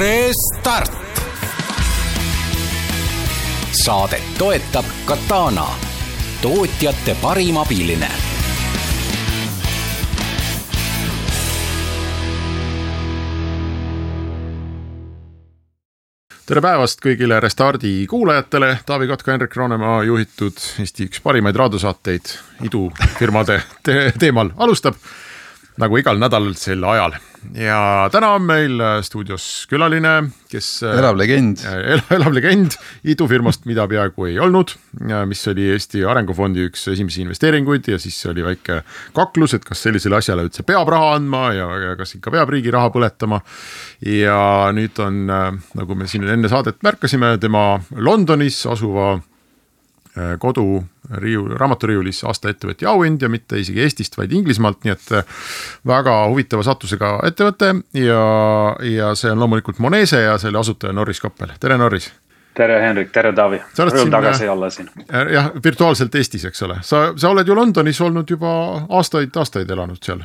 Restart. 0.00 0.92
saadet 3.84 4.22
toetab 4.38 4.84
Katana, 5.04 5.66
tootjate 6.42 7.16
parim 7.22 7.56
abiline. 7.60 8.08
Tere 16.46 16.60
päevast 16.64 17.04
kõigile 17.04 17.36
Restardi 17.40 18.06
kuulajatele, 18.08 18.78
Taavi 18.86 19.06
Kotka, 19.06 19.34
Henrik 19.34 19.56
Roonemaa 19.56 20.02
juhitud 20.08 20.56
Eesti 20.80 21.10
üks 21.10 21.20
parimaid 21.20 21.60
raadiosaateid 21.60 22.38
idufirmade 22.70 23.60
te 23.84 24.06
teemal 24.18 24.56
alustab 24.56 24.96
nagu 25.80 26.00
igal 26.00 26.20
nädalal 26.20 26.54
sel 26.58 26.84
ajal 26.84 27.16
ja 27.56 28.08
täna 28.12 28.34
on 28.36 28.44
meil 28.44 28.80
äh, 28.80 28.98
stuudios 29.04 29.44
külaline, 29.70 30.30
kes. 30.50 30.68
Äh, 30.84 30.98
elav 31.00 31.16
legend 31.18 31.62
el. 31.64 32.02
elav 32.12 32.34
legend 32.36 32.76
idufirmast, 33.08 33.64
mida 33.68 33.86
peaaegu 33.90 34.28
ei 34.28 34.38
olnud, 34.42 34.74
mis 35.28 35.44
oli 35.50 35.70
Eesti 35.74 36.04
Arengufondi 36.04 36.66
üks 36.68 36.86
esimesi 36.92 37.24
investeeringuid 37.24 37.88
ja 37.92 38.00
siis 38.02 38.18
oli 38.30 38.44
väike 38.44 38.80
kaklus, 39.16 39.56
et 39.56 39.64
kas 39.66 39.86
sellisele 39.86 40.20
asjale 40.20 40.44
üldse 40.46 40.66
peab 40.68 40.90
raha 40.92 41.14
andma 41.16 41.46
ja, 41.56 41.70
ja 41.86 41.96
kas 41.98 42.14
ikka 42.18 42.34
peab 42.34 42.52
riigi 42.52 42.72
raha 42.74 42.92
põletama. 42.94 43.40
ja 44.04 44.70
nüüd 44.76 45.00
on, 45.02 45.24
äh, 45.30 45.50
nagu 45.80 45.96
me 45.96 46.10
siin 46.10 46.28
enne 46.28 46.52
saadet 46.52 46.82
märkasime, 46.86 47.36
tema 47.40 47.80
Londonis 47.96 48.64
asuva 48.68 49.16
Äh, 49.18 49.29
kodu 50.38 50.82
riiu, 51.18 51.44
raamaturiiulis 51.58 52.24
aasta 52.28 52.50
ettevõtja 52.52 52.90
auhind 52.90 53.22
ja 53.22 53.28
mitte 53.30 53.58
isegi 53.60 53.82
Eestist, 53.84 54.16
vaid 54.18 54.32
Inglismaalt, 54.32 54.82
nii 54.84 54.94
et 54.94 55.12
äh, 55.18 55.44
väga 55.86 56.16
huvitava 56.30 56.64
sattusega 56.66 57.16
ettevõte 57.28 57.72
ja, 57.98 58.24
ja 58.86 59.12
see 59.18 59.32
on 59.32 59.42
loomulikult 59.42 59.78
Monese 59.82 60.22
ja 60.24 60.38
selle 60.38 60.60
asutaja 60.60 60.94
Norris 60.96 61.22
Koppel, 61.22 61.54
tere 61.60 61.78
Norris. 61.78 62.10
tere 62.54 62.80
Henrik, 62.82 63.12
tere 63.14 63.32
Taavi, 63.32 63.62
rõõm 63.78 64.10
tagasi 64.12 64.46
äh, 64.46 64.52
olla 64.52 64.70
siin. 64.70 64.90
jah, 65.32 65.52
virtuaalselt 65.64 66.14
Eestis, 66.14 66.44
eks 66.50 66.66
ole, 66.66 66.80
sa, 66.86 67.10
sa 67.16 67.30
oled 67.30 67.48
ju 67.48 67.56
Londonis 67.56 68.00
olnud 68.00 68.30
juba 68.30 68.52
aastaid-aastaid 68.88 69.70
elanud 69.70 70.02
seal 70.04 70.22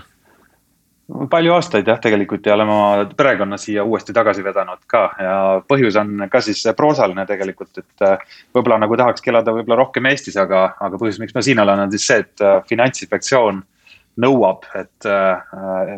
palju 1.29 1.53
aastaid 1.53 1.87
jah, 1.87 1.99
tegelikult 2.01 2.47
ja 2.47 2.55
oleme 2.55 2.73
oma 2.73 3.05
perekonna 3.17 3.57
siia 3.61 3.83
uuesti 3.85 4.13
tagasi 4.13 4.43
vedanud 4.43 4.81
ka. 4.89 5.03
Ja 5.21 5.35
põhjus 5.69 5.99
on 6.01 6.25
ka 6.31 6.41
siis 6.41 6.63
proosaline 6.77 7.25
tegelikult, 7.29 7.77
et 7.81 8.05
äh, 8.05 8.17
võib-olla 8.55 8.79
nagu 8.81 8.97
tahakski 8.97 9.33
elada 9.33 9.53
võib-olla 9.53 9.83
rohkem 9.83 10.09
Eestis, 10.09 10.37
aga, 10.41 10.67
aga 10.81 10.99
põhjus, 11.01 11.21
miks 11.21 11.37
ma 11.37 11.45
siin 11.45 11.61
olen, 11.61 11.85
on 11.85 11.93
siis 11.93 12.07
see, 12.09 12.25
et 12.25 12.45
äh, 12.45 12.57
finantsinspektsioon 12.69 13.61
nõuab, 14.25 14.65
et 14.79 15.09
äh, 15.11 15.53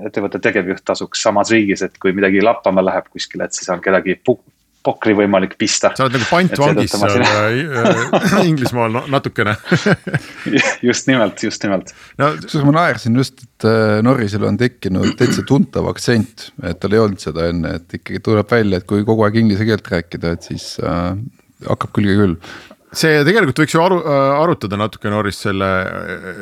ettevõtte 0.09 0.41
tegevjuht 0.43 0.83
tasuks 0.85 1.21
samas 1.23 1.53
riigis, 1.53 1.85
et 1.85 1.97
kui 2.01 2.15
midagi 2.17 2.43
lappama 2.43 2.83
läheb 2.83 3.07
kuskile, 3.13 3.47
et 3.47 3.55
siis 3.55 3.69
on 3.71 3.83
kedagi 3.83 4.17
pokri 4.87 5.15
võimalik 5.17 5.57
pista. 5.59 5.91
sa 5.97 6.05
oled 6.05 6.17
nagu 6.17 6.27
pantvangis 6.29 6.95
seal 6.95 7.25
äh, 7.27 8.37
Inglismaal 8.49 8.95
no, 8.95 9.03
natukene 9.11 9.57
just 10.89 11.09
nimelt, 11.11 11.43
just 11.43 11.63
nimelt. 11.67 11.93
no 12.21 12.31
kusjuures 12.39 12.67
ma 12.69 12.75
naersin 12.79 13.19
just, 13.19 13.43
et 13.43 13.67
äh, 13.67 13.97
Norrisel 14.05 14.47
on 14.47 14.59
tekkinud 14.59 15.17
täitsa 15.19 15.43
tuntav 15.47 15.89
aktsent, 15.91 16.49
et 16.63 16.79
tal 16.81 16.95
ei 16.95 17.03
olnud 17.03 17.21
seda 17.23 17.49
enne, 17.51 17.77
et 17.81 17.99
ikkagi 17.99 18.23
tuleb 18.23 18.55
välja, 18.57 18.81
et 18.81 18.87
kui 18.89 19.05
kogu 19.07 19.27
aeg 19.27 19.41
inglise 19.43 19.67
keelt 19.67 19.91
rääkida, 19.91 20.35
et 20.37 20.49
siis 20.51 20.73
äh, 20.83 21.13
hakkab 21.67 21.93
külge 21.97 22.17
küll 22.19 22.39
see 22.95 23.23
tegelikult 23.27 23.59
võiks 23.63 23.73
ju 23.75 23.81
aru, 23.83 23.97
äh, 23.99 24.33
arutada 24.39 24.77
natuke 24.79 25.11
Norris 25.11 25.41
selle 25.43 25.67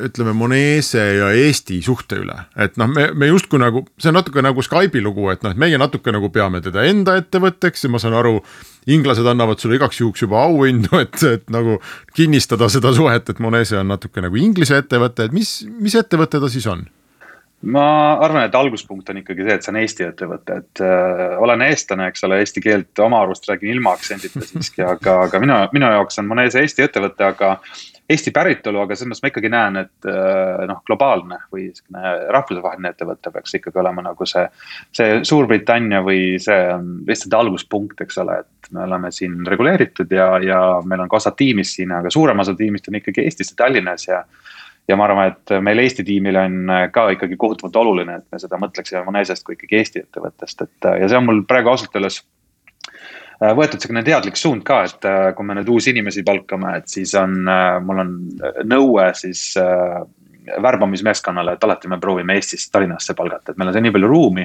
ütleme, 0.06 0.34
Monese 0.36 1.02
ja 1.18 1.30
Eesti 1.34 1.80
suhte 1.84 2.20
üle, 2.22 2.36
et 2.54 2.78
noh, 2.80 2.90
me, 2.92 3.08
me 3.18 3.30
justkui 3.32 3.60
nagu, 3.62 3.82
see 3.98 4.12
on 4.12 4.18
natuke 4.20 4.44
nagu 4.44 4.62
Skype'i 4.62 5.02
lugu, 5.02 5.26
et 5.32 5.42
noh, 5.42 5.54
et 5.54 5.60
meie 5.60 5.80
natuke 5.80 6.14
nagu 6.14 6.30
peame 6.34 6.62
teda 6.64 6.86
enda 6.86 7.16
ettevõtteks 7.20 7.86
ja 7.86 7.92
ma 7.92 8.02
saan 8.02 8.14
aru, 8.18 8.38
inglased 8.86 9.26
annavad 9.26 9.62
sulle 9.62 9.80
igaks 9.80 10.00
juhuks 10.02 10.22
juba 10.26 10.44
auhindu, 10.46 10.92
et, 11.04 11.18
et 11.26 11.50
nagu 11.52 11.80
kinnistada 12.16 12.70
seda 12.72 12.94
suhet, 12.96 13.32
et 13.32 13.42
Monese 13.42 13.80
on 13.80 13.90
natuke 13.90 14.22
nagu 14.24 14.38
Inglise 14.38 14.78
ettevõte, 14.84 15.26
et 15.26 15.34
mis, 15.36 15.58
mis 15.80 15.98
ettevõte 15.98 16.42
ta 16.42 16.52
siis 16.52 16.68
on? 16.70 16.86
Ma 17.64 17.86
arvan, 18.20 18.44
et 18.44 18.54
alguspunkt 18.54 19.08
on 19.10 19.22
ikkagi 19.22 19.46
see, 19.46 19.56
et 19.56 19.64
see 19.64 19.72
on 19.72 19.80
Eesti 19.80 20.06
ettevõte, 20.06 20.60
et 20.60 20.84
äh, 20.84 21.34
olen 21.42 21.64
eestlane, 21.66 22.10
eks 22.12 22.24
ole, 22.28 22.40
eesti 22.44 22.62
keelt 22.64 23.02
oma 23.02 23.22
arust 23.24 23.48
räägin 23.48 23.72
ilma 23.72 23.94
aktsendita 23.96 24.44
siiski, 24.44 24.84
aga, 24.84 25.22
aga 25.26 25.40
minu, 25.42 25.58
minu 25.72 25.90
jaoks 25.96 26.20
on 26.20 26.28
Monese 26.30 26.64
Eesti 26.64 26.86
ettevõte, 26.86 27.32
aga. 27.34 27.58
Eesti 28.06 28.30
päritolu, 28.30 28.78
aga 28.78 28.94
selles 28.94 29.16
mõttes 29.16 29.24
ma 29.24 29.28
ikkagi 29.32 29.48
näen, 29.50 29.76
et 29.80 30.06
äh, 30.06 30.60
noh, 30.70 30.76
globaalne 30.86 31.40
või 31.50 31.64
niisugune 31.64 32.12
rahvusvaheline 32.36 32.92
ettevõte 32.92 33.32
peaks 33.34 33.56
ikkagi 33.58 33.80
olema 33.82 34.04
nagu 34.06 34.28
see. 34.30 34.44
see 34.94 35.16
Suurbritannia 35.26 36.04
või 36.06 36.36
see 36.38 36.68
on 36.70 37.00
lihtsalt 37.08 37.34
alguspunkt, 37.34 38.04
eks 38.04 38.20
ole, 38.22 38.36
et 38.44 38.70
me 38.70 38.84
oleme 38.84 39.10
siin 39.10 39.40
reguleeritud 39.50 40.14
ja, 40.14 40.28
ja 40.38 40.60
meil 40.86 41.02
on 41.02 41.10
ka 41.10 41.18
osa 41.18 41.34
tiimist 41.34 41.80
siin, 41.80 41.96
aga 41.98 42.12
suurem 42.14 42.46
osa 42.46 42.54
tiimist 42.54 42.86
on 42.86 43.00
ikkagi 43.00 43.26
Eestis 43.26 43.50
ja 43.50 43.58
Tallinnas 43.64 44.06
ja 44.06 44.22
ja 44.88 44.96
ma 44.98 45.06
arvan, 45.08 45.32
et 45.32 45.54
meil 45.64 45.82
Eesti 45.82 46.04
tiimil 46.06 46.38
on 46.40 46.58
äh, 46.70 46.86
ka 46.94 47.08
ikkagi 47.14 47.38
kohutavalt 47.40 47.76
oluline, 47.82 48.20
et 48.20 48.26
me 48.32 48.40
seda 48.42 48.58
mõtleksime 48.60 49.04
Monesest 49.06 49.46
kui 49.46 49.56
ikkagi 49.56 49.80
Eesti 49.80 50.04
ettevõttest, 50.04 50.66
et 50.66 50.90
äh, 50.90 51.00
ja 51.02 51.10
see 51.10 51.20
on 51.20 51.26
mul 51.28 51.42
praegu 51.48 51.72
ausalt 51.72 51.96
öeldes 51.98 52.20
äh, 52.22 53.52
võetud 53.58 53.82
selline 53.82 54.04
teadlik 54.06 54.38
suund 54.40 54.64
ka, 54.66 54.84
et 54.86 55.10
kui 55.36 55.48
me 55.48 55.58
nüüd 55.58 55.72
uusi 55.72 55.92
inimesi 55.94 56.24
palkame, 56.26 56.78
et 56.80 56.90
siis 56.92 57.14
on, 57.18 57.36
mul 57.86 58.04
on 58.04 58.14
nõue 58.64 59.10
siis 59.18 59.50
värbamismeeskonnale, 60.62 61.56
et 61.56 61.64
alati 61.66 61.90
me 61.90 61.98
proovime 62.00 62.36
Eestist 62.38 62.70
Tallinnasse 62.72 63.16
palgata, 63.18 63.52
et 63.52 63.58
meil 63.58 63.72
on 63.72 63.74
seal 63.74 63.86
nii 63.88 63.94
palju 63.96 64.10
ruumi. 64.10 64.44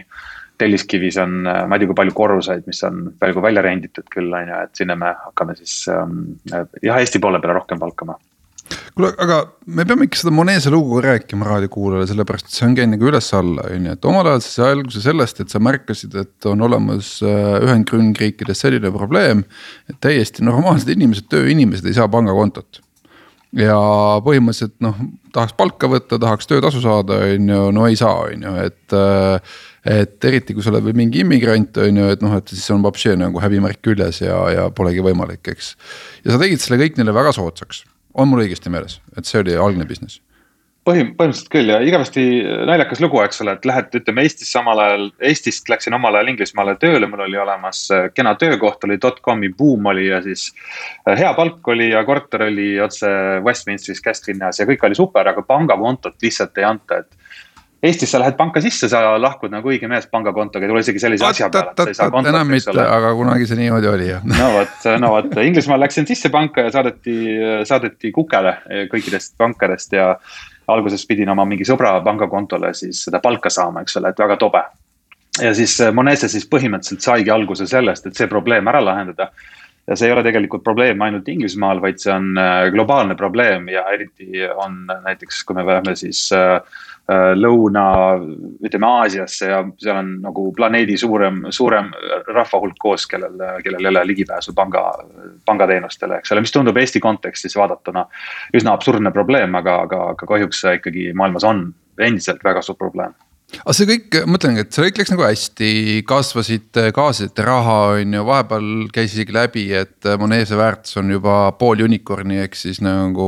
Telliskivis 0.61 1.15
on, 1.21 1.39
ma 1.45 1.77
ei 1.77 1.81
tea, 1.81 1.89
kui 1.89 1.97
palju 1.97 2.13
korruseid, 2.17 2.65
mis 2.69 2.81
on 2.85 3.05
praegu 3.21 3.41
välja 3.41 3.63
renditud 3.65 4.09
küll, 4.13 4.33
on 4.33 4.49
ju, 4.49 4.57
et 4.65 4.81
sinna 4.81 4.97
me 4.99 5.13
hakkame 5.23 5.55
siis 5.57 5.77
ähm, 5.89 6.35
jah, 6.51 6.99
Eesti 6.99 7.21
poole 7.21 7.39
peale 7.41 7.55
rohkem 7.57 7.81
palkama 7.81 8.17
kuule, 8.95 9.11
aga 9.21 9.39
me 9.71 9.85
peame 9.87 10.07
ikka 10.07 10.21
seda 10.21 10.33
Monese 10.35 10.71
lugu 10.73 11.01
rääkima 11.03 11.47
raadiokuulajale, 11.47 12.09
sellepärast 12.09 12.49
et 12.49 12.55
see 12.57 12.67
on 12.67 12.75
käinud 12.77 12.97
nagu 12.97 13.09
üles-alla, 13.11 13.65
on 13.71 13.87
ju, 13.87 13.95
et 13.95 14.07
omal 14.11 14.29
ajal 14.31 14.43
see 14.45 14.53
sai 14.57 14.75
alguse 14.75 15.03
sellest, 15.03 15.41
et 15.43 15.53
sa 15.53 15.61
märkasid, 15.63 16.15
et 16.21 16.49
on 16.51 16.67
olemas 16.67 17.17
äh, 17.25 17.57
Ühendkuningriikides 17.65 18.63
selline 18.65 18.93
probleem. 18.93 19.43
et 19.89 19.99
täiesti 20.03 20.45
normaalsed 20.45 20.91
inimesed, 20.93 21.29
tööinimesed 21.31 21.87
ei 21.87 21.97
saa 21.97 22.09
pangakontot. 22.11 22.81
ja 23.57 23.75
põhimõtteliselt 24.23 24.77
noh, 24.79 24.95
tahaks 25.35 25.57
palka 25.59 25.89
võtta, 25.91 26.19
tahaks 26.19 26.47
töötasu 26.47 26.79
saada, 26.83 27.19
on 27.33 27.51
ju, 27.51 27.65
no 27.75 27.87
ei 27.87 27.99
saa, 27.99 28.27
on 28.31 28.47
ju, 28.47 28.55
et 28.67 28.95
äh, 28.95 29.59
et 29.81 30.25
eriti, 30.29 30.53
kui 30.53 30.61
sa 30.61 30.69
oled 30.69 30.85
veel 30.85 30.97
mingi 30.97 31.23
immigrant, 31.23 31.79
on 31.81 31.95
ju, 31.97 32.09
et 32.13 32.21
noh, 32.21 32.35
et 32.37 32.51
siis 32.53 32.67
on 32.73 32.83
vapšee 32.85 33.15
nagu 33.17 33.41
häbimärk 33.41 33.81
küljes 33.81 34.21
ja, 34.21 34.37
ja 34.53 34.67
polegi 34.77 35.01
võimalik, 35.01 35.41
eks. 35.55 35.73
ja 36.21 36.35
sa 36.35 36.41
tegid 36.41 36.61
selle 36.61 36.77
kõik 36.83 36.99
neile 36.99 37.15
väga 37.17 37.33
soodsaks 37.33 37.81
on 38.13 38.27
mul 38.31 38.43
õigesti 38.45 38.73
meeles, 38.73 38.99
et 39.17 39.29
see 39.29 39.41
oli 39.43 39.55
algne 39.55 39.87
business? 39.87 40.21
põhi, 40.87 41.03
põhimõtteliselt 41.13 41.51
küll 41.53 41.71
ja 41.71 41.79
igavesti 41.85 42.23
naljakas 42.67 43.01
lugu, 43.03 43.19
eks 43.21 43.41
ole, 43.43 43.55
et 43.57 43.67
lähed, 43.69 43.91
ütleme 44.01 44.25
Eestis 44.25 44.51
samal 44.53 44.81
ajal, 44.81 45.07
Eestist 45.29 45.69
läksin 45.69 45.95
omal 45.97 46.17
ajal 46.17 46.31
Inglismaale 46.33 46.75
tööle, 46.81 47.09
mul 47.09 47.25
oli 47.27 47.39
olemas 47.41 47.83
äh, 47.93 48.07
kena 48.15 48.33
töökoht, 48.41 48.83
oli 48.87 48.97
dotcom'i 49.01 49.51
buum 49.57 49.91
oli 49.91 50.07
ja 50.09 50.21
siis. 50.25 50.49
Äh, 51.05 51.17
hea 51.19 51.31
palk 51.37 51.67
oli 51.73 51.91
ja 51.91 52.03
korter 52.07 52.47
oli 52.47 52.73
otse 52.81 53.11
Westminsteris 53.45 54.01
kesklinnas 54.03 54.61
ja 54.61 54.67
kõik 54.69 54.85
oli 54.87 54.97
super, 54.97 55.29
aga 55.29 55.45
pangakontot 55.45 56.17
lihtsalt 56.23 56.57
ei 56.57 56.67
anta, 56.71 57.03
et 57.03 57.17
Eestis 57.81 58.11
sa 58.13 58.19
lähed 58.21 58.35
panka 58.37 58.61
sisse, 58.61 58.85
sa 58.91 58.99
lahkud 59.17 59.49
nagu 59.49 59.71
õige 59.71 59.87
mees 59.89 60.05
pangakontoga, 60.11 60.67
ei 60.67 60.69
tule 60.69 60.83
isegi 60.83 61.01
sellise 61.01 61.25
asja 61.25 61.47
peale, 61.49 61.93
enam 62.29 62.51
mitte, 62.53 62.75
aga 62.77 63.13
kunagi 63.17 63.47
see 63.49 63.57
niimoodi 63.57 63.89
oli 63.89 64.09
jah. 64.11 64.27
no 64.27 64.49
vot, 64.53 64.85
no 65.01 65.09
vot, 65.15 65.33
Inglismaal 65.41 65.81
läksin 65.81 66.05
sisse 66.09 66.29
panka 66.33 66.67
ja 66.67 66.73
saadeti, 66.75 67.15
saadeti 67.65 68.11
kukele 68.13 68.53
kõikidest 68.91 69.33
pankadest 69.41 69.97
ja. 69.97 70.11
alguses 70.69 71.07
pidin 71.09 71.33
oma 71.33 71.43
mingi 71.49 71.65
sõbra 71.67 71.95
pangakontole 72.05 72.69
siis 72.77 73.01
seda 73.07 73.19
palka 73.19 73.49
saama, 73.49 73.81
eks 73.81 73.97
ole, 73.97 74.13
et 74.13 74.21
väga 74.23 74.37
tobe. 74.37 74.61
ja 75.41 75.55
siis 75.57 75.79
Monese 75.93 76.29
siis 76.29 76.45
põhimõtteliselt 76.53 77.01
saigi 77.01 77.33
alguse 77.33 77.65
sellest, 77.67 78.05
et 78.05 78.15
see 78.15 78.29
probleem 78.29 78.69
ära 78.69 78.83
lahendada 78.85 79.31
ja 79.91 79.97
see 79.99 80.07
ei 80.07 80.15
ole 80.15 80.23
tegelikult 80.23 80.63
probleem 80.63 81.01
ainult 81.03 81.27
Inglismaal, 81.27 81.81
vaid 81.83 81.99
see 81.99 82.13
on 82.13 82.31
äh, 82.39 82.69
globaalne 82.71 83.17
probleem 83.19 83.67
ja 83.71 83.83
eriti 83.91 84.47
on 84.55 84.85
näiteks, 85.03 85.43
kui 85.43 85.59
me 85.59 85.67
läheme 85.67 85.95
siis 85.99 86.29
äh, 86.35 86.61
Äh, 87.11 87.31
lõuna, 87.35 87.83
ütleme 88.63 88.85
Aasiasse 88.87 89.47
ja 89.49 89.61
seal 89.81 89.97
on 89.99 90.11
nagu 90.21 90.43
planeedi 90.55 90.93
suurem, 91.01 91.41
suurem 91.49 91.89
rahva 92.27 92.59
hulk 92.61 92.77
koos, 92.79 93.07
kellel, 93.09 93.33
kellel 93.65 93.87
ei 93.87 93.89
ole 93.89 94.03
ligipääsu 94.11 94.53
panga, 94.55 94.83
pangateenustele, 95.49 96.19
eks 96.21 96.31
ole, 96.31 96.43
mis 96.45 96.53
tundub 96.53 96.77
Eesti 96.77 97.01
kontekstis 97.03 97.57
vaadatuna 97.57 98.05
üsna 98.55 98.77
absurdne 98.77 99.11
probleem, 99.15 99.57
aga, 99.59 99.79
aga, 99.87 100.03
aga 100.13 100.29
kahjuks 100.29 100.61
see 100.63 100.77
ikkagi 100.77 101.09
maailmas 101.17 101.47
on 101.49 101.65
endiselt 101.99 102.45
väga 102.45 102.61
suur 102.63 102.77
probleem 102.79 103.17
aga 103.59 103.73
see 103.75 103.87
kõik, 103.89 104.19
ma 104.25 104.35
mõtlengi, 104.35 104.63
et 104.63 104.75
see 104.75 104.85
kõik 104.87 105.01
läks 105.01 105.11
nagu 105.13 105.25
hästi, 105.25 105.71
kasvasite, 106.07 106.85
kaasasite 106.95 107.45
raha, 107.47 107.77
on 107.97 108.15
ju, 108.17 108.23
vahepeal 108.27 108.69
käis 108.95 109.15
isegi 109.15 109.35
läbi, 109.35 109.65
et 109.77 110.09
Monese 110.21 110.59
väärtus 110.59 110.97
on 111.01 111.11
juba 111.13 111.35
pool 111.59 111.83
unicorn'i 111.85 112.41
ehk 112.45 112.57
siis 112.59 112.81
nagu 112.85 113.27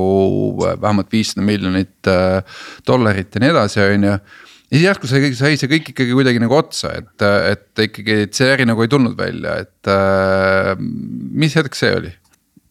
vähemalt 0.61 1.11
viissada 1.13 1.45
miljonit 1.45 2.11
äh, 2.11 2.63
dollarit 2.87 3.35
ja 3.35 3.43
nii 3.43 3.53
edasi, 3.53 3.83
on 3.83 4.09
ju. 4.09 4.15
ja 4.15 4.73
siis 4.73 4.87
järsku 4.87 5.11
sai, 5.11 5.33
sai 5.37 5.59
see 5.59 5.71
kõik 5.75 5.93
ikkagi 5.93 6.17
kuidagi 6.17 6.43
nagu 6.43 6.57
otsa, 6.57 6.95
et, 7.01 7.27
et 7.51 7.85
ikkagi 7.89 8.23
et 8.27 8.35
see 8.37 8.49
äri 8.55 8.67
nagu 8.69 8.83
ei 8.83 8.91
tulnud 8.91 9.17
välja, 9.19 9.59
et 9.65 9.91
äh, 9.91 10.73
mis 10.79 11.59
hetk 11.59 11.77
see 11.77 11.93
oli? 11.99 12.13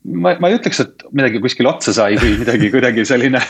Ma, 0.04 0.34
ma 0.40 0.50
ei 0.50 0.56
ütleks, 0.56 0.80
et 0.82 1.04
midagi 1.14 1.40
kuskil 1.42 1.68
otsa 1.70 1.94
sai 1.94 2.16
või 2.20 2.34
midagi 2.40 2.70
kuidagi 2.72 3.04
selline, 3.08 3.40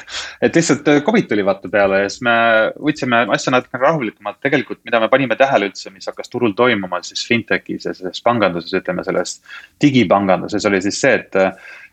et 0.45 0.57
lihtsalt 0.57 0.89
Covid 1.07 1.29
tuli 1.31 1.45
vaata 1.47 1.71
peale 1.73 2.03
ja 2.03 2.11
siis 2.13 2.25
me 2.27 2.37
võtsime 2.77 3.23
asja 3.35 3.55
natuke 3.55 3.81
rahulikumalt. 3.81 4.41
tegelikult, 4.45 4.83
mida 4.85 5.01
me 5.01 5.09
panime 5.13 5.37
tähele 5.41 5.71
üldse, 5.71 5.93
mis 5.95 6.09
hakkas 6.11 6.33
turul 6.33 6.57
toimuma 6.59 7.03
siis 7.07 7.25
fintech'is 7.29 7.89
ja 7.89 7.95
selles 7.97 8.25
panganduses, 8.25 8.75
ütleme 8.81 9.05
selles 9.07 9.39
digipanganduses 9.83 10.69
oli 10.69 10.83
siis 10.85 11.01
see, 11.01 11.15
et 11.23 11.41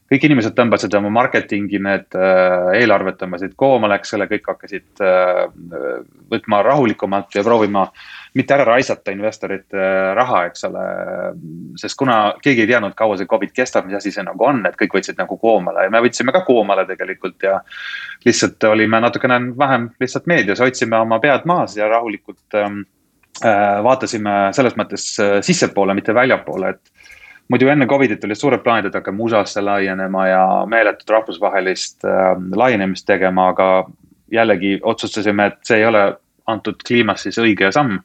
kõik 0.09 0.25
inimesed 0.25 0.55
tõmbasid 0.57 0.95
oma 0.97 1.11
marketingi, 1.13 1.79
need 1.85 2.17
äh, 2.17 2.71
eelarved 2.79 3.19
tõmbasid 3.19 3.53
koomale, 3.59 3.99
eks 3.99 4.15
ole, 4.17 4.25
kõik 4.31 4.47
hakkasid 4.49 5.03
äh, 5.05 5.43
võtma 6.31 6.63
rahulikumalt 6.65 7.37
ja 7.37 7.43
proovima 7.45 7.85
mitte 8.37 8.55
ära 8.55 8.65
raisata 8.71 9.13
investorite 9.13 9.77
äh, 9.77 10.09
raha, 10.17 10.43
eks 10.49 10.65
ole. 10.69 10.85
sest 11.81 11.97
kuna 11.99 12.17
keegi 12.41 12.65
ei 12.65 12.71
teadnud, 12.71 12.95
kaua 12.97 13.19
see 13.19 13.29
Covid 13.29 13.53
kestab, 13.53 13.85
mis 13.85 13.99
asi 13.99 14.13
see 14.15 14.25
nagu 14.25 14.49
on, 14.49 14.63
et 14.69 14.77
kõik 14.79 14.97
võtsid 14.97 15.19
nagu 15.21 15.37
koomale 15.41 15.85
ja 15.85 15.93
me 15.93 16.01
võtsime 16.05 16.33
ka 16.33 16.41
koomale 16.47 16.87
tegelikult 16.89 17.45
ja. 17.45 17.59
lihtsalt 18.25 18.63
olime 18.71 19.01
natukene 19.05 19.39
vähem 19.57 19.91
lihtsalt 20.01 20.25
meedias, 20.29 20.61
hoidsime 20.63 20.97
oma 20.97 21.21
pead 21.21 21.45
maas 21.49 21.77
ja 21.77 21.87
rahulikult 21.89 22.57
ähm, 22.57 22.81
vaatasime 23.85 24.49
selles 24.57 24.73
mõttes 24.75 25.05
sissepoole, 25.45 25.93
mitte 25.95 26.11
väljapoole, 26.17 26.73
et 26.73 27.17
muidu 27.49 27.69
enne 27.69 27.87
Covidit 27.87 28.23
olid 28.23 28.37
suured 28.37 28.63
plaanid, 28.63 28.89
et 28.89 28.97
hakkame 28.99 29.23
USA-sse 29.25 29.61
laienema 29.65 30.27
ja 30.27 30.43
meeletut 30.69 31.09
rahvusvahelist 31.09 32.05
äh, 32.05 32.33
laienemist 32.55 33.07
tegema, 33.09 33.49
aga 33.53 33.69
jällegi 34.31 34.77
otsustasime, 34.83 35.49
et 35.49 35.63
see 35.65 35.79
ei 35.81 35.87
ole 35.89 36.03
antud 36.49 36.81
kliimas 36.87 37.25
siis 37.25 37.39
õige 37.41 37.71
samm. 37.73 37.99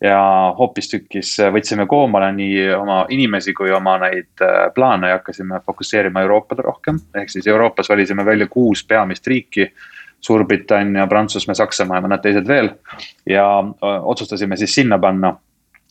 ja 0.00 0.18
hoopistükkis 0.56 1.34
võtsime 1.52 1.84
koomale 1.86 2.30
nii 2.32 2.70
oma 2.72 3.02
inimesi 3.12 3.52
kui 3.52 3.68
oma 3.76 3.98
neid 4.00 4.44
äh, 4.44 4.70
plaane 4.74 5.10
ja 5.10 5.18
hakkasime 5.18 5.60
fokusseerima 5.66 6.22
Euroopale 6.24 6.64
rohkem. 6.64 7.00
ehk 7.14 7.30
siis 7.30 7.46
Euroopas 7.46 7.88
valisime 7.88 8.24
välja 8.24 8.46
kuus 8.46 8.84
peamist 8.84 9.26
riiki. 9.26 9.72
Suurbritannia, 10.20 11.06
Prantsusmaa, 11.06 11.54
Saksamaa 11.56 11.96
ja 11.96 12.04
mõned 12.04 12.20
teised 12.20 12.48
veel 12.48 12.68
ja 13.26 13.44
äh, 13.60 14.02
otsustasime 14.04 14.56
siis 14.56 14.74
sinna 14.74 14.98
panna 14.98 15.34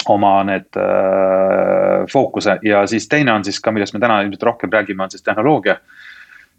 oma 0.08 0.44
need 0.48 0.78
äh, 0.78 2.06
fookuse. 2.12 2.60
Ja 2.64 2.86
siis 2.88 3.08
teine 3.08 3.34
on 3.34 3.44
siis 3.44 3.60
ka, 3.60 3.72
millest 3.76 3.94
me 3.94 4.00
täna 4.00 4.22
ilmselt 4.24 4.44
rohkem 4.44 4.72
räägime, 4.72 5.04
on 5.04 5.12
siis 5.12 5.24
tehnoloogia. 5.24 5.80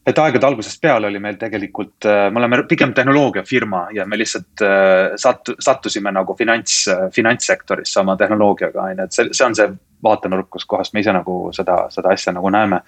et 0.06 0.18
aegade 0.18 0.46
algusest 0.46 0.80
peale 0.80 1.06
oli 1.06 1.18
meil 1.20 1.36
tegelikult 1.36 2.06
äh,, 2.08 2.30
me 2.32 2.38
oleme 2.40 2.62
pigem 2.68 2.94
tehnoloogiafirma 2.96 3.86
ja 3.92 4.06
me 4.06 4.18
lihtsalt 4.18 4.62
äh, 4.64 5.12
sattu-, 5.16 5.54
sattusime 5.60 6.12
nagu 6.12 6.34
finants, 6.34 6.88
finantssektorisse 7.14 8.00
oma 8.00 8.16
tehnoloogiaga 8.16 8.82
on 8.82 8.90
ju, 8.98 9.04
et 9.04 9.12
see, 9.12 9.28
see 9.32 9.46
on 9.46 9.54
see 9.54 9.68
vaatenurk, 10.02 10.48
kus 10.50 10.64
kohast 10.64 10.94
me 10.96 11.04
ise 11.04 11.12
nagu 11.12 11.50
seda, 11.52 11.82
seda 11.92 12.14
asja 12.16 12.32
nagu 12.32 12.50
näeme 12.50 12.80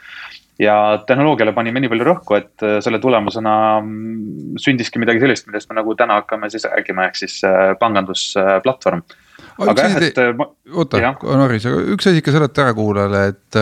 ja 0.61 0.77
tehnoloogiale 1.07 1.55
panime 1.57 1.81
nii 1.81 1.91
palju 1.93 2.07
rõhku, 2.07 2.37
et 2.37 2.65
äh, 2.67 2.79
selle 2.85 3.01
tulemusena 3.03 3.55
mm, 3.81 4.61
sündiski 4.61 5.01
midagi 5.03 5.23
sellist, 5.23 5.49
millest 5.49 5.71
me 5.71 5.79
nagu 5.81 5.97
täna 5.99 6.21
hakkame 6.21 6.51
siis 6.53 6.67
rääkima, 6.69 7.09
ehk 7.09 7.21
siis 7.23 7.39
äh, 7.49 7.73
pangandusplatvorm 7.81 9.05
aga 9.63 9.77
jah, 9.87 9.99
et. 10.03 10.19
Äh, 10.21 10.47
oota, 10.73 11.03
Norris, 11.41 11.67
aga 11.69 11.83
üks 11.95 12.09
asi 12.09 12.23
ikka 12.23 12.35
seleta 12.35 12.67
ära 12.67 12.77
kuulajale, 12.77 13.27
et 13.33 13.61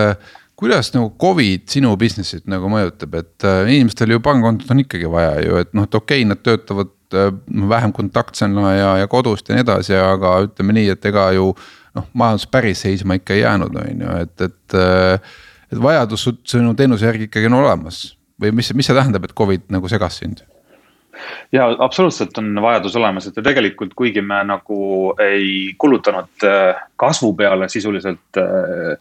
kuidas 0.61 0.93
nagu 0.93 1.13
Covid 1.21 1.69
sinu 1.73 1.95
business'it 2.01 2.49
nagu 2.51 2.69
mõjutab, 2.73 3.15
et 3.23 3.47
inimestel 3.73 4.13
ju 4.15 4.23
pangakontot 4.25 4.73
on 4.75 4.83
ikkagi 4.83 5.09
vaja 5.11 5.37
ju, 5.45 5.61
et 5.63 5.71
noh, 5.77 5.87
et 5.89 5.95
okei 5.97 6.21
okay,, 6.21 6.29
nad 6.29 6.43
töötavad 6.45 6.93
äh, 7.17 7.31
vähem 7.75 7.95
kontaktsena 7.97 8.75
ja, 8.77 8.91
ja 9.03 9.11
kodust 9.11 9.49
ja 9.49 9.57
nii 9.57 9.65
edasi, 9.67 9.97
aga 9.97 10.41
ütleme 10.49 10.77
nii, 10.77 10.91
et 10.97 11.07
ega 11.11 11.31
ju 11.37 11.53
noh, 11.97 12.11
majandus 12.13 12.51
päris 12.51 12.85
seisma 12.85 13.17
ikka 13.19 13.39
ei 13.39 13.45
jäänud, 13.45 13.79
on 13.81 14.05
ju, 14.07 14.19
et, 14.27 14.51
et. 14.51 14.81
Et 15.73 15.83
vajadus 15.83 16.29
sinu 16.49 16.75
teenuse 16.75 17.07
järgi 17.07 17.29
ikkagi 17.29 17.51
on 17.51 17.61
olemas 17.63 18.03
või 18.41 18.55
mis, 18.57 18.73
mis 18.75 18.89
see 18.89 18.97
tähendab, 18.97 19.27
et 19.27 19.37
Covid 19.37 19.69
nagu 19.73 19.89
segas 19.89 20.21
sind? 20.23 20.43
ja 21.53 21.67
absoluutselt 21.79 22.39
on 22.39 22.55
vajadus 22.63 22.97
olemas, 22.97 23.27
et 23.27 23.37
ja 23.37 23.45
tegelikult, 23.45 23.95
kuigi 23.99 24.23
me 24.25 24.41
nagu 24.47 24.81
ei 25.21 25.75
kulutanud 25.79 26.47
äh, 26.47 26.83
kasvu 27.01 27.35
peale 27.37 27.69
sisuliselt 27.69 28.41
äh, 28.41 28.95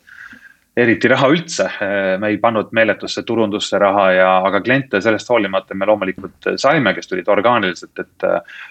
eriti 0.80 1.12
raha 1.12 1.30
üldse, 1.34 1.68
äh, 1.84 2.14
me 2.22 2.32
ei 2.34 2.40
pannud 2.42 2.74
meeletusse 2.76 3.24
turundusse 3.28 3.80
raha 3.82 4.06
ja, 4.16 4.30
aga 4.48 4.62
kliente 4.66 5.02
sellest 5.04 5.30
hoolimata 5.30 5.78
me 5.78 5.88
loomulikult 5.90 6.52
saime, 6.62 6.94
kes 6.98 7.12
tulid 7.12 7.28
orgaaniliselt, 7.30 8.00
et. 8.00 8.28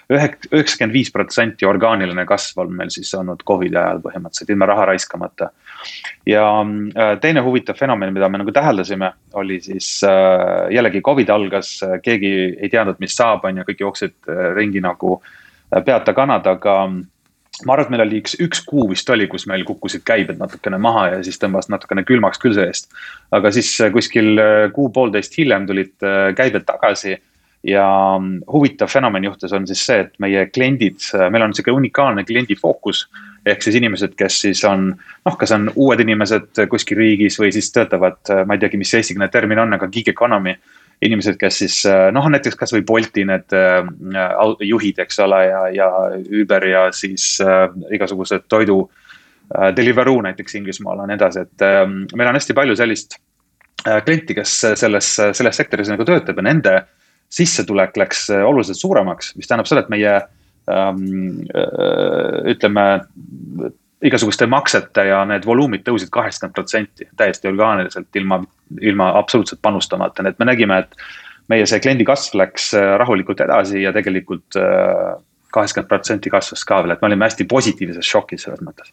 üheksakümmend 0.09 0.93
viis 0.93 1.11
protsenti 1.13 1.67
orgaaniline 1.69 2.25
kasv 2.29 2.63
on 2.63 2.73
meil 2.75 2.91
siis 2.93 3.11
olnud 3.17 3.43
Covidi 3.47 3.77
ajal 3.77 4.01
põhimõtteliselt 4.03 4.53
ilma 4.53 4.67
raha 4.69 4.89
raiskamata 4.91 5.49
ja 6.25 6.61
äh, 6.61 7.19
teine 7.21 7.41
huvitav 7.41 7.77
fenomen, 7.77 8.13
mida 8.13 8.29
me 8.29 8.41
nagu 8.41 8.51
täheldasime, 8.51 9.11
oli 9.33 9.59
siis 9.61 10.01
äh, 10.03 10.69
jällegi 10.73 11.01
Covid 11.01 11.29
algas, 11.29 11.79
keegi 12.03 12.33
ei 12.59 12.69
teadnud, 12.69 12.99
mis 12.99 13.15
saab, 13.15 13.45
on 13.45 13.61
ju, 13.61 13.67
kõik 13.69 13.85
jooksid 13.85 14.17
äh, 14.29 14.49
ringi 14.57 14.81
nagu 14.83 15.19
peata 15.85 16.15
kanad, 16.17 16.47
aga 16.49 16.75
ma 17.65 17.75
arvan, 17.75 17.87
et 17.87 17.93
meil 17.93 18.05
oli 18.05 18.19
üks, 18.21 18.35
üks 18.43 18.61
kuu 18.67 18.87
vist 18.91 19.09
oli, 19.09 19.27
kus 19.31 19.47
meil 19.49 19.65
kukkusid 19.67 20.05
käibed 20.07 20.39
natukene 20.39 20.79
maha 20.81 21.07
ja 21.13 21.23
siis 21.25 21.39
tõmbas 21.41 21.71
natukene 21.71 22.05
külmaks 22.07 22.41
küll 22.41 22.55
see-eest. 22.57 22.91
aga 23.35 23.51
siis 23.55 23.71
kuskil 23.93 24.39
kuu-poolteist 24.75 25.35
hiljem 25.39 25.67
tulid 25.69 25.95
käibed 26.37 26.67
tagasi 26.67 27.17
ja 27.63 28.17
mm, 28.19 28.43
huvitav 28.51 28.87
fenomen 28.87 29.23
juhtus, 29.23 29.53
on 29.53 29.67
siis 29.67 29.81
see, 29.85 29.99
et 30.05 30.13
meie 30.23 30.45
kliendid, 30.47 31.01
meil 31.31 31.43
on 31.43 31.55
sihuke 31.55 31.73
unikaalne 31.75 32.23
kliendi 32.27 32.55
fookus 32.55 33.07
ehk 33.45 33.63
siis 33.63 33.75
inimesed, 33.79 34.15
kes 34.19 34.41
siis 34.45 34.63
on 34.67 34.89
noh, 34.93 35.37
kas 35.39 35.51
on 35.55 35.69
uued 35.75 35.99
inimesed 36.03 36.63
kuskil 36.71 36.99
riigis 36.99 37.39
või 37.39 37.51
siis 37.55 37.71
töötavad, 37.75 38.21
ma 38.45 38.55
ei 38.55 38.61
teagi, 38.61 38.79
mis 38.79 38.93
eestikeelne 38.95 39.29
termin 39.31 39.63
on, 39.65 39.75
aga 39.75 39.87
gig 39.91 40.11
economy. 40.11 40.55
Inimesed, 41.05 41.37
kes 41.39 41.61
siis 41.61 41.75
noh, 42.11 42.25
näiteks 42.33 42.57
kasvõi 42.59 42.81
Bolti 42.87 43.23
need 43.27 43.55
äh, 43.55 43.77
juhid, 44.67 44.99
eks 44.99 45.21
ole, 45.23 45.43
ja, 45.47 45.61
ja 45.73 45.89
Uber 46.41 46.65
ja 46.67 46.87
siis 46.95 47.37
äh, 47.45 47.67
igasugused 47.95 48.49
toidu 48.51 48.81
äh,. 48.89 49.71
Deliveroo 49.75 50.19
näiteks 50.21 50.59
Inglismaal 50.59 50.99
ja 51.01 51.07
nii 51.09 51.19
edasi, 51.19 51.45
et 51.47 51.65
äh, 51.65 51.83
meil 51.87 52.31
on 52.31 52.37
hästi 52.37 52.57
palju 52.57 52.75
sellist 52.79 53.15
äh, 53.87 54.01
klienti, 54.05 54.35
kes 54.37 54.57
selles, 54.81 55.13
selles 55.15 55.61
sektoris 55.63 55.89
nagu 55.89 56.05
töötab 56.05 56.37
ja 56.37 56.45
nende 56.49 56.75
sissetulek 57.31 57.97
läks 57.97 58.27
äh, 58.33 58.43
oluliselt 58.45 58.81
suuremaks, 58.81 59.33
mis 59.39 59.47
tähendab 59.47 59.71
seda, 59.71 59.85
et 59.85 59.93
meie 59.93 60.19
Ähm, 60.69 61.47
äh, 61.53 62.51
ütleme 62.51 63.07
igasuguste 64.05 64.47
maksete 64.47 65.03
ja 65.09 65.23
need 65.27 65.45
voluumid 65.47 65.83
tõusid 65.87 66.11
kaheksakümmend 66.13 66.55
protsenti 66.55 67.07
täiesti 67.19 67.49
orgaaniliselt 67.51 68.15
ilma, 68.15 68.41
ilma 68.81 69.11
absoluutselt 69.19 69.61
panustamata, 69.61 70.23
nii 70.23 70.35
et 70.35 70.39
me 70.39 70.47
nägime, 70.47 70.77
et 70.85 70.95
meie 71.51 71.65
see 71.67 71.81
kliendi 71.83 72.07
kasv 72.07 72.37
läks 72.39 72.71
äh, 72.77 72.93
rahulikult 73.01 73.41
edasi 73.43 73.83
ja 73.83 73.93
tegelikult 73.95 74.59
äh, 74.59 75.17
kaheksakümmend 75.53 75.89
protsenti 75.89 76.31
kasvas 76.31 76.63
ka 76.67 76.79
veel, 76.83 76.93
et 76.93 77.01
me 77.01 77.09
olime 77.09 77.25
hästi 77.25 77.45
positiivses 77.49 78.05
šokis 78.05 78.45
selles 78.45 78.61
mõttes. 78.65 78.91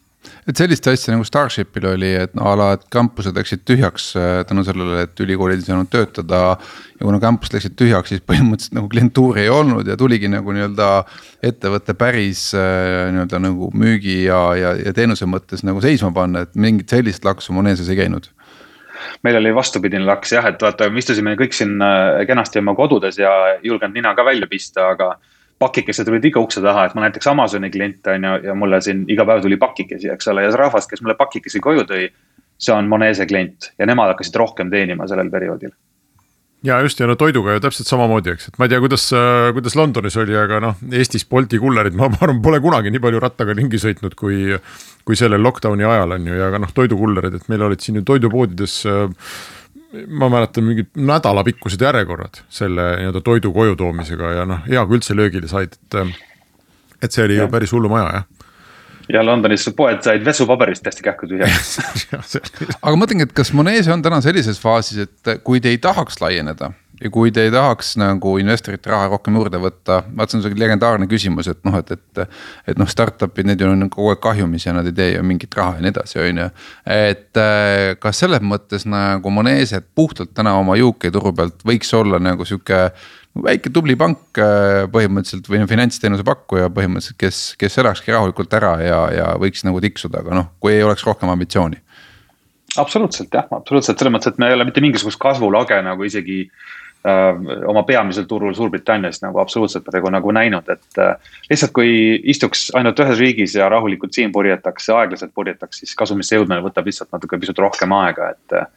et 0.49 0.57
sellist 0.57 0.87
asja 0.89 1.13
nagu 1.13 1.25
Starshipil 1.27 1.85
oli, 1.91 2.09
et 2.23 2.33
no 2.37 2.47
a 2.49 2.55
la, 2.57 2.69
et 2.77 2.85
kampused 2.93 3.37
läksid 3.37 3.63
tühjaks 3.67 4.09
äh, 4.17 4.41
tänu 4.49 4.63
sellele, 4.67 5.03
et 5.05 5.23
ülikoolid 5.23 5.61
ei 5.61 5.67
saanud 5.67 5.91
töötada. 5.93 6.41
ja 6.97 7.03
kuna 7.05 7.19
kampused 7.21 7.57
läksid 7.57 7.77
tühjaks, 7.77 8.13
siis 8.13 8.25
põhimõtteliselt 8.25 8.77
nagu 8.79 8.89
klientuuri 8.89 9.45
ei 9.45 9.53
olnud 9.53 9.87
ja 9.87 9.97
tuligi 9.97 10.31
nagu 10.33 10.55
nii-öelda 10.55 10.89
ettevõtte 11.45 11.93
päris 11.93 12.49
äh, 12.57 13.11
nii-öelda 13.13 13.43
nagu 13.43 13.71
müügi 13.73 14.23
ja, 14.25 14.41
ja, 14.57 14.73
ja 14.87 14.95
teenuse 14.97 15.29
mõttes 15.29 15.63
nagu 15.67 15.83
seisma 15.83 16.11
panna, 16.15 16.47
et 16.47 16.57
mingit 16.57 16.89
sellist 16.89 17.25
laksu 17.25 17.53
Moneses 17.53 17.89
ei 17.93 18.01
käinud 18.01 18.31
meil 19.23 19.37
oli 19.37 19.53
vastupidine 19.55 20.05
laks 20.05 20.33
jah, 20.33 20.45
et 20.49 20.61
vaata, 20.61 20.89
me 20.89 21.01
istusime 21.01 21.35
kõik 21.37 21.53
siin 21.53 21.77
äh, 21.83 22.25
kenasti 22.27 22.61
oma 22.63 22.73
kodudes 22.77 23.19
ja 23.21 23.31
julgenud 23.63 23.93
nina 23.93 24.15
ka 24.17 24.25
välja 24.25 24.49
pista, 24.49 24.89
aga 24.95 25.15
pakikesed 25.59 26.05
tulid 26.05 26.25
ikka 26.29 26.41
ukse 26.43 26.61
taha, 26.61 26.85
et 26.87 26.95
ma 26.95 27.07
näiteks 27.07 27.31
Amazoni 27.31 27.71
klient 27.73 28.07
on 28.13 28.29
ju 28.29 28.37
ja 28.49 28.55
mulle 28.55 28.81
siin 28.85 29.05
iga 29.09 29.25
päev 29.25 29.41
tuli 29.45 29.57
pakikesi, 29.61 30.11
eks 30.13 30.29
ole, 30.33 30.45
ja 30.45 30.53
see 30.53 30.61
rahvas, 30.61 30.87
kes 30.89 31.01
mulle 31.01 31.17
pakikesi 31.19 31.63
koju 31.63 31.87
tõi. 31.89 32.07
see 32.57 32.73
on 32.73 32.87
Monese 32.89 33.25
klient 33.29 33.71
ja 33.77 33.85
nemad 33.85 34.09
hakkasid 34.09 34.35
rohkem 34.35 34.71
teenima 34.73 35.05
sellel 35.07 35.29
perioodil 35.29 35.69
ja 36.65 36.79
just 36.81 36.99
ja 36.99 37.07
no 37.07 37.15
toiduga 37.15 37.53
ju 37.53 37.61
täpselt 37.61 37.89
samamoodi, 37.89 38.33
eks, 38.33 38.49
et 38.49 38.57
ma 38.57 38.65
ei 38.65 38.71
tea, 38.71 38.79
kuidas, 38.81 39.05
kuidas 39.53 39.75
Londonis 39.77 40.17
oli, 40.17 40.35
aga 40.37 40.59
noh, 40.63 40.79
Eestis 40.89 41.25
Bolti 41.29 41.59
kullerid, 41.61 41.95
ma 41.97 42.09
arvan, 42.23 42.41
pole 42.43 42.59
kunagi 42.63 42.93
nii 42.93 43.03
palju 43.03 43.21
rattaga 43.23 43.55
ringi 43.57 43.81
sõitnud, 43.81 44.17
kui. 44.17 44.57
kui 45.07 45.15
sellel 45.15 45.39
lockdown'i 45.39 45.85
ajal 45.87 46.17
on 46.17 46.25
ju 46.27 46.33
ja 46.35 46.49
ka 46.51 46.59
noh, 46.59 46.71
toidukullerid, 46.75 47.37
et 47.37 47.45
meil 47.47 47.61
olid 47.63 47.79
siin 47.79 47.95
ju 47.95 48.01
toidupoodides 48.09 48.73
äh, 48.91 49.29
ma 50.07 50.29
mäletan 50.29 50.65
mingid 50.67 50.89
nädalapikkused 50.95 51.81
järjekorrad 51.81 52.41
selle 52.49 52.89
nii-öelda 53.01 53.21
toidu 53.23 53.53
koju 53.55 53.75
toomisega 53.79 54.31
ja 54.39 54.47
noh, 54.49 54.65
hea 54.67 54.83
kui 54.85 54.99
üldse 54.99 55.15
löögile 55.15 55.47
said, 55.47 55.77
et. 55.77 56.17
et 57.01 57.11
see 57.11 57.23
oli 57.23 57.37
ja. 57.37 57.45
ju 57.45 57.53
päris 57.53 57.71
hullumaja 57.71 58.09
jah 58.17 58.27
ja 59.13 59.25
Londonis 59.25 59.69
poed 59.75 60.01
said 60.03 60.25
vesupaberist 60.25 60.85
hästi 60.85 61.05
kähku 61.05 61.29
tühjaks 61.31 61.77
aga 62.85 62.95
mõtlengi, 62.99 63.27
et 63.27 63.35
kas 63.35 63.53
Monese 63.55 63.93
on 63.93 64.03
täna 64.03 64.19
sellises 64.23 64.59
faasis, 64.61 65.07
et 65.07 65.37
kui 65.47 65.61
te 65.63 65.71
ei 65.71 65.79
tahaks 65.81 66.19
laieneda. 66.21 66.71
Ja 67.01 67.11
kui 67.13 67.31
te 67.33 67.43
ei 67.45 67.51
tahaks 67.53 67.93
nagu 68.01 68.33
investorite 68.41 68.89
raha 68.91 69.09
rohkem 69.11 69.37
juurde 69.37 69.59
võtta, 69.61 69.99
vaat 70.17 70.31
see 70.31 70.39
on 70.39 70.45
see 70.45 70.57
legendaarne 70.57 71.07
küsimus, 71.09 71.49
et 71.51 71.59
noh, 71.67 71.77
et, 71.79 71.93
et. 71.93 72.39
et 72.73 72.79
noh, 72.79 72.89
startup'id, 72.89 73.47
need 73.47 73.61
ju 73.61 73.69
on 73.69 73.89
kogu 73.93 74.11
aeg 74.13 74.23
kahjumis 74.23 74.65
ja 74.67 74.73
nad 74.75 74.87
ei 74.89 74.95
tee 74.97 75.11
ju 75.13 75.25
mingit 75.27 75.53
raha 75.57 75.77
ja 75.77 75.85
nii 75.85 75.93
edasi, 75.93 76.19
on 76.23 76.41
ju. 76.43 76.49
et 76.97 77.41
äh, 77.43 77.93
kas 78.01 78.23
selles 78.23 78.43
mõttes 78.43 78.87
nagu 78.89 79.33
Moneset 79.33 79.87
puhtalt 79.95 80.33
täna 80.37 80.57
oma 80.57 80.77
UK 80.81 81.11
turu 81.13 81.33
pealt 81.37 81.63
võiks 81.67 81.93
olla 81.97 82.19
nagu 82.23 82.45
sihuke 82.47 82.87
väike 83.43 83.69
tubli 83.73 83.95
pank 83.99 84.39
äh, 84.41 84.85
põhimõtteliselt 84.91 85.49
või 85.51 85.65
finantsteenuse 85.69 86.25
pakkuja 86.25 86.71
põhimõtteliselt, 86.73 87.19
kes, 87.21 87.41
kes 87.61 87.77
elakski 87.83 88.15
rahulikult 88.15 88.53
ära 88.57 88.77
ja, 88.81 89.01
ja 89.13 89.27
võiks 89.41 89.65
nagu 89.67 89.81
tiksuda, 89.83 90.23
aga 90.25 90.41
noh, 90.41 90.49
kui 90.63 90.73
ei 90.73 90.85
oleks 90.87 91.05
rohkem 91.05 91.29
ambitsiooni 91.33 91.83
absoluutselt 92.77 93.33
jah, 93.33 93.45
absoluutselt 93.51 93.99
selles 93.99 94.13
mõttes, 94.13 94.33
et 94.33 94.41
me 94.41 94.49
ei 94.49 94.57
ole 94.57 94.65
mitte 94.67 94.83
mingisugust 94.83 95.19
kasvulage 95.21 95.77
nagu 95.85 96.05
isegi 96.05 96.43
oma 97.67 97.83
peamisel 97.87 98.25
turul 98.27 98.55
Suurbritannias 98.57 99.21
nagu 99.21 99.39
absoluutselt 99.39 99.85
praegu 99.85 100.09
nagu 100.11 100.31
näinud, 100.35 100.69
et 100.69 100.99
äh,. 100.99 101.13
lihtsalt 101.49 101.71
kui 101.75 101.91
istuks 102.33 102.67
ainult 102.75 102.99
ühes 102.99 103.19
riigis 103.19 103.55
ja 103.55 103.69
rahulikult 103.69 104.17
siin 104.17 104.31
purjetaks 104.31 104.89
aeglaselt 104.89 105.31
purjetaks, 105.35 105.83
siis 105.83 105.95
kasumisse 105.95 106.35
jõudmine 106.35 106.59
võtab 106.65 106.89
lihtsalt 106.89 107.13
natuke 107.15 107.39
pisut 107.39 107.59
rohkem 107.63 107.93
aega, 107.95 108.33
et 108.35 108.57
äh, 108.59 108.67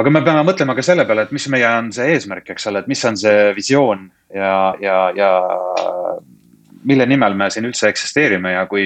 aga 0.00 0.12
me 0.14 0.22
peame 0.24 0.44
mõtlema 0.48 0.76
ka 0.78 0.84
selle 0.86 1.04
peale, 1.08 1.26
et 1.26 1.34
mis 1.36 1.48
meie 1.52 1.68
on 1.78 1.92
see 1.92 2.08
eesmärk, 2.14 2.52
eks 2.54 2.68
ole, 2.70 2.84
et 2.84 2.90
mis 2.90 3.04
on 3.04 3.18
see 3.20 3.50
visioon 3.56 4.06
ja, 4.34 4.54
ja, 4.80 4.98
ja 5.16 5.30
mille 6.84 7.06
nimel 7.06 7.34
me 7.36 7.50
siin 7.52 7.68
üldse 7.68 7.90
eksisteerime 7.90 8.54
ja 8.54 8.64
kui 8.70 8.84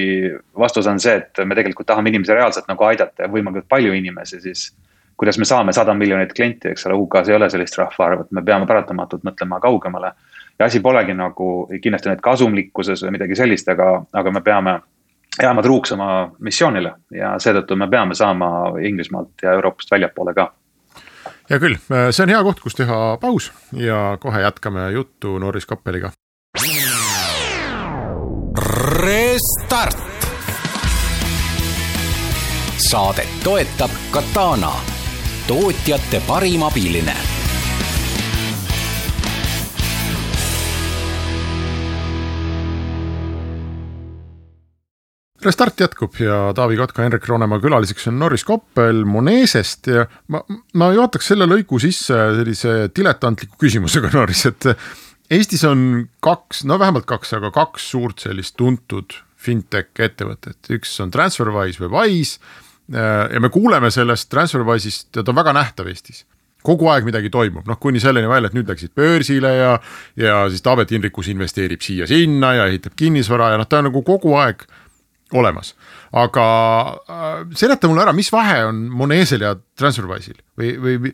vastus 0.59 0.89
on 0.91 1.01
see, 1.03 1.21
et 1.21 1.45
me 1.47 1.57
tegelikult 1.57 1.87
tahame 1.91 2.11
inimesi 2.11 2.35
reaalselt 2.35 2.67
nagu 2.71 2.87
aidata 2.89 3.27
ja 3.27 3.31
võimalikult 3.31 3.71
palju 3.71 3.95
inimesi, 3.95 4.41
siis. 4.43 4.73
Kuidas 5.17 5.39
me 5.39 5.45
saame 5.45 5.73
sada 5.73 5.95
miljonit 5.95 6.33
klienti, 6.33 6.69
eks 6.69 6.87
ole, 6.87 6.95
UK-s 6.95 7.29
ei 7.29 7.37
ole 7.37 7.51
sellist 7.51 7.79
rahvaarvu, 7.79 8.27
et 8.27 8.33
me 8.33 8.43
peame 8.43 8.67
paratamatult 8.67 9.23
mõtlema 9.27 9.61
kaugemale. 9.61 10.13
ja 10.59 10.67
asi 10.67 10.81
polegi 10.81 11.15
nagu 11.15 11.69
kindlasti 11.83 12.09
nüüd 12.09 12.21
kasumlikkuses 12.23 13.03
või 13.03 13.17
midagi 13.17 13.37
sellist, 13.37 13.69
aga, 13.69 14.05
aga 14.13 14.31
me 14.31 14.41
peame 14.41 14.81
jääma 15.43 15.63
truuks 15.63 15.93
oma 15.93 16.31
missioonile 16.39 16.93
ja 17.11 17.35
seetõttu 17.39 17.77
me 17.77 17.89
peame 17.91 18.15
saama 18.15 18.51
Inglismaalt 18.83 19.43
ja 19.43 19.53
Euroopast 19.53 19.91
väljapoole 19.91 20.35
ka 20.35 20.53
hea 21.51 21.61
küll, 21.61 21.77
see 22.11 22.25
on 22.25 22.33
hea 22.33 22.43
koht, 22.47 22.63
kus 22.65 22.77
teha 22.79 23.17
paus 23.21 23.51
ja 23.77 24.17
kohe 24.21 24.41
jätkame 24.45 24.91
juttu 24.95 25.39
Norris 25.39 25.67
Kappeliga. 25.67 26.13
Restart. 29.05 29.99
saadet 32.85 33.29
toetab 33.45 33.91
Katana, 34.11 34.73
tootjate 35.49 36.23
parim 36.27 36.63
abiline 36.65 37.15
Restart 45.45 45.81
jätkub 45.81 46.17
ja 46.17 46.55
Taavi 46.57 46.79
Kotka, 46.81 47.03
Henrik 47.05 47.29
Roonemaa 47.29 47.61
külaliseks 47.61 48.09
on 48.09 48.17
Norris 48.19 48.47
Koppel 48.49 49.03
Monesest 49.05 49.91
ja 49.93 50.07
ma, 50.33 50.41
ma 50.81 50.89
juhataks 50.97 51.29
selle 51.35 51.45
lõigu 51.51 51.77
sisse 51.83 52.17
sellise 52.39 52.73
diletantliku 52.97 53.61
küsimusega 53.61 54.09
Norris, 54.17 54.47
et 54.49 54.71
Eestis 55.35 55.65
on 55.69 56.07
kaks, 56.25 56.65
no 56.65 56.79
vähemalt 56.81 57.05
kaks, 57.09 57.37
aga 57.37 57.53
kaks 57.53 57.91
suurt 57.93 58.25
sellist 58.25 58.57
tuntud 58.57 59.13
fintech 59.45 59.93
ettevõtet, 60.01 60.73
üks 60.73 60.97
on 61.05 61.13
Transferwise 61.13 61.85
või 61.85 61.93
Wise. 61.93 62.41
Äh, 62.93 63.33
ja 63.33 63.41
me 63.41 63.49
kuuleme 63.49 63.91
sellest 63.91 64.29
Transferwise'ist, 64.33 65.09
ta 65.17 65.25
on 65.25 65.39
väga 65.39 65.55
nähtav 65.57 65.89
Eestis 65.89 66.27
kogu 66.65 66.89
aeg 66.89 67.05
midagi 67.05 67.29
toimub, 67.33 67.67
noh 67.69 67.77
kuni 67.81 68.01
selleni 68.01 68.29
välja, 68.29 68.49
et 68.49 68.57
nüüd 68.57 68.71
läksid 68.73 68.95
börsile 68.97 69.51
ja, 69.53 69.73
ja 70.17 70.39
siis 70.49 70.65
Taavet 70.65 70.95
Hinrikus 70.95 71.29
investeerib 71.29 71.85
siia-sinna 71.85 72.55
ja 72.57 72.71
ehitab 72.71 72.97
kinnisvara 72.97 73.51
ja 73.53 73.61
noh, 73.61 73.69
ta 73.69 73.83
on 73.83 73.91
nagu 73.91 74.01
kogu 74.07 74.33
aeg 74.41 74.65
olemas. 75.37 75.75
aga 76.15 76.45
äh, 77.11 77.39
seleta 77.59 77.89
mulle 77.91 78.05
ära, 78.07 78.13
mis 78.17 78.33
vahe 78.33 78.65
on 78.69 78.85
Monesel 78.97 79.45
ja 79.45 79.55
Transferwise'il 79.77 80.41
või, 80.61 80.75
või 80.81 81.13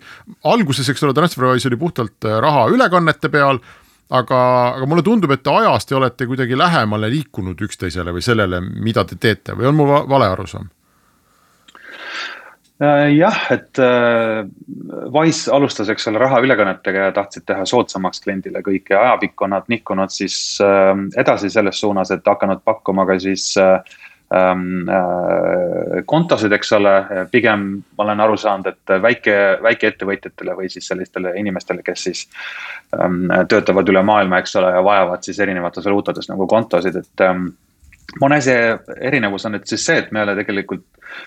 alguses, 0.51 0.91
eks 0.93 1.03
ole, 1.07 1.17
Transferwise 1.19 1.71
oli 1.71 1.79
puhtalt 1.81 2.29
äh, 2.29 2.39
raha 2.43 2.69
ülekannete 2.71 3.31
peal 3.33 3.63
aga, 4.11 4.41
aga 4.77 4.91
mulle 4.91 5.03
tundub, 5.07 5.33
et 5.35 5.47
ajas 5.51 5.87
te 5.87 5.99
olete 5.99 6.27
kuidagi 6.31 6.59
lähemale 6.59 7.11
liikunud 7.11 7.63
üksteisele 7.67 8.15
või 8.15 8.23
sellele, 8.23 8.61
mida 8.61 9.07
te 9.07 9.19
teete 9.19 9.59
või 9.59 9.71
on 9.71 9.79
mul 9.79 9.97
vale 10.11 10.31
arusaam? 10.31 10.71
Äh, 12.81 13.11
jah, 13.13 13.41
et 13.53 13.79
äh, 13.79 14.47
Wise 15.13 15.53
alustas, 15.53 15.91
eks 15.93 16.09
ole, 16.09 16.21
rahaülekannetega 16.23 17.09
ja 17.09 17.17
tahtsid 17.17 17.45
teha 17.51 17.67
soodsamaks 17.69 18.23
kliendile 18.25 18.63
kõike 18.65 18.95
ja 18.95 19.03
ajapikku 19.11 19.45
on 19.45 19.53
nad 19.53 19.69
nihkunud 19.69 20.13
siis 20.15 20.37
äh, 20.65 20.95
edasi 21.21 21.51
selles 21.53 21.81
suunas, 21.81 22.13
et 22.15 22.25
hakanud 22.27 22.65
pakkuma 22.65 23.05
ka 23.09 23.19
siis 23.21 23.51
äh, 23.61 23.83
Ähm, 24.35 24.89
äh, 24.89 26.05
kontosid, 26.07 26.53
eks 26.55 26.69
ole, 26.77 26.91
pigem 27.33 27.65
ma 27.99 28.05
olen 28.05 28.21
aru 28.23 28.37
saanud, 28.39 28.69
et 28.71 28.93
väike, 29.03 29.33
väikeettevõtjatele 29.59 30.55
või 30.55 30.69
siis 30.71 30.87
sellistele 30.87 31.33
inimestele, 31.41 31.83
kes 31.83 32.05
siis 32.07 32.21
ähm, 32.95 33.25
töötavad 33.51 33.91
üle 33.91 34.05
maailma, 34.07 34.39
eks 34.39 34.55
ole, 34.61 34.71
ja 34.77 34.85
vajavad 34.87 35.27
siis 35.27 35.41
erinevates 35.43 35.89
valuutades 35.89 36.31
nagu 36.31 36.47
kontosid, 36.47 37.01
et 37.03 37.25
ähm, 37.27 37.49
Monese 38.21 38.55
erinevus 39.01 39.47
on 39.47 39.55
nüüd 39.55 39.69
siis 39.71 39.85
see, 39.87 40.01
et 40.03 40.11
me 40.13 40.23
oleme 40.25 40.43
tegelikult, 40.43 40.83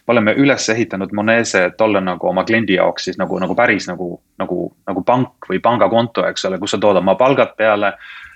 me 0.07 0.13
oleme 0.15 0.33
üles 0.39 0.65
ehitanud 0.69 1.13
Monese, 1.15 1.65
et 1.69 1.81
olla 1.81 2.01
nagu 2.03 2.27
oma 2.27 2.43
kliendi 2.43 2.75
jaoks 2.75 3.09
siis 3.09 3.17
nagu, 3.21 3.39
nagu 3.39 3.55
päris 3.55 3.87
nagu, 3.87 4.17
nagu, 4.41 4.67
nagu 4.87 5.03
pank 5.07 5.47
või 5.49 5.61
pangakonto, 5.63 6.25
eks 6.27 6.49
ole, 6.49 6.59
kus 6.59 6.75
sa 6.75 6.81
tood 6.83 6.99
oma 6.99 7.15
palgad 7.19 7.55
peale 7.57 7.93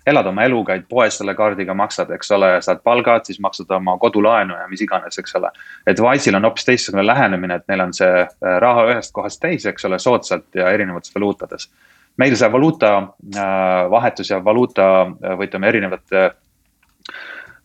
elad 0.07 0.27
oma 0.29 0.45
elu, 0.47 0.61
käid 0.67 0.85
poes 0.89 1.17
selle 1.19 1.35
kaardiga, 1.35 1.75
maksad, 1.75 2.11
eks 2.15 2.31
ole, 2.35 2.49
saad 2.63 2.79
palgad, 2.85 3.25
siis 3.27 3.41
maksad 3.43 3.71
oma 3.75 3.97
kodulaenu 3.99 4.55
ja 4.55 4.67
mis 4.71 4.81
iganes, 4.85 5.19
eks 5.19 5.35
ole. 5.39 5.51
et 5.87 5.99
Wise'il 5.99 6.37
on 6.37 6.47
hoopis 6.47 6.67
teistsugune 6.69 7.05
lähenemine, 7.05 7.59
et 7.59 7.67
neil 7.67 7.83
on 7.83 7.93
see 7.95 8.23
äh, 8.23 8.57
raha 8.63 8.87
ühest 8.93 9.11
kohast 9.15 9.41
teise, 9.43 9.73
eks 9.73 9.87
ole, 9.89 9.99
soodsalt 9.99 10.55
ja 10.55 10.71
erinevates 10.71 11.15
valuutades. 11.15 11.69
meil 12.17 12.35
see 12.35 12.51
valuuta 12.51 12.91
äh, 12.97 13.89
vahetus 13.91 14.31
ja 14.31 14.43
valuuta 14.43 14.87
äh, 15.01 15.35
või 15.37 15.49
ütleme, 15.51 15.67
erinevate 15.73 16.23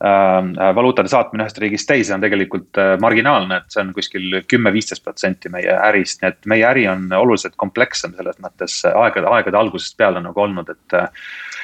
valuutade 0.02 1.08
saatmine 1.08 1.44
ühest 1.44 1.58
riigist 1.62 1.86
teise 1.86 2.14
on 2.16 2.22
tegelikult 2.24 2.80
marginaalne, 3.00 3.60
et 3.60 3.70
see 3.70 3.82
on 3.84 3.92
kuskil 3.94 4.40
kümme-viisteist 4.50 5.04
protsenti 5.04 5.52
meie 5.52 5.76
ärist, 5.76 6.22
nii 6.22 6.32
et 6.32 6.48
meie 6.50 6.66
äri 6.66 6.88
on 6.90 7.04
oluliselt 7.14 7.54
komplekssem 7.60 8.16
selles 8.16 8.40
mõttes 8.42 8.80
aegade, 8.90 9.30
aegade 9.30 9.60
algusest 9.60 9.94
peale 10.00 10.22
nagu 10.24 10.42
olnud, 10.42 10.72
et 10.74 10.98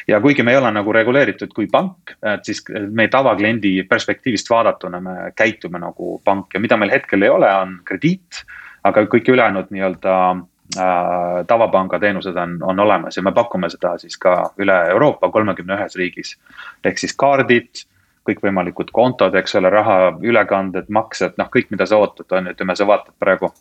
ja 0.09 0.21
kuigi 0.21 0.43
me 0.43 0.53
ei 0.53 0.57
ole 0.57 0.71
nagu 0.73 0.93
reguleeritud 0.93 1.53
kui 1.55 1.69
pank, 1.71 2.15
et 2.23 2.47
siis 2.49 2.63
meie 2.91 3.11
tavakliendi 3.13 3.75
perspektiivist 3.89 4.51
vaadatuna 4.51 5.01
me 5.05 5.17
käitume 5.37 5.81
nagu 5.83 6.17
pank 6.25 6.55
ja 6.55 6.61
mida 6.61 6.79
meil 6.81 6.95
hetkel 6.95 7.23
ei 7.23 7.33
ole, 7.33 7.51
on 7.63 7.79
krediit. 7.85 8.45
aga 8.85 9.03
kõik 9.11 9.27
ülejäänud 9.29 9.73
nii-öelda 9.75 10.13
äh, 10.31 11.45
tavapanga 11.47 11.99
teenused 11.99 12.37
on, 12.37 12.55
on 12.63 12.81
olemas 12.81 13.17
ja 13.17 13.23
me 13.23 13.33
pakume 13.37 13.69
seda 13.71 13.97
siis 13.99 14.17
ka 14.17 14.53
üle 14.59 14.77
Euroopa 14.91 15.31
kolmekümne 15.31 15.77
ühes 15.77 15.97
riigis. 15.97 16.37
ehk 16.85 16.99
siis 16.99 17.15
kaardid, 17.17 17.85
kõikvõimalikud 18.29 18.93
kontod, 18.95 19.35
eks 19.39 19.59
ole, 19.59 19.73
rahaülekanded, 19.73 20.93
maksed, 20.95 21.35
noh, 21.41 21.51
kõik, 21.53 21.73
mida 21.75 21.89
sa 21.89 22.01
ootad, 22.01 22.29
on 22.31 22.51
ju, 22.51 22.57
ütleme, 22.57 22.77
sa 22.79 22.87
vaatad 22.89 23.17
praegu 23.19 23.53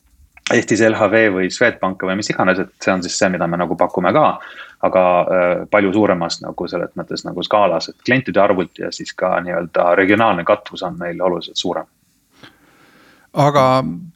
Eestis 0.53 0.79
LHV 0.79 1.25
või 1.35 1.49
Swedbanka 1.51 2.07
või 2.07 2.15
mis 2.21 2.29
iganes, 2.31 2.61
et 2.63 2.71
see 2.79 2.93
on 2.93 3.01
siis 3.03 3.17
see, 3.19 3.27
mida 3.33 3.49
me 3.51 3.59
nagu 3.59 3.75
pakume 3.75 4.13
ka. 4.15 4.27
aga 4.87 5.01
äh, 5.01 5.61
palju 5.73 5.91
suuremas 5.93 6.37
nagu 6.43 6.67
selles 6.69 6.91
mõttes 6.95 7.23
nagu 7.25 7.43
skaalas, 7.43 7.89
et 7.89 7.95
klientide 8.05 8.39
arvult 8.39 8.77
ja 8.79 8.91
siis 8.93 9.13
ka 9.17 9.39
nii-öelda 9.41 9.95
regionaalne 9.97 10.45
katvus 10.45 10.83
on 10.85 10.99
meil 10.99 11.21
oluliselt 11.21 11.57
suurem 11.57 11.87
aga 13.37 13.63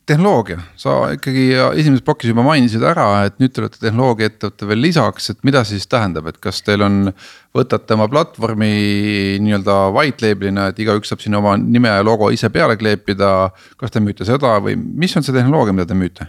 tehnoloogia, 0.10 0.58
sa 0.80 0.96
ikkagi 1.14 1.52
esimeses 1.78 2.04
plokis 2.06 2.32
juba 2.32 2.44
mainisid 2.46 2.84
ära, 2.86 3.06
et 3.28 3.38
nüüd 3.42 3.54
te 3.54 3.62
olete 3.62 3.80
tehnoloogiaettevõte 3.84 4.68
veel 4.72 4.82
lisaks, 4.82 5.30
et 5.32 5.40
mida 5.48 5.62
see 5.64 5.78
siis 5.78 5.90
tähendab, 5.92 6.28
et 6.32 6.42
kas 6.42 6.64
teil 6.66 6.86
on. 6.88 7.14
võtate 7.52 7.98
oma 7.98 8.06
platvormi 8.08 8.68
nii-öelda 9.44 9.74
white 9.92 10.24
label'ina, 10.24 10.70
et 10.72 10.78
igaüks 10.80 11.12
saab 11.12 11.20
sinna 11.20 11.42
oma 11.42 11.58
nime 11.60 11.90
ja 11.92 12.04
logo 12.04 12.30
ise 12.32 12.50
peale 12.50 12.78
kleepida. 12.80 13.52
kas 13.78 13.92
te 13.92 14.00
müüte 14.00 14.26
seda 14.26 14.58
või 14.64 14.78
mis 14.78 15.16
on 15.18 15.24
see 15.24 15.36
tehnoloogia, 15.36 15.74
mida 15.76 15.86
te 15.86 15.98
müüte? 15.98 16.28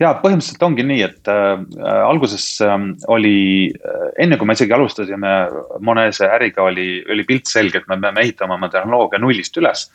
ja 0.00 0.14
põhimõtteliselt 0.18 0.64
ongi 0.66 0.82
nii, 0.82 1.02
et 1.06 1.28
äh, 1.30 1.60
alguses 2.08 2.46
äh, 2.64 2.78
oli 3.06 3.70
äh,, 3.70 4.08
enne 4.24 4.36
kui 4.36 4.48
me 4.48 4.56
isegi 4.58 4.74
alustasime 4.74 5.34
Monese 5.80 6.26
äriga, 6.26 6.64
oli, 6.66 7.04
oli 7.06 7.24
pilt 7.28 7.46
selge, 7.46 7.78
et 7.78 7.88
me 7.88 8.00
peame 8.00 8.24
ehitama 8.24 8.58
oma 8.58 8.72
tehnoloogia 8.72 9.20
nullist 9.22 9.56
üles 9.62 9.90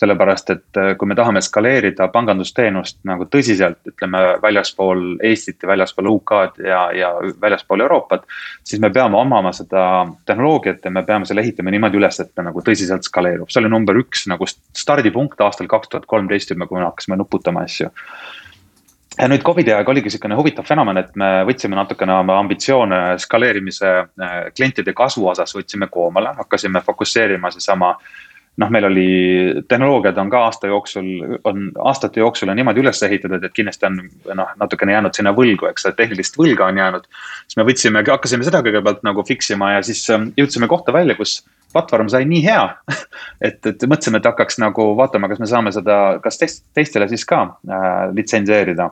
sellepärast, 0.00 0.50
et 0.54 0.80
äh, 0.80 0.94
kui 0.98 1.08
me 1.08 1.16
tahame 1.18 1.42
skaleerida 1.44 2.08
pangandusteenust 2.12 3.00
nagu 3.08 3.26
tõsiselt, 3.28 3.80
ütleme 3.92 4.22
väljaspool 4.42 5.04
Eestit 5.28 5.60
ja 5.62 5.70
väljaspool 5.70 6.08
UK-d 6.14 6.64
ja, 6.64 6.80
ja 6.96 7.12
väljaspool 7.42 7.84
Euroopat. 7.84 8.24
siis 8.64 8.80
me 8.80 8.90
peame 8.90 9.18
omama 9.20 9.52
seda 9.56 9.84
tehnoloogiat 10.26 10.84
ja 10.84 10.90
me 10.90 11.04
peame 11.06 11.28
selle 11.28 11.44
ehitama 11.44 11.74
niimoodi 11.74 12.00
üles, 12.00 12.20
et 12.20 12.32
ta 12.34 12.44
nagu 12.46 12.64
tõsiselt 12.64 13.04
skaleerub, 13.08 13.50
see 13.50 13.60
oli 13.60 13.72
number 13.72 13.98
üks 14.00 14.26
nagu 14.30 14.48
stardipunkt 14.48 15.40
aastal 15.44 15.68
kaks 15.68 15.92
tuhat 15.92 16.08
kolmteist 16.08 16.54
juba, 16.54 16.66
kui 16.66 16.80
me 16.80 16.86
hakkasime 16.88 17.20
nuputama 17.20 17.66
asju 17.68 17.90
ja 19.20 19.28
nüüd 19.28 19.44
Covidi 19.44 19.74
aeg 19.74 19.88
oligi 19.88 20.12
sihukene 20.12 20.36
huvitav 20.38 20.64
fenomen, 20.64 20.96
et 21.02 21.12
me 21.18 21.30
võtsime 21.48 21.76
natukene 21.76 22.14
oma 22.22 22.38
ambitsioone 22.40 23.00
skaleerimise 23.20 23.92
klientide 24.56 24.94
kasvu 24.96 25.28
osas 25.34 25.52
võtsime 25.56 25.90
koomale, 25.92 26.32
hakkasime 26.40 26.80
fokusseerima 26.86 27.50
siis 27.52 27.68
oma 27.74 27.96
noh, 28.56 28.70
meil 28.70 28.84
oli, 28.84 29.06
tehnoloogiad 29.68 30.18
on 30.18 30.30
ka 30.30 30.42
aasta 30.46 30.70
jooksul, 30.70 31.06
on 31.44 31.70
aastate 31.84 32.20
jooksul 32.20 32.50
on 32.50 32.58
niimoodi 32.58 32.82
üles 32.82 33.02
ehitatud, 33.06 33.44
et 33.44 33.54
kindlasti 33.56 33.86
on 33.88 34.00
noh, 34.36 34.52
natukene 34.60 34.96
jäänud 34.96 35.16
sinna 35.16 35.32
võlgu, 35.36 35.68
eks, 35.70 35.86
tehnilist 35.96 36.38
võlga 36.38 36.66
on 36.68 36.80
jäänud. 36.82 37.06
siis 37.46 37.60
me 37.60 37.66
võtsime, 37.68 38.04
hakkasime 38.08 38.46
seda 38.46 38.62
kõigepealt 38.66 39.04
nagu 39.06 39.24
fix 39.28 39.50
ima 39.54 39.74
ja 39.76 39.82
siis 39.86 40.02
ähm, 40.10 40.30
jõudsime 40.36 40.68
kohta 40.70 40.92
välja, 40.92 41.16
kus 41.18 41.40
platvorm 41.72 42.10
sai 42.12 42.26
nii 42.28 42.42
hea 42.44 42.64
et, 43.48 43.60
et 43.66 43.86
mõtlesime, 43.86 44.20
et 44.20 44.30
hakkaks 44.32 44.58
nagu 44.62 44.90
vaatama, 44.98 45.30
kas 45.30 45.42
me 45.42 45.50
saame 45.50 45.72
seda, 45.74 46.00
kas 46.24 46.40
teist, 46.40 46.66
teistele 46.74 47.08
siis 47.08 47.24
ka 47.28 47.44
äh, 47.46 48.10
litsenseerida. 48.16 48.90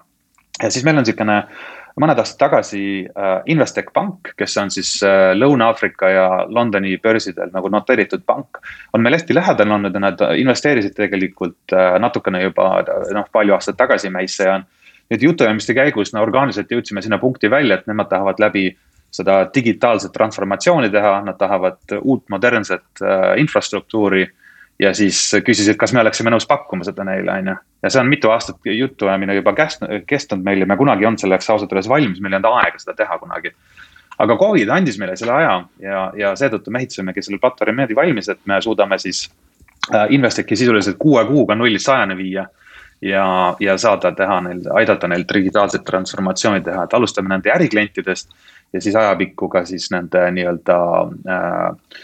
ja 0.62 0.70
siis 0.70 0.86
meil 0.86 1.02
on 1.02 1.06
sihukene 1.08 1.42
äh, 1.42 1.68
mõned 2.02 2.18
aastad 2.20 2.38
tagasi 2.40 2.82
äh, 3.06 3.28
Investec 3.52 3.90
pank, 3.94 4.32
kes 4.38 4.56
on 4.60 4.70
siis 4.72 4.94
äh, 5.06 5.32
Lõuna-Aafrika 5.36 6.10
ja 6.12 6.26
Londoni 6.48 6.96
börsidel 7.02 7.52
nagu 7.54 7.70
noteeritud 7.72 8.24
pank. 8.26 8.60
on 8.92 9.02
meil 9.02 9.16
hästi 9.16 9.34
lähedal 9.34 9.72
olnud 9.76 9.94
ja 9.94 10.02
nad 10.02 10.24
investeerisid 10.36 10.96
tegelikult 10.96 11.74
äh, 11.74 11.96
natukene 12.00 12.42
juba 12.42 12.82
noh, 13.14 13.30
palju 13.32 13.56
aastaid 13.56 13.78
tagasi 13.78 14.10
meisse 14.14 14.44
ja. 14.44 14.58
nüüd 15.10 15.24
jutuajamiste 15.24 15.74
käigus 15.74 16.12
no 16.12 16.22
orgaaniliselt 16.22 16.70
jõudsime 16.70 17.02
sinna 17.02 17.18
punkti 17.18 17.50
välja, 17.50 17.78
et 17.78 17.86
nemad 17.88 18.10
tahavad 18.10 18.40
läbi 18.40 18.70
seda 19.10 19.40
digitaalset 19.54 20.12
transformatsiooni 20.12 20.90
teha, 20.92 21.14
nad 21.24 21.38
tahavad 21.40 21.96
uut 22.02 22.26
modernset 22.28 23.00
infrastruktuuri 23.40 24.26
ja 24.78 24.94
siis 24.94 25.20
küsisid, 25.44 25.76
kas 25.78 25.92
me 25.92 26.02
oleksime 26.02 26.30
nõus 26.30 26.46
pakkuma 26.46 26.86
seda 26.86 27.04
neile, 27.06 27.32
on 27.32 27.50
ju. 27.52 27.56
ja 27.82 27.90
see 27.90 28.02
on 28.02 28.10
mitu 28.10 28.30
aastat 28.30 28.70
jutuajamine 28.70 29.38
juba 29.38 29.54
kestnud, 29.56 30.44
meil 30.44 30.62
ja 30.62 30.68
me 30.70 30.76
kunagi 30.78 31.04
ei 31.04 31.10
olnud 31.10 31.22
selleks 31.22 31.50
ausalt 31.50 31.72
öeldes 31.72 31.90
valmis, 31.90 32.20
meil 32.20 32.36
ei 32.36 32.40
olnud 32.40 32.62
aega 32.62 32.82
seda 32.82 32.94
teha 32.98 33.18
kunagi. 33.18 33.54
aga 34.18 34.36
Covid 34.38 34.70
andis 34.74 34.98
meile 34.98 35.16
selle 35.16 35.34
aja 35.34 35.56
ja, 35.82 36.04
ja 36.16 36.34
seetõttu 36.36 36.70
me 36.70 36.82
ehitasimegi 36.82 37.22
selle 37.22 37.42
platvormi 37.42 37.82
niimoodi 37.82 37.98
valmis, 37.98 38.28
et 38.28 38.40
me 38.46 38.60
suudame 38.62 38.98
siis 38.98 39.26
äh, 39.94 40.06
Investeki 40.14 40.56
sisuliselt 40.56 40.98
kuue 40.98 41.24
kuuga 41.26 41.54
nullist 41.54 41.86
sajani 41.86 42.16
viia 42.16 42.46
ja, 43.02 43.24
ja 43.60 43.78
saada 43.78 44.12
teha 44.12 44.40
neil, 44.46 44.62
aidata 44.74 45.08
neil 45.08 45.24
digitaalset 45.34 45.84
transformatsiooni 45.84 46.62
teha, 46.66 46.84
et 46.84 46.94
alustame 46.94 47.34
nende 47.34 47.50
äriklientidest 47.54 48.30
ja 48.72 48.80
siis 48.80 48.96
ajapikku 48.96 49.48
ka 49.48 49.64
siis 49.64 49.90
nende 49.90 50.22
nii-öelda 50.30 50.78
äh, 51.34 52.02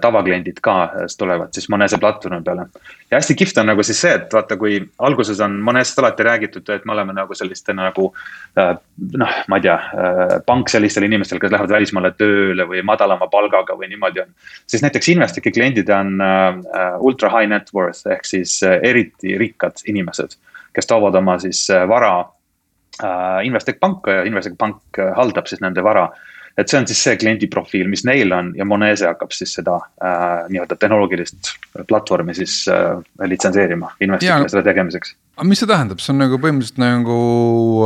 tavakliendid 0.00 0.60
ka 0.62 0.74
tulevad 1.18 1.54
siis 1.54 1.68
Monese 1.72 1.98
platvormi 1.98 2.42
peale. 2.44 2.66
ja 3.10 3.16
hästi 3.16 3.34
kihvt 3.34 3.58
on 3.58 3.66
nagu 3.66 3.82
siis 3.82 4.00
see, 4.00 4.12
et 4.14 4.32
vaata, 4.32 4.56
kui 4.60 4.78
alguses 4.98 5.40
on 5.40 5.56
Monesest 5.64 5.98
alati 5.98 6.26
räägitud, 6.26 6.68
et 6.74 6.84
me 6.84 6.92
oleme 6.92 7.12
nagu 7.16 7.34
selliste 7.34 7.74
nagu 7.74 8.12
äh,. 8.58 8.76
noh, 9.18 9.34
ma 9.48 9.58
ei 9.58 9.66
tea 9.66 9.74
äh,, 9.74 10.36
pank 10.46 10.68
sellistele 10.68 11.08
inimestele, 11.10 11.40
kes 11.40 11.52
lähevad 11.54 11.74
välismaale 11.76 12.12
tööle 12.18 12.68
või 12.70 12.84
madalama 12.86 13.28
palgaga 13.32 13.78
või 13.80 13.90
niimoodi 13.94 14.24
on. 14.26 14.32
siis 14.66 14.82
näiteks 14.82 15.08
Investeki 15.16 15.52
kliendid 15.52 15.90
on 15.90 16.20
äh, 16.20 16.62
ultra 16.98 17.32
high 17.34 17.50
net 17.50 17.74
worth 17.74 18.06
ehk 18.10 18.24
siis 18.28 18.60
äh, 18.62 18.78
eriti 18.82 19.38
rikkad 19.38 19.84
inimesed, 19.86 20.38
kes 20.72 20.86
toovad 20.86 21.14
oma 21.22 21.38
siis 21.42 21.66
äh, 21.70 21.88
vara 21.88 22.16
Äh, 23.02 23.46
Investec 23.46 23.80
Pank 23.80 24.06
ja 24.06 24.22
Investec 24.22 24.54
Pank 24.58 24.78
äh, 24.98 25.10
haldab 25.16 25.48
siis 25.50 25.60
nende 25.60 25.82
vara. 25.82 26.12
Et 26.58 26.70
see 26.70 26.78
on 26.78 26.86
siis 26.86 27.00
see 27.02 27.16
kliendi 27.18 27.48
profiil, 27.50 27.88
mis 27.90 28.04
neil 28.06 28.32
on 28.34 28.52
ja 28.58 28.66
Monese 28.68 29.08
hakkab 29.08 29.34
siis 29.34 29.56
seda 29.56 29.76
äh, 29.98 30.46
nii-öelda 30.52 30.78
tehnoloogilist 30.78 31.52
platvormi 31.90 32.34
siis 32.36 32.60
äh, 32.70 33.00
litsenseerima 33.26 33.90
investorile 34.04 34.50
selle 34.52 34.64
tegemiseks. 34.66 35.14
aga 35.34 35.48
mis 35.50 35.62
see 35.62 35.70
tähendab, 35.70 36.02
see 36.02 36.14
on 36.14 36.22
nagu 36.22 36.38
põhimõtteliselt 36.42 36.80
nagu 36.82 37.18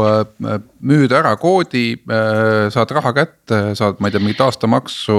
äh, 0.04 0.60
müüd 0.92 1.16
ära 1.16 1.34
koodi 1.40 1.86
äh,, 1.96 2.68
saad 2.74 2.92
raha 2.98 3.14
kätte, 3.16 3.62
saad, 3.78 4.02
ma 4.02 4.10
ei 4.10 4.16
tea, 4.16 4.24
mingit 4.24 4.44
aastamaksu, 4.44 5.18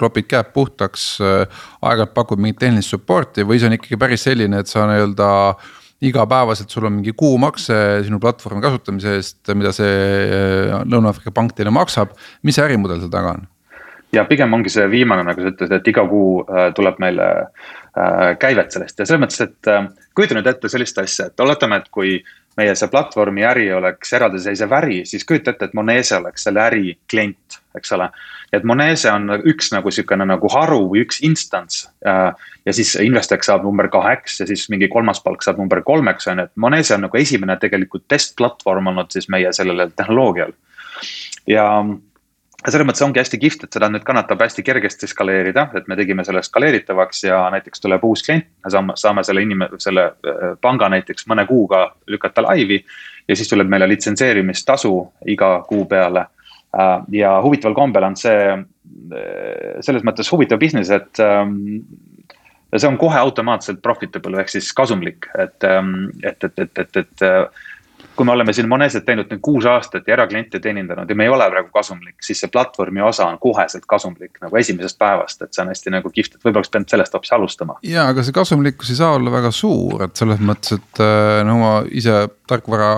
klopid 0.00 0.30
käed 0.30 0.54
puhtaks 0.56 1.10
äh,. 1.22 1.64
aeg-ajalt 1.78 2.16
pakud 2.18 2.42
mingit 2.42 2.62
tehnilist 2.64 2.96
support'i 2.96 3.46
või 3.46 3.62
see 3.62 3.70
on 3.70 3.78
ikkagi 3.78 4.00
päris 4.00 4.26
selline, 4.26 4.64
et 4.64 4.70
sa 4.70 4.88
nii-öelda 4.90 5.32
äh, 5.54 5.74
igapäevaselt 6.00 6.70
sul 6.70 6.86
on 6.86 6.98
mingi 7.00 7.12
kuumakse 7.16 7.74
sinu 8.06 8.20
platvormi 8.22 8.62
kasutamise 8.62 9.16
eest, 9.18 9.40
mida 9.58 9.72
see 9.74 9.92
äh, 9.92 10.74
Lõuna-Aafrika 10.86 11.32
Pank 11.34 11.56
teile 11.58 11.72
maksab, 11.74 12.14
mis 12.46 12.58
ärimudel 12.62 13.02
seal 13.02 13.14
taga 13.14 13.36
on? 13.38 13.46
ja 14.14 14.22
pigem 14.24 14.54
ongi 14.56 14.70
see 14.72 14.86
viimane, 14.88 15.20
nagu 15.26 15.42
sa 15.42 15.50
ütlesid, 15.50 15.74
et 15.74 15.88
iga 15.90 16.06
kuu 16.08 16.40
äh, 16.46 16.70
tuleb 16.76 17.00
meile 17.02 17.26
äh, 17.42 18.36
käivet 18.40 18.72
sellest 18.72 19.02
ja 19.02 19.08
selles 19.08 19.24
mõttes, 19.24 19.42
et 19.44 19.72
kujuta 20.16 20.38
nüüd 20.38 20.48
ette 20.48 20.70
sellist 20.70 21.02
asja, 21.02 21.28
et 21.28 21.44
oletame, 21.44 21.82
et 21.82 21.90
kui 21.92 22.16
meie 22.58 22.74
see 22.78 22.90
platvormi 22.90 23.44
äri 23.46 23.68
oleks 23.74 24.12
eraldiseisev 24.18 24.72
äri, 24.80 25.02
siis 25.06 25.26
kujuta 25.26 25.52
ette, 25.52 25.68
et 25.68 25.76
Monese 25.78 26.16
oleks 26.18 26.46
selle 26.46 26.62
äri 26.64 26.94
klient, 27.10 27.60
eks 27.78 27.94
ole. 27.98 28.08
Et 28.52 28.64
Monese 28.64 29.10
on 29.12 29.28
üks 29.50 29.72
nagu 29.74 29.90
sihukene 29.92 30.24
nagu 30.28 30.48
haru 30.52 30.80
või 30.92 31.04
üks 31.04 31.20
instants. 31.26 31.88
ja 32.04 32.72
siis 32.72 32.94
Investec 33.02 33.44
saab 33.44 33.64
number 33.66 33.88
kaheks 33.92 34.40
ja 34.40 34.46
siis 34.46 34.68
mingi 34.72 34.88
kolmas 34.88 35.20
palk 35.24 35.42
saab 35.42 35.58
number 35.58 35.82
kolmeks 35.82 36.28
on 36.28 36.38
ju, 36.38 36.48
et 36.48 36.56
Monese 36.56 36.94
on 36.94 37.06
nagu 37.06 37.16
esimene 37.16 37.56
tegelikult 37.60 38.08
testplatvorm 38.08 38.92
olnud 38.92 39.12
siis 39.12 39.28
meie 39.28 39.52
sellele 39.52 39.90
tehnoloogial. 39.96 40.52
ja 41.46 41.68
ja 42.66 42.72
selles 42.72 42.88
mõttes 42.88 43.04
ongi 43.06 43.20
hästi 43.20 43.38
kihvt, 43.38 43.64
et 43.64 43.76
seda 43.76 43.88
nüüd 43.92 44.02
kannatab 44.06 44.40
hästi 44.42 44.64
kergesti 44.66 45.08
skaleerida, 45.10 45.68
et 45.78 45.86
me 45.90 45.96
tegime 45.98 46.24
selle 46.26 46.42
skaleeritavaks 46.42 47.22
ja 47.28 47.44
näiteks 47.54 47.84
tuleb 47.84 48.04
uus 48.04 48.24
klient, 48.26 48.48
me 48.64 48.72
saame, 48.74 48.96
saame 48.98 49.22
selle 49.26 49.44
inime-, 49.46 49.70
selle 49.82 50.08
äh, 50.10 50.56
panga 50.60 50.90
näiteks 50.90 51.28
mõne 51.30 51.46
kuuga 51.46 51.84
lükata 52.10 52.42
laivi. 52.48 52.84
ja 53.28 53.36
siis 53.36 53.48
tuleb 53.48 53.68
meile 53.68 53.88
litsenseerimistasu 53.88 54.92
iga 55.26 55.62
kuu 55.68 55.84
peale. 55.84 56.26
Äh, 56.76 57.00
ja 57.16 57.40
huvitaval 57.42 57.74
kombel 57.74 58.04
on 58.04 58.16
see 58.20 58.40
äh, 58.52 59.78
selles 59.84 60.04
mõttes 60.04 60.28
huvitav 60.32 60.60
business, 60.60 60.92
et 60.92 61.20
ähm, 61.24 61.80
see 62.74 62.88
on 62.90 62.98
kohe 63.00 63.16
automaatselt 63.16 63.80
profitable 63.84 64.36
ehk 64.42 64.52
siis 64.52 64.68
kasumlik, 64.76 65.30
et, 65.40 65.56
ähm, 65.64 66.10
et, 66.20 66.44
et, 66.44 66.60
et, 66.66 66.84
et, 66.84 67.00
et 67.04 67.26
kui 68.18 68.26
me 68.26 68.32
oleme 68.34 68.52
siin 68.52 68.68
Moneset 68.68 69.04
teinud 69.06 69.30
nüüd 69.30 69.40
kuus 69.44 69.66
aastat 69.70 70.08
ja 70.08 70.16
erakliente 70.16 70.58
teenindanud 70.62 71.10
ja 71.10 71.16
me 71.16 71.26
ei 71.28 71.30
ole 71.30 71.46
praegu 71.52 71.70
kasumlik, 71.74 72.16
siis 72.24 72.40
see 72.42 72.50
platvormi 72.50 73.02
osa 73.06 73.28
on 73.30 73.38
koheselt 73.38 73.86
kasumlik 73.86 74.40
nagu 74.42 74.58
esimesest 74.58 74.98
päevast, 74.98 75.44
et 75.44 75.54
see 75.54 75.62
on 75.62 75.70
hästi 75.70 75.94
nagu 75.94 76.10
kihvt, 76.14 76.34
et 76.34 76.42
võib-olla 76.42 76.64
oleks 76.64 76.72
pidanud 76.74 76.94
sellest 76.94 77.14
hoopis 77.14 77.34
alustama. 77.36 77.78
ja, 77.86 78.08
aga 78.10 78.24
see 78.26 78.34
kasumlikkus 78.34 78.90
ei 78.90 78.98
saa 78.98 79.14
olla 79.20 79.32
väga 79.34 79.52
suur, 79.54 80.02
et 80.08 80.18
selles 80.18 80.42
mõttes, 80.50 80.80
et 80.80 81.02
äh, 81.04 81.38
no 81.46 81.58
ma 81.62 81.72
ise 82.02 82.24
tarkvara 82.50 82.92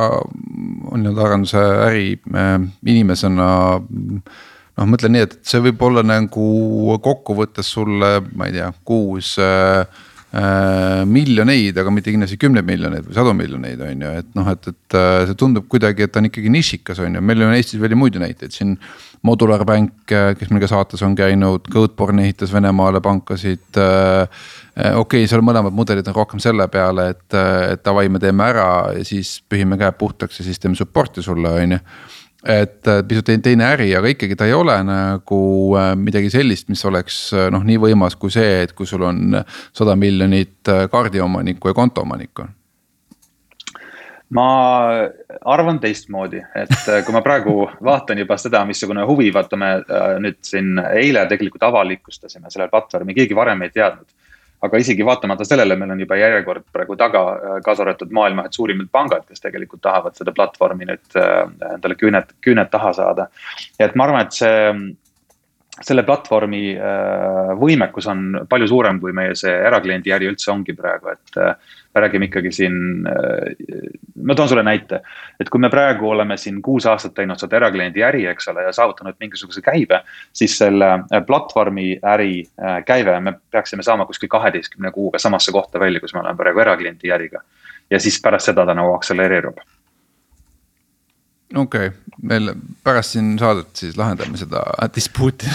nii-öelda 0.96 1.26
arenduse 1.26 1.64
äri 1.90 2.06
äh, 2.32 2.54
inimesena 2.88 3.50
noh, 3.80 4.88
mõtlen 4.88 5.18
nii, 5.18 5.26
et 5.28 5.40
see 5.44 5.60
võib 5.68 5.84
olla 5.84 6.04
nagu 6.06 6.96
kokkuvõttes 7.04 7.74
sulle, 7.76 8.16
ma 8.32 8.48
ei 8.48 8.56
tea, 8.56 8.72
kuus 8.88 9.36
äh, 9.42 9.84
miljoneid, 10.30 11.78
aga 11.80 11.90
mitte 11.90 12.12
kindlasti 12.12 12.38
kümneid 12.38 12.66
miljoneid 12.66 13.06
või 13.08 13.16
sadu 13.16 13.32
miljoneid, 13.34 13.80
on 13.82 14.04
ju, 14.04 14.10
et 14.20 14.28
noh, 14.38 14.50
et, 14.52 14.68
et 14.70 14.96
äh, 14.98 15.22
see 15.26 15.38
tundub 15.38 15.66
kuidagi, 15.70 16.06
et 16.06 16.18
on 16.20 16.28
ikkagi 16.28 16.52
nišikas, 16.54 17.00
on 17.02 17.18
ju, 17.18 17.22
meil 17.24 17.42
on 17.42 17.54
Eestis 17.56 17.80
veel 17.82 17.96
muid 17.98 18.18
näiteid 18.20 18.54
siin. 18.54 18.76
Modular 19.26 19.66
Bank, 19.68 20.06
äh, 20.16 20.30
kes 20.38 20.48
meil 20.48 20.62
ka 20.62 20.70
saates 20.70 21.02
on 21.04 21.12
käinud, 21.18 21.66
Goatborn 21.68 22.22
ehitas 22.22 22.54
Venemaale 22.54 23.02
pankasid 23.04 23.76
äh, 23.76 24.46
okei 24.94 24.94
okay,, 25.02 25.26
seal 25.28 25.42
mõlemad 25.44 25.74
mudelid 25.76 26.06
on 26.08 26.16
rohkem 26.16 26.40
selle 26.40 26.64
peale, 26.72 27.10
et, 27.12 27.26
et 27.74 27.82
davai, 27.84 28.06
me 28.08 28.22
teeme 28.22 28.46
ära 28.46 28.70
ja 28.96 29.04
siis 29.04 29.40
pühime 29.50 29.76
käed 29.80 29.98
puhtaks 30.00 30.40
ja 30.40 30.46
siis 30.46 30.62
teeme 30.62 30.78
support'i 30.78 31.26
sulle, 31.26 31.52
on 31.52 31.76
ju 31.76 31.82
et 32.46 32.88
pisut 33.08 33.28
teine 33.44 33.66
äri, 33.74 33.90
aga 33.96 34.12
ikkagi 34.14 34.36
ta 34.38 34.46
ei 34.48 34.54
ole 34.56 34.78
nagu 34.86 35.40
äh, 35.76 35.90
midagi 35.98 36.30
sellist, 36.32 36.70
mis 36.72 36.84
oleks 36.88 37.18
äh, 37.36 37.50
noh, 37.52 37.64
nii 37.66 37.80
võimas 37.82 38.16
kui 38.20 38.32
see, 38.32 38.62
et 38.64 38.72
kui 38.76 38.88
sul 38.88 39.04
on 39.04 39.36
sada 39.76 39.96
miljonit 40.00 40.70
äh, 40.72 40.86
kaardiomanikku 40.92 41.68
ja 41.68 41.76
kontoomanikku 41.76 42.48
ma 44.30 44.46
arvan 45.50 45.80
teistmoodi, 45.82 46.38
et 46.54 46.72
kui 47.04 47.12
ma 47.12 47.20
praegu 47.24 47.64
vaatan 47.90 48.22
juba 48.22 48.38
seda, 48.38 48.62
missugune 48.64 49.04
huvi, 49.08 49.28
vaata 49.34 49.58
me 49.58 49.72
nüüd 50.22 50.38
siin 50.46 50.78
eile 50.78 51.26
tegelikult 51.28 51.66
avalikustasime 51.66 52.52
selle 52.52 52.70
platvormi, 52.70 53.16
keegi 53.16 53.36
varem 53.36 53.66
ei 53.66 53.74
teadnud 53.74 54.06
aga 54.66 54.80
isegi 54.82 55.06
vaatamata 55.06 55.44
sellele, 55.48 55.76
meil 55.80 55.94
on 55.94 56.00
juba 56.04 56.18
järjekord 56.20 56.66
praegu 56.72 56.96
taga, 57.00 57.22
äh, 57.34 57.60
kaasa 57.64 57.84
arvatud 57.86 58.12
maailma 58.16 58.46
ühed 58.46 58.56
suurimad 58.56 58.90
pangad, 58.92 59.26
kes 59.28 59.44
tegelikult 59.44 59.82
tahavad 59.86 60.18
seda 60.18 60.34
platvormi 60.36 60.88
nüüd 60.90 61.20
äh, 61.20 61.44
endale 61.74 61.96
küüned, 62.00 62.34
küüned 62.44 62.72
taha 62.72 62.92
saada. 62.96 63.30
et 63.78 63.96
ma 63.96 64.08
arvan, 64.08 64.26
et 64.26 64.36
see 64.36 64.74
selle 65.80 66.02
platvormi 66.06 66.62
äh, 66.74 67.52
võimekus 67.58 68.08
on 68.10 68.40
palju 68.50 68.68
suurem, 68.70 68.98
kui 69.00 69.14
meie 69.16 69.36
see 69.38 69.52
erakliendi 69.52 70.12
äri 70.14 70.28
üldse 70.30 70.50
ongi 70.54 70.74
praegu, 70.76 71.14
et. 71.14 71.38
Äh, 71.38 71.76
me 71.90 72.04
räägime 72.04 72.28
ikkagi 72.28 72.52
siin, 72.54 72.74
ma 74.22 74.34
toon 74.38 74.48
sulle 74.48 74.62
näite, 74.62 75.00
et 75.42 75.48
kui 75.50 75.58
me 75.58 75.66
praegu 75.72 76.06
oleme 76.12 76.36
siin 76.38 76.60
kuus 76.62 76.84
aastat 76.86 77.16
teinud 77.16 77.42
seda 77.42 77.56
erakliendi 77.58 78.04
äri, 78.06 78.20
eks 78.30 78.46
ole, 78.52 78.62
ja 78.62 78.70
saavutanud 78.76 79.18
mingisuguse 79.18 79.58
käibe. 79.58 79.98
siis 80.30 80.54
selle 80.58 80.86
platvormi 81.26 81.96
äri 82.12 82.44
käive 82.86 83.16
me 83.20 83.32
peaksime 83.50 83.82
saama 83.82 84.06
kuskil 84.06 84.30
kaheteistkümne 84.30 84.94
kuuga 84.94 85.18
samasse 85.18 85.50
kohta 85.50 85.82
välja, 85.82 85.98
kus 86.00 86.14
me 86.14 86.20
oleme 86.22 86.38
praegu 86.38 86.62
erakliendi 86.62 87.10
äriga. 87.10 87.42
ja 87.90 87.98
siis 87.98 88.22
pärast 88.22 88.52
seda 88.52 88.66
ta 88.66 88.74
nagu 88.74 88.94
akselereerub 88.94 89.58
okei 91.54 91.90
okay., 91.90 91.96
meil 92.22 92.50
pärast 92.84 93.14
siin 93.14 93.38
saadet 93.40 93.70
siis 93.80 93.96
lahendame 93.96 94.36
seda 94.36 94.60
dispuuti 94.94 95.48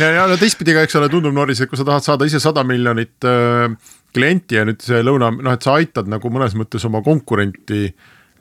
ja, 0.00 0.10
ja 0.14 0.26
no 0.30 0.36
teistpidi 0.38 0.76
ka, 0.76 0.84
eks 0.86 0.96
ole, 1.00 1.08
tundub 1.12 1.34
Norris, 1.34 1.60
et 1.60 1.70
kui 1.70 1.78
sa 1.80 1.86
tahad 1.88 2.06
saada 2.06 2.28
ise 2.28 2.40
sada 2.42 2.62
miljonit 2.66 3.26
äh, 3.26 3.66
klienti 4.14 4.60
ja 4.60 4.64
nüüd 4.68 4.80
see 4.84 5.02
lõuna, 5.06 5.32
noh, 5.34 5.52
et 5.54 5.66
sa 5.66 5.76
aitad 5.80 6.08
nagu 6.10 6.32
mõnes 6.32 6.54
mõttes 6.58 6.86
oma 6.86 7.02
konkurenti 7.06 7.88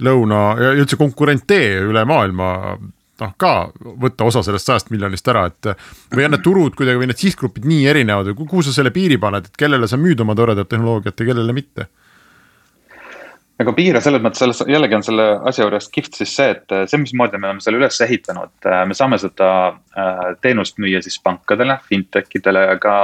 lõuna 0.05 0.43
ja 0.61 0.71
üldse 0.77 0.99
konkurente 0.99 1.59
üle 1.83 2.05
maailma 2.07 2.49
noh, 2.77 3.33
ka 3.41 3.53
võtta 3.75 4.27
osa 4.29 4.43
sellest 4.45 4.69
sajast 4.69 4.93
miljonist 4.93 5.27
ära, 5.31 5.47
et 5.49 5.73
või 6.15 6.27
on 6.27 6.35
need 6.35 6.45
turud 6.45 6.77
kuidagi 6.77 7.01
või 7.01 7.09
need 7.11 7.21
sihtgrupid 7.21 7.67
nii 7.69 7.87
erinevad 7.91 8.31
või 8.31 8.37
kuhu 8.45 8.63
sa 8.65 8.75
selle 8.75 8.93
piiri 8.95 9.19
paned, 9.21 9.49
et 9.49 9.59
kellele 9.59 9.89
sa 9.89 9.99
müüd 9.99 10.21
oma 10.23 10.37
toredat 10.37 10.69
tehnoloogiat 10.71 11.19
ja 11.19 11.31
kellele 11.31 11.55
mitte? 11.55 11.89
Ega 13.59 13.73
piire 13.75 14.01
selles 14.03 14.23
mõttes, 14.23 14.39
selles 14.39 14.61
jällegi 14.71 14.95
on 14.95 15.03
selle 15.03 15.25
asja 15.49 15.65
juures 15.65 15.89
kihvt 15.91 16.21
siis 16.21 16.35
see, 16.35 16.53
et 16.55 16.77
see, 16.87 17.01
mismoodi 17.01 17.39
me 17.39 17.49
oleme 17.49 17.63
selle 17.63 17.81
üles 17.81 17.99
ehitanud, 18.05 18.53
me 18.87 18.95
saame 18.95 19.19
seda 19.19 19.49
äh, 19.67 20.23
teenust 20.41 20.79
müüa 20.79 21.03
siis 21.03 21.19
pankadele, 21.23 21.79
fintech 21.89 22.39
idele 22.39 22.65
ja 22.69 22.79
ka 22.81 22.95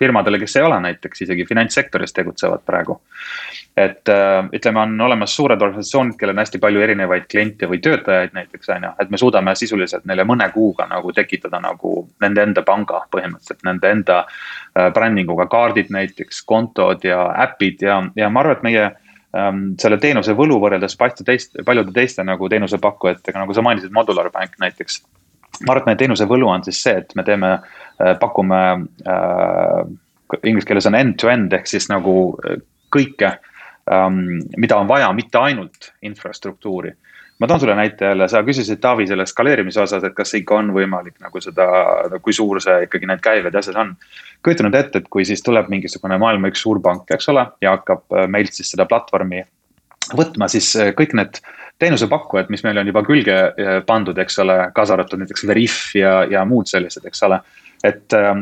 firmadele, 0.00 0.38
kes 0.40 0.56
ei 0.56 0.62
ole 0.64 0.78
näiteks 0.80 1.26
isegi 1.26 1.44
finantssektoris 1.48 2.16
tegutsevad 2.16 2.64
praegu. 2.66 3.00
et 3.76 4.08
äh, 4.08 4.48
ütleme, 4.52 4.80
on 4.80 5.00
olemas 5.00 5.36
suured 5.36 5.60
organisatsioonid, 5.62 6.16
kellel 6.18 6.34
on 6.34 6.40
hästi 6.42 6.58
palju 6.60 6.80
erinevaid 6.82 7.28
kliente 7.30 7.68
või 7.70 7.78
töötajaid 7.84 8.32
näiteks 8.34 8.72
on 8.74 8.88
ju, 8.88 8.90
et 9.04 9.12
me 9.12 9.20
suudame 9.20 9.54
sisuliselt 9.56 10.08
neile 10.08 10.24
mõne 10.28 10.48
kuuga 10.52 10.88
nagu 10.90 11.12
tekitada 11.12 11.60
nagu 11.60 11.92
nende 12.24 12.42
enda 12.48 12.64
panga 12.66 13.04
põhimõtteliselt, 13.12 13.62
nende 13.68 13.92
enda 13.98 14.18
äh, 14.24 14.88
brändinguga 14.96 15.46
kaardid 15.52 15.92
näiteks, 15.92 16.42
kontod 16.42 17.04
ja 17.04 17.22
äpid 17.44 17.86
ja, 17.86 18.02
ja 18.16 18.32
ma 18.32 18.42
arvan, 18.42 18.58
et 18.58 18.66
meie 18.66 18.90
ähm, 19.36 19.62
selle 19.80 19.98
teenuse 20.02 20.34
võlu 20.38 20.58
võrreldes 20.62 20.96
paljude 20.98 21.26
teiste, 21.26 21.64
paljude 21.66 21.94
teiste 21.96 22.24
nagu 22.26 22.48
teenusepakkujatega, 22.48 23.42
nagu 23.42 23.56
sa 23.56 23.64
mainisid, 23.66 23.92
Modular 23.94 24.30
Bank 24.34 24.58
näiteks 24.62 25.02
ma 25.66 25.74
arvan, 25.74 25.82
et 25.82 25.90
meie 25.90 26.00
teenuse 26.00 26.26
võlu 26.30 26.48
on 26.50 26.64
siis 26.66 26.80
see, 26.84 27.00
et 27.02 27.14
me 27.18 27.24
teeme, 27.26 27.52
äh, 28.00 28.14
pakume 28.20 28.60
äh,, 29.08 29.82
inglise 30.46 30.68
keeles 30.68 30.86
on 30.88 30.96
end-to-end 30.98 31.54
ehk 31.56 31.68
siis 31.68 31.88
nagu 31.90 32.14
äh, 32.46 32.60
kõike 32.94 33.34
ähm,, 33.90 34.40
mida 34.60 34.78
on 34.80 34.90
vaja, 34.90 35.10
mitte 35.16 35.40
ainult 35.42 35.92
infrastruktuuri. 36.06 36.94
Ma 37.40 37.48
toon 37.48 37.60
sulle 37.60 37.74
näite 37.74 38.04
jälle, 38.04 38.28
sa 38.28 38.42
küsisid 38.44 38.80
Taavi 38.80 39.06
selle 39.08 39.26
skaleerimise 39.26 39.80
osas, 39.80 40.04
et 40.04 40.14
kas 40.16 40.34
ikka 40.36 40.58
on 40.60 40.74
võimalik 40.76 41.16
nagu 41.24 41.40
seda, 41.40 41.68
kui 42.22 42.36
suur 42.36 42.60
see 42.60 42.84
ikkagi 42.86 43.08
need 43.08 43.22
käived 43.24 43.54
ja 43.54 43.62
asjad 43.62 43.78
on. 43.80 43.94
kujuta 44.44 44.66
nüüd 44.66 44.76
ette, 44.76 45.00
et 45.00 45.08
kui 45.08 45.24
siis 45.24 45.42
tuleb 45.42 45.68
mingisugune 45.72 46.18
maailma 46.20 46.52
üks 46.52 46.62
suur 46.66 46.82
pank, 46.84 47.08
eks 47.10 47.32
ole, 47.32 47.46
ja 47.60 47.76
hakkab 47.78 48.04
äh, 48.12 48.28
meilt 48.28 48.52
siis 48.56 48.70
seda 48.74 48.86
platvormi 48.88 49.44
võtma, 50.16 50.48
siis 50.50 50.72
kõik 50.96 51.12
need 51.14 51.40
teenusepakkujad, 51.80 52.50
mis 52.52 52.62
meil 52.64 52.78
on 52.80 52.90
juba 52.90 53.02
külge 53.06 53.36
eh, 53.48 53.72
pandud, 53.86 54.18
eks 54.20 54.38
ole, 54.44 54.56
kaasa 54.76 54.96
arvatud 54.96 55.22
näiteks 55.22 55.46
Veriff 55.48 55.94
ja, 55.96 56.20
ja 56.28 56.44
muud 56.48 56.68
sellised, 56.68 57.06
eks 57.08 57.22
ole. 57.28 57.40
et 57.84 58.12
äh, 58.12 58.34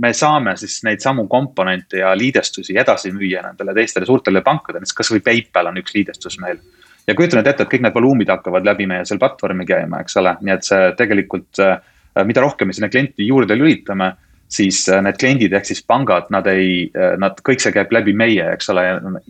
me 0.00 0.12
saame 0.16 0.54
siis 0.56 0.78
neid 0.86 1.02
samu 1.04 1.26
komponente 1.28 2.00
ja 2.00 2.14
liidestusi 2.16 2.78
edasi 2.80 3.12
müüa 3.12 3.42
nendele 3.44 3.74
teistele 3.76 4.08
suurtele 4.08 4.40
pankadele, 4.40 4.80
näiteks 4.80 4.96
kasvõi 5.02 5.20
PayPal 5.26 5.68
on 5.68 5.82
üks 5.82 5.92
liidestus 5.92 6.38
meil. 6.40 6.62
Ja 7.06 7.14
kujuta 7.18 7.38
nüüd 7.38 7.48
ette, 7.50 7.66
et 7.66 7.72
kõik 7.72 7.86
need 7.86 7.94
voluumid 7.94 8.30
hakkavad 8.30 8.66
läbi 8.66 8.86
meie 8.90 9.06
seal 9.08 9.20
platvormi 9.22 9.66
käima, 9.68 10.02
eks 10.02 10.18
ole, 10.20 10.36
nii 10.40 10.54
et 10.54 10.68
see 10.68 10.92
tegelikult 10.98 11.62
äh,, 11.64 11.80
mida 12.28 12.44
rohkem 12.44 12.70
me 12.70 12.76
sinna 12.76 12.90
klienti 12.92 13.26
juurde 13.26 13.56
lülitame 13.58 14.12
siis 14.52 14.84
need 15.00 15.16
kliendid 15.16 15.54
ehk 15.56 15.64
siis 15.64 15.80
pangad, 15.88 16.26
nad 16.28 16.44
ei, 16.50 16.90
nad, 17.16 17.38
kõik 17.40 17.62
see 17.64 17.72
käib 17.72 17.94
läbi 17.96 18.12
meie, 18.12 18.50
eks 18.52 18.68
ole, 18.68 18.82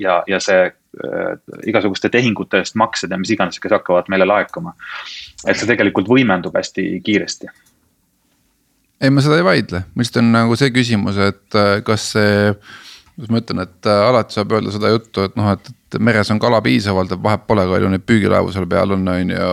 ja, 0.02 0.16
ja 0.26 0.40
see 0.42 0.64
Äh, 0.92 1.38
igasuguste 1.64 2.10
tehingute 2.12 2.58
eest 2.60 2.74
maksed 2.76 3.08
ja 3.08 3.16
mis 3.16 3.30
iganes, 3.32 3.56
kes 3.56 3.72
hakkavad 3.72 4.10
meile 4.12 4.26
laekuma. 4.28 4.74
et 5.48 5.56
see 5.56 5.64
tegelikult 5.70 6.10
võimendub 6.10 6.52
hästi 6.52 6.82
kiiresti. 7.00 7.48
ei, 9.00 9.08
ma 9.08 9.24
seda 9.24 9.38
ei 9.40 9.46
vaidle, 9.46 9.80
mu 9.94 10.04
lihtsalt 10.04 10.20
on 10.20 10.28
nagu 10.34 10.58
see 10.60 10.68
küsimus, 10.68 11.16
et 11.16 11.56
äh, 11.56 11.78
kas 11.86 12.10
see, 12.12 12.52
kuidas 13.14 13.32
ma 13.32 13.40
ütlen, 13.40 13.62
et 13.64 13.88
äh, 13.88 14.02
alati 14.10 14.36
saab 14.36 14.52
öelda 14.52 14.74
seda 14.76 14.92
juttu, 14.92 15.24
et 15.24 15.40
noh, 15.40 15.48
et, 15.56 15.72
et 15.94 16.04
meres 16.04 16.30
on 16.32 16.40
kala 16.42 16.60
piisavalt, 16.64 17.12
et 17.12 17.22
vahet 17.22 17.46
pole, 17.46 17.64
palju 17.70 17.90
neid 17.92 18.06
püügilaevu 18.08 18.52
seal 18.54 18.68
peal 18.70 18.96
on, 18.96 19.08
on 19.08 19.34
ju. 19.34 19.50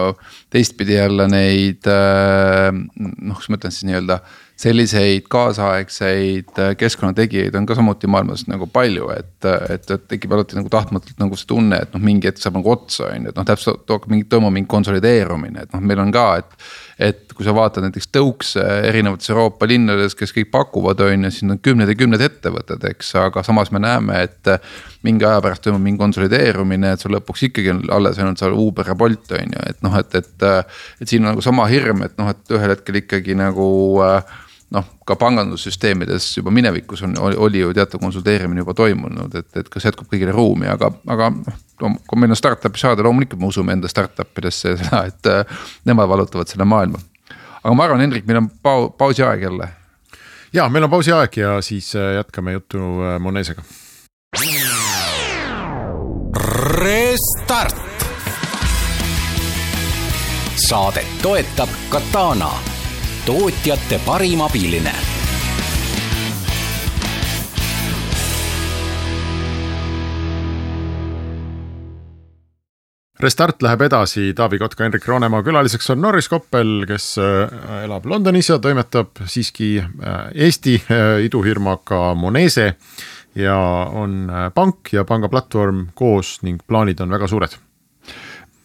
teistpidi 0.50 0.98
jälle 0.98 1.28
neid 1.30 1.88
noh, 1.88 3.36
kuidas 3.36 3.50
ma 3.50 3.60
ütlen 3.60 3.76
siis 3.76 3.88
nii-öelda 3.90 4.22
selliseid 4.60 5.28
kaasaegseid 5.32 6.58
äh, 6.60 6.74
keskkonnategijaid 6.78 7.56
on 7.56 7.68
ka 7.68 7.78
samuti 7.80 8.10
maailmas 8.12 8.44
nagu 8.52 8.68
palju, 8.68 9.08
et, 9.16 9.48
et, 9.72 9.86
et 9.96 10.08
tekib 10.12 10.36
alati 10.36 10.58
nagu 10.58 10.72
tahtmatult 10.74 11.22
nagu 11.22 11.40
see 11.40 11.48
tunne, 11.48 11.80
et 11.80 11.96
noh, 11.96 12.04
mingi 12.04 12.28
hetk 12.28 12.42
saab 12.44 12.58
nagu 12.60 12.74
otsa, 12.74 13.08
on 13.14 13.30
ju, 13.30 13.32
et 13.32 13.40
noh, 13.40 13.48
täpselt 13.48 13.86
hakkab 13.88 14.12
mingi, 14.12 14.28
toimub 14.32 14.52
mingi 14.56 14.68
konsolideerumine, 14.72 15.64
et 15.64 15.76
noh, 15.76 15.84
meil 15.92 16.04
on 16.04 16.12
ka, 16.16 16.28
et. 16.44 16.70
Et 17.00 17.32
kui 17.32 17.48
sa 17.48 17.54
vaatad 17.56 17.86
näiteks 17.86 18.10
tõukse 18.12 18.64
erinevates 18.90 19.32
Euroopa 19.32 19.68
linnades, 19.70 20.16
kes 20.20 20.34
kõik 20.36 20.50
pakuvad, 20.52 21.00
on 21.06 21.28
ju, 21.28 21.32
siis 21.32 21.48
on 21.48 21.62
kümned 21.64 21.88
ja 21.88 21.96
kümned 21.96 22.24
ettevõtted, 22.26 22.84
eks, 22.92 23.14
aga 23.22 23.44
samas 23.48 23.72
me 23.76 23.82
näeme, 23.84 24.26
et. 24.28 24.54
mingi 25.04 25.24
aja 25.24 25.40
pärast 25.40 25.64
toimub 25.64 25.80
mingi 25.80 26.02
konsolideerumine, 26.02 26.92
et 26.92 27.00
sul 27.00 27.14
lõpuks 27.16 27.46
ikkagi 27.48 27.72
on 27.72 27.78
alles 27.96 28.18
ainult 28.20 28.42
seal 28.42 28.52
Uber 28.52 28.90
ja 28.92 28.98
Bolt 29.00 29.32
on 29.32 29.56
ju, 29.56 29.62
et 29.72 29.80
noh, 29.86 29.96
et, 29.96 30.16
et. 30.20 30.48
et 31.00 31.08
siin 31.08 31.24
on 31.24 31.32
nagu 31.32 31.44
sama 31.46 31.70
hirm, 31.72 32.04
et 32.04 32.18
noh, 32.20 32.28
et 32.34 32.56
ühel 32.58 32.76
hetkel 32.76 33.00
ikkagi 33.00 33.38
nagu 33.40 33.70
äh, 34.04 34.36
noh, 34.72 34.86
ka 35.06 35.16
pangandussüsteemides 35.20 36.38
juba 36.38 36.52
minevikus 36.54 37.02
on, 37.06 37.16
oli 37.20 37.64
ju 37.64 37.74
teatav 37.74 38.02
konsulteerimine 38.02 38.62
juba 38.62 38.76
toimunud, 38.78 39.36
et, 39.36 39.50
et 39.58 39.70
kas 39.72 39.90
jätkub 39.90 40.10
kõigile 40.12 40.34
ruumi, 40.36 40.70
aga, 40.70 40.92
aga 41.10 41.32
noh. 41.34 41.98
kui 42.08 42.22
meil 42.22 42.36
on 42.36 42.40
startup'i 42.40 42.82
saada, 42.82 43.06
loomulikult 43.06 43.42
me 43.42 43.50
usume 43.50 43.74
enda 43.74 43.90
startup 43.92 44.42
idesse 44.42 44.76
seda, 44.78 45.04
et 45.10 45.32
äh, 45.32 45.60
nemad 45.90 46.10
vallutavad 46.12 46.52
selle 46.52 46.70
maailma. 46.70 47.02
aga 47.64 47.76
ma 47.76 47.88
arvan, 47.88 48.06
Hendrik, 48.06 48.28
meil 48.30 48.44
on 48.44 48.50
pau-, 48.64 48.90
pausi 48.98 49.26
aeg 49.26 49.48
jälle. 49.50 49.70
ja 50.54 50.70
meil 50.70 50.86
on 50.86 50.94
pausi 50.94 51.14
aeg 51.18 51.38
ja 51.38 51.60
siis 51.66 51.94
äh, 51.96 52.16
jätkame 52.20 52.58
juttu 52.58 52.78
äh, 53.02 53.20
Monesega. 53.20 53.64
Restart. 56.80 57.86
saadet 60.70 61.08
toetab 61.22 61.70
Katana 61.90 62.79
tootjate 63.30 64.00
parim 64.06 64.42
abiline. 64.42 64.94
Restart 73.20 73.62
läheb 73.62 73.84
edasi, 73.86 74.32
Taavi 74.34 74.58
Kotka, 74.58 74.88
Henrik 74.88 75.06
Roonemaa 75.06 75.44
külaliseks 75.46 75.94
on 75.94 76.02
Norris 76.02 76.32
Koppel, 76.32 76.88
kes 76.90 77.12
äh, 77.22 77.54
elab 77.84 78.10
Londonis 78.10 78.50
ja 78.50 78.58
toimetab 78.64 79.22
siiski 79.30 79.76
äh, 79.78 80.20
Eesti 80.34 80.80
äh, 80.82 81.22
idufirmaga 81.28 82.16
Monese. 82.18 82.72
Ja 83.38 83.60
on 83.94 84.24
pank 84.56 84.90
ja 84.94 85.06
panga 85.06 85.30
platvorm 85.30 85.92
koos 85.94 86.40
ning 86.42 86.58
plaanid 86.66 87.06
on 87.06 87.14
väga 87.14 87.28
suured 87.30 87.60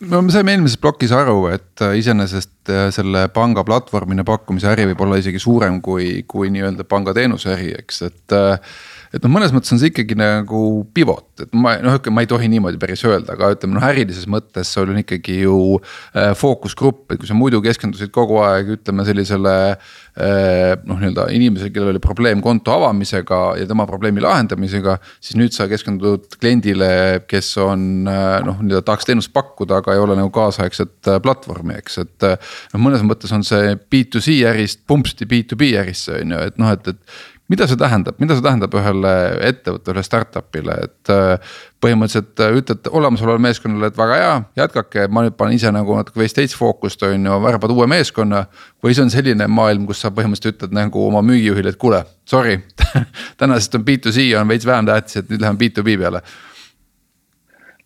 no 0.01 0.23
me 0.23 0.33
saime 0.35 0.55
eelmises 0.55 0.81
plokis 0.81 1.13
aru, 1.15 1.47
et 1.55 1.85
äh, 1.85 1.97
iseenesest 2.01 2.73
äh, 2.73 2.89
selle 2.95 3.27
panga 3.35 3.65
platvormina 3.67 4.25
pakkumise 4.27 4.71
äri 4.73 4.89
võib 4.91 5.05
olla 5.07 5.21
isegi 5.21 5.41
suurem 5.43 5.81
kui, 5.85 6.25
kui 6.29 6.51
nii-öelda 6.55 6.87
pangateenuse 6.89 7.55
äri, 7.55 7.71
eks, 7.79 8.03
et 8.09 8.37
äh, 8.37 8.75
et 9.15 9.23
noh, 9.23 9.31
mõnes 9.31 9.53
mõttes 9.55 9.71
on 9.75 9.79
see 9.81 9.93
ikkagi 9.93 10.17
nagu 10.19 10.61
pivot, 10.97 11.27
et 11.45 11.53
ma 11.55 11.77
noh, 11.83 11.99
ma 12.11 12.25
ei 12.25 12.31
tohi 12.31 12.49
niimoodi 12.51 12.81
päris 12.83 13.05
öelda, 13.07 13.37
aga 13.37 13.53
ütleme 13.55 13.77
noh, 13.77 13.87
ärilises 13.87 14.27
mõttes 14.31 14.73
sul 14.75 14.91
on 14.91 14.99
ikkagi 15.01 15.41
ju 15.45 15.59
äh, 15.79 16.33
fookusgrupp, 16.39 17.07
et 17.15 17.21
kui 17.23 17.31
sa 17.31 17.37
muidu 17.39 17.63
keskendusid 17.65 18.11
kogu 18.15 18.41
aeg 18.43 18.75
ütleme 18.79 19.07
sellisele 19.07 19.55
äh,. 19.75 20.75
noh, 20.87 20.99
nii-öelda 20.99 21.29
inimesele, 21.35 21.71
kellel 21.75 21.93
oli 21.93 22.03
probleem 22.03 22.43
konto 22.45 22.75
avamisega 22.75 23.41
ja 23.61 23.69
tema 23.71 23.87
probleemi 23.89 24.23
lahendamisega, 24.25 24.97
siis 25.23 25.39
nüüd 25.39 25.55
sa 25.55 25.69
keskendud 25.71 26.39
kliendile, 26.41 27.25
kes 27.31 27.53
on 27.63 28.09
äh, 28.11 28.39
noh, 28.47 28.59
nii-öelda 28.63 28.85
tahaks 28.89 29.09
teenust 29.11 29.35
pakkuda, 29.37 29.83
aga 29.83 29.95
ei 29.95 30.03
ole 30.03 30.19
nagu 30.19 30.33
kaasaegset 30.35 31.13
äh, 31.13 31.21
platvormi, 31.23 31.79
eks, 31.83 32.01
et. 32.03 32.17
Äh, 32.27 32.55
noh, 32.75 32.83
mõnes 32.89 33.05
mõttes 33.07 33.31
on 33.35 33.47
see 33.47 33.77
B2C 33.79 34.41
ärist 34.51 34.83
pumpsti 34.91 35.29
B2B 35.31 35.75
ärisse 35.79 36.19
on 36.21 36.35
ju, 36.35 36.43
et 36.51 36.59
noh, 36.61 36.75
et, 36.75 36.91
et 36.95 37.34
mida 37.53 37.67
see 37.69 37.77
tähendab, 37.81 38.17
mida 38.23 38.37
see 38.37 38.45
tähendab 38.45 38.75
ühele 38.79 39.13
ettevõttele, 39.51 40.05
startup'ile, 40.07 40.77
et 40.87 41.13
äh, 41.13 41.57
põhimõtteliselt 41.85 42.41
äh, 42.41 42.55
ütled 42.61 42.89
olemasolevale 42.89 43.45
meeskonnale, 43.45 43.91
et 43.93 43.99
väga 43.99 44.21
hea, 44.21 44.39
jätkake, 44.63 45.07
ma 45.13 45.27
nüüd 45.27 45.37
panen 45.37 45.59
ise 45.59 45.73
nagu 45.75 45.99
natuke 45.99 46.23
veits 46.23 46.37
teist 46.37 46.57
fookust 46.57 47.05
on 47.05 47.29
ju, 47.29 47.37
värbad 47.45 47.75
uue 47.75 47.89
meeskonna. 47.91 48.47
või 48.85 48.97
see 48.97 49.05
on 49.05 49.13
selline 49.13 49.49
maailm, 49.49 49.85
kus 49.89 50.01
sa 50.05 50.13
põhimõtteliselt 50.15 50.57
ütled 50.57 50.75
nagu 50.77 51.07
oma 51.07 51.23
müügijuhile, 51.27 51.75
et 51.75 51.81
kuule, 51.81 52.05
sorry 52.25 52.59
tänasest 53.41 53.77
on 53.77 53.85
B2C 53.85 54.31
on 54.41 54.49
veits 54.49 54.67
vähem 54.67 54.89
tähtis, 54.89 55.21
et 55.21 55.31
nüüd 55.31 55.45
läheme 55.45 55.61
B2B 55.61 56.01
peale 56.01 56.25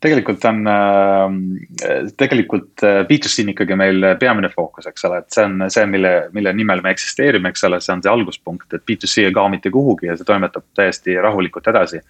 tegelikult 0.01 0.45
on 0.47 0.61
äh,, 0.71 2.11
tegelikult 2.17 2.85
äh, 2.87 3.01
B2C 3.09 3.43
on 3.43 3.53
ikkagi 3.53 3.79
meil 3.79 4.07
peamine 4.21 4.51
fookus, 4.53 4.87
eks 4.87 5.07
ole, 5.09 5.21
et 5.23 5.35
see 5.35 5.47
on 5.47 5.65
see, 5.75 5.87
mille, 5.91 6.13
mille 6.35 6.53
nimel 6.55 6.83
me 6.85 6.93
eksisteerime, 6.95 7.51
eks 7.51 7.67
ole, 7.67 7.81
see 7.83 7.97
on 7.97 8.05
see 8.05 8.13
alguspunkt, 8.13 8.71
et 8.73 8.85
B2C 8.87 9.27
ei 9.27 9.35
kao 9.35 9.51
mitte 9.51 9.73
kuhugi 9.75 10.11
ja 10.11 10.17
see 10.19 10.29
toimetab 10.29 10.67
täiesti 10.79 11.19
rahulikult 11.23 11.67
edasi. 11.75 12.01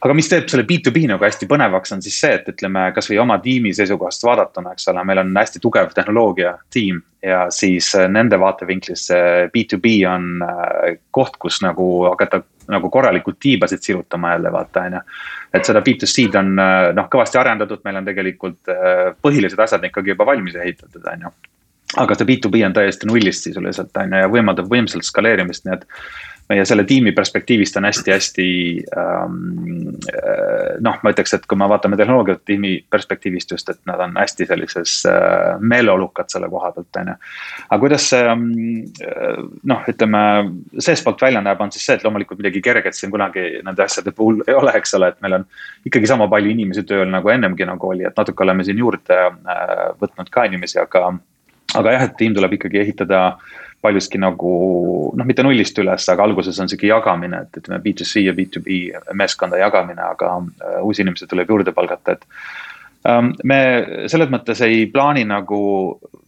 aga 0.00 0.16
mis 0.16 0.32
teeb 0.32 0.48
selle 0.48 0.64
B2B 0.68 1.06
nagu 1.12 1.28
hästi 1.28 1.48
põnevaks, 1.50 1.92
on 1.96 2.04
siis 2.04 2.18
see, 2.24 2.32
et 2.40 2.48
ütleme 2.54 2.88
kasvõi 2.96 3.20
oma 3.22 3.38
tiimi 3.44 3.74
seisukohast 3.76 4.24
vaadatuna, 4.24 4.72
eks 4.72 4.88
ole, 4.92 5.04
meil 5.04 5.20
on 5.24 5.36
hästi 5.36 5.60
tugev 5.62 5.92
tehnoloogia 5.94 6.56
tiim. 6.72 7.02
Ja 7.22 7.46
siis 7.50 7.94
äh, 7.94 8.08
nende 8.10 8.38
vaatevinklist 8.40 9.12
see 9.12 9.46
B2B 9.54 9.94
on 10.10 10.42
äh, 10.42 10.96
koht, 11.10 11.38
kus 11.42 11.60
nagu 11.62 11.86
hakata 12.08 12.42
nagu 12.72 12.90
korralikult 12.90 13.40
tiibasid 13.42 13.82
sirutama 13.82 14.36
jälle 14.36 14.52
vaata, 14.52 14.84
on 14.86 14.98
ju. 14.98 15.00
et 15.54 15.64
seda 15.66 15.82
B2C-d 15.86 16.38
on 16.38 16.52
äh, 16.58 16.90
noh, 16.96 17.08
kõvasti 17.12 17.38
arendatud, 17.40 17.82
meil 17.84 18.00
on 18.00 18.06
tegelikult 18.06 18.74
põhilised 19.22 19.58
asjad 19.60 19.84
ikkagi 19.88 20.14
juba 20.14 20.26
valmis 20.26 20.58
ehitatud, 20.58 21.06
on 21.14 21.26
ju 21.26 21.34
aga 22.02 22.16
see 22.16 22.28
B2B 22.28 22.62
on 22.66 22.72
täiesti 22.72 23.06
nullist 23.06 23.44
sisuliselt 23.44 23.96
on 24.00 24.14
ju 24.14 24.22
ja 24.22 24.30
võimaldab 24.32 24.70
võimsalt 24.70 25.04
skaleerimist, 25.06 25.66
nii 25.66 25.74
et 25.76 25.86
meie 26.52 26.64
selle 26.68 26.84
tiimi 26.88 27.12
perspektiivist 27.16 27.76
on 27.80 27.86
hästi-hästi 27.88 28.46
ähm, 28.98 29.36
äh, 30.12 30.76
noh, 30.84 30.98
ma 31.02 31.12
ütleks, 31.14 31.34
et 31.36 31.46
kui 31.48 31.58
me 31.58 31.68
vaatame 31.70 31.96
tehnoloogia 32.00 32.36
tiimi 32.44 32.74
perspektiivist 32.92 33.54
just, 33.54 33.72
et 33.72 33.80
nad 33.88 34.00
on 34.04 34.14
hästi 34.20 34.46
sellises 34.50 34.98
äh, 35.08 35.60
meeleolukad 35.60 36.30
selle 36.32 36.50
koha 36.52 36.72
pealt, 36.76 37.00
on 37.00 37.12
ju. 37.12 37.16
aga 37.68 37.80
kuidas 37.84 38.08
see 38.12 38.22
ähm, 38.34 38.46
äh, 39.06 39.42
noh, 39.72 39.82
ütleme 39.92 40.22
seestpoolt 40.78 41.24
välja 41.24 41.42
näeb, 41.44 41.60
on 41.64 41.72
siis 41.74 41.86
see, 41.88 41.98
et 41.98 42.06
loomulikult 42.06 42.42
midagi 42.42 42.62
kerget 42.64 42.98
siin 42.98 43.12
kunagi 43.14 43.48
nende 43.64 43.86
asjade 43.86 44.14
puhul 44.16 44.44
ei 44.46 44.56
ole, 44.58 44.76
eks 44.78 44.96
ole, 44.98 45.12
et 45.12 45.20
meil 45.24 45.40
on 45.40 45.48
ikkagi 45.88 46.10
sama 46.10 46.28
palju 46.32 46.52
inimesi 46.52 46.86
tööl 46.88 47.08
nagu 47.10 47.32
ennemgi 47.32 47.68
nagu 47.68 47.92
oli, 47.94 48.06
et 48.08 48.18
natuke 48.18 48.44
oleme 48.46 48.66
siin 48.66 48.80
juurde 48.82 49.20
äh, 49.26 49.84
võtnud 50.02 50.32
ka 50.32 50.46
inimesi, 50.50 50.80
aga 50.82 51.10
aga 51.78 51.94
jah, 51.94 52.06
et 52.08 52.16
tiim 52.18 52.34
tuleb 52.36 52.58
ikkagi 52.58 52.82
ehitada 52.82 53.22
paljuski 53.82 54.20
nagu 54.22 54.52
noh, 55.16 55.26
mitte 55.26 55.44
nullist 55.44 55.78
üles, 55.82 56.06
aga 56.12 56.26
alguses 56.26 56.58
on 56.62 56.70
sihuke 56.70 56.88
jagamine, 56.90 57.44
et 57.46 57.62
ütleme 57.62 57.80
B2C 57.82 58.26
ja 58.26 58.34
B2B 58.36 58.78
meeskonda 59.18 59.60
jagamine, 59.60 60.04
aga 60.14 60.36
äh, 60.38 60.78
uusi 60.82 61.04
inimesi 61.04 61.28
tuleb 61.30 61.50
juurde 61.50 61.74
palgata, 61.76 62.16
et 62.16 62.26
ähm,. 63.10 63.32
me 63.44 63.60
selles 64.10 64.30
mõttes 64.30 64.62
ei 64.66 64.86
plaani 64.92 65.26
nagu 65.28 65.62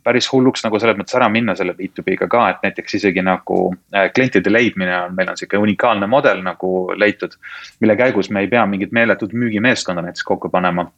päris 0.04 0.26
hulluks 0.32 0.66
nagu 0.66 0.78
selles 0.80 0.98
mõttes 0.98 1.16
ära 1.16 1.30
minna 1.32 1.54
selle 1.56 1.76
B2B-ga 1.78 2.28
ka, 2.28 2.42
et 2.50 2.66
näiteks 2.66 2.98
isegi 2.98 3.22
nagu 3.24 3.60
äh, 3.94 4.10
klientide 4.14 4.52
leidmine 4.52 4.98
on, 5.06 5.14
meil 5.16 5.30
on 5.32 5.40
sihuke 5.40 5.60
unikaalne 5.62 6.10
mudel 6.10 6.42
nagu 6.44 6.74
leitud. 6.98 7.38
mille 7.80 7.96
käigus 7.96 8.30
me 8.30 8.44
ei 8.44 8.50
pea 8.52 8.66
mingit 8.66 8.92
meeletut 8.92 9.32
müügimeeskonda 9.32 10.02
näiteks 10.02 10.26
kokku 10.26 10.50
panema 10.50 10.90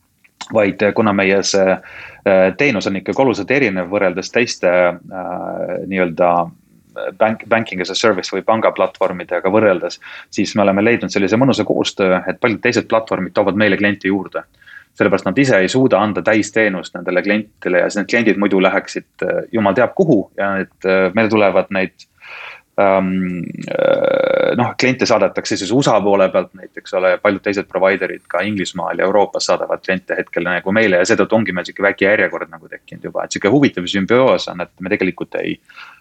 vaid 0.54 0.82
kuna 0.94 1.12
meie 1.12 1.40
see 1.46 1.72
äh, 1.72 2.52
teenus 2.58 2.86
on 2.86 2.96
ikkagi 3.00 3.22
oluliselt 3.22 3.50
erinev 3.50 3.90
võrreldes 3.90 4.30
teiste 4.32 4.70
äh, 4.70 4.94
nii-öelda 5.86 6.30
bank, 7.18 7.44
banking 7.48 7.80
as 7.80 7.90
a 7.90 7.94
service 7.94 8.34
või 8.34 8.44
pangaplatvormidega 8.46 9.50
võrreldes. 9.52 10.00
siis 10.30 10.54
me 10.56 10.62
oleme 10.62 10.84
leidnud 10.84 11.12
sellise 11.12 11.36
mõnusa 11.36 11.64
koostöö, 11.64 12.20
et 12.28 12.40
paljud 12.40 12.60
teised 12.62 12.88
platvormid 12.88 13.34
toovad 13.34 13.56
meile 13.56 13.76
kliente 13.76 14.08
juurde. 14.08 14.42
sellepärast 14.94 15.26
nad 15.26 15.38
ise 15.38 15.58
ei 15.58 15.68
suuda 15.68 16.00
anda 16.00 16.22
täisteenust 16.22 16.94
nendele 16.94 17.22
klientidele 17.22 17.78
ja 17.78 17.90
siis 17.90 17.96
need 17.96 18.10
kliendid 18.10 18.38
muidu 18.40 18.62
läheksid 18.62 19.22
äh, 19.22 19.42
jumal 19.52 19.74
teab 19.74 19.94
kuhu 19.94 20.30
ja 20.36 20.54
need, 20.56 20.90
meile 21.14 21.28
tulevad 21.28 21.66
neid 21.70 22.06
noh, 24.56 24.74
kliente 24.80 25.06
saadetakse 25.08 25.56
siis 25.56 25.72
USA 25.72 26.00
poole 26.04 26.28
pealt 26.28 26.54
näiteks 26.54 26.94
ole, 26.98 27.14
paljud 27.22 27.40
teised 27.42 27.68
provider'id 27.72 28.26
ka 28.28 28.42
Inglismaal 28.44 28.98
ja 29.00 29.04
Euroopas 29.08 29.48
saadavad 29.48 29.80
kliente 29.84 30.16
hetkel 30.18 30.44
nagu 30.44 30.72
meile 30.76 31.00
ja 31.00 31.08
seetõttu 31.08 31.38
ongi 31.38 31.52
meil 31.56 31.64
sihuke 31.64 31.86
väike 31.86 32.04
järjekord 32.04 32.52
nagu 32.52 32.68
tekkinud 32.68 33.08
juba, 33.08 33.24
et 33.24 33.32
sihuke 33.32 33.52
huvitav 33.52 33.88
sümbioos 33.88 34.48
on, 34.52 34.60
et 34.66 34.72
me 34.80 34.92
tegelikult 34.92 35.34
ei. 35.40 35.56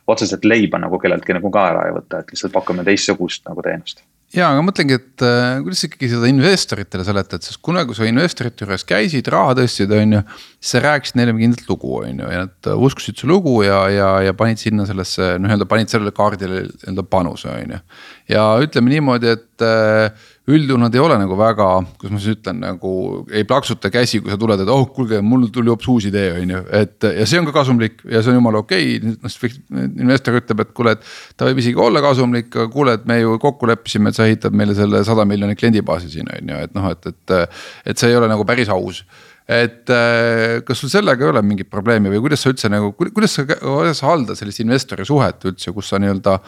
Otseselt 0.07 0.45
leiba 0.45 0.79
nagu 0.81 0.99
kelleltki 1.01 1.37
nagu 1.37 1.51
ka 1.53 1.69
ära 1.71 1.87
ei 1.87 1.95
võta, 1.95 2.21
et 2.21 2.33
lihtsalt 2.33 2.53
pakume 2.53 2.85
teistsugust 2.87 3.47
nagu 3.49 3.63
teenust 3.65 4.03
ja, 4.35 4.49
aga 4.51 4.63
mõtlengi, 4.65 4.97
et 4.97 5.23
äh, 5.25 5.59
kuidas 5.63 5.83
ikkagi 5.87 6.09
seda 6.11 6.29
investoritele 6.29 7.05
seletad, 7.07 7.43
sest 7.45 7.61
kunagi, 7.65 7.89
kui 7.89 7.97
sa 7.97 8.07
investorite 8.09 8.65
juures 8.65 8.85
käisid, 8.87 9.29
raha 9.31 9.55
tõstsid, 9.59 9.93
on 9.95 10.17
ju. 10.17 10.21
siis 10.59 10.73
sa 10.75 10.81
rääkisid 10.83 11.19
neile 11.19 11.35
kindlat 11.37 11.69
lugu, 11.69 11.93
on 12.01 12.23
ju, 12.23 12.31
ja 12.33 12.43
nad 12.45 12.69
äh, 12.71 12.85
uskusid 12.87 13.21
su 13.21 13.29
lugu 13.29 13.57
ja, 13.65 13.83
ja, 13.93 14.09
ja 14.25 14.35
panid 14.37 14.61
sinna 14.61 14.87
sellesse, 14.89 15.35
noh 15.37 15.49
nii-öelda 15.49 15.69
panid 15.69 15.93
sellele 15.93 16.13
kaardile 16.15 16.65
nii-öelda 16.67 17.05
panuse, 17.09 17.51
on 17.53 17.75
ju. 17.77 17.81
Ja 18.29 18.45
ütleme 18.61 18.89
niimoodi, 18.89 19.33
et 19.35 19.63
äh, 19.65 20.25
üldjuhul 20.49 20.81
nad 20.81 20.95
ei 20.95 21.01
ole 21.01 21.17
nagu 21.21 21.37
väga, 21.37 21.67
kuidas 21.99 22.13
ma 22.13 22.21
siis 22.21 22.37
ütlen, 22.37 22.61
nagu 22.61 22.91
ei 23.33 23.45
plaksuta 23.47 23.91
käsi, 23.93 24.21
kui 24.21 24.33
sa 24.33 24.37
tuled, 24.41 24.61
et 24.61 24.71
oh 24.71 24.87
kuulge, 24.93 25.19
mul 25.25 25.47
tuli 25.53 25.71
hoopis 25.73 25.89
uus 25.93 26.07
idee, 26.09 26.31
on 26.39 26.55
ju, 26.55 26.63
et 26.81 27.07
ja 27.21 27.27
see 27.29 27.41
on 27.41 27.49
ka 27.49 27.55
kasumlik 27.59 28.01
ja 28.09 28.21
see 28.21 28.33
on 28.33 28.39
jumala 28.39 28.61
okei 28.65 28.97
okay., 28.97 29.15
noh 29.21 30.01
investor 30.05 30.39
ütleb, 30.41 30.65
et 30.65 30.73
kuule, 30.77 30.95
et. 30.97 31.13
ta 31.37 31.49
võib 31.49 31.61
isegi 31.61 31.81
olla 31.81 32.01
kasumlik, 32.05 32.49
aga 32.53 32.67
kuule, 32.73 32.97
et 32.99 33.05
me 33.09 33.19
ju 33.21 33.37
kokku 33.41 33.69
leppisime, 33.69 34.09
et 34.09 34.17
sa 34.17 34.27
ehitad 34.29 34.57
meile 34.57 34.77
selle 34.77 35.03
sada 35.07 35.25
miljonit 35.29 35.59
kliendibaasi 35.61 36.11
siin 36.13 36.29
on 36.33 36.53
ju, 36.53 36.65
et 36.67 36.75
noh, 36.77 36.91
et, 36.93 37.13
et. 37.13 37.55
et 37.85 37.97
see 37.97 38.11
ei 38.11 38.17
ole 38.17 38.29
nagu 38.29 38.45
päris 38.47 38.69
aus 38.73 39.03
et 39.45 39.91
äh, 39.93 40.61
kas 40.65 40.79
sul 40.81 40.89
sellega 40.89 41.21
ei 41.21 41.29
ole 41.29 41.41
mingit 41.45 41.69
probleemi 41.69 42.09
või 42.09 42.23
kuidas 42.23 42.41
sa 42.41 42.49
üldse 42.49 42.69
nagu, 42.73 42.89
kuidas 42.97 43.35
sa, 43.37 43.43
kuidas 43.45 43.99
sa 44.01 44.07
haldad 44.09 44.39
sellist 44.39 44.63
investori 44.63 45.05
suhet 45.05 45.45
üldse, 45.45 45.73
kus 45.75 45.91
sa 45.91 45.99
nii-öelda. 46.01 46.39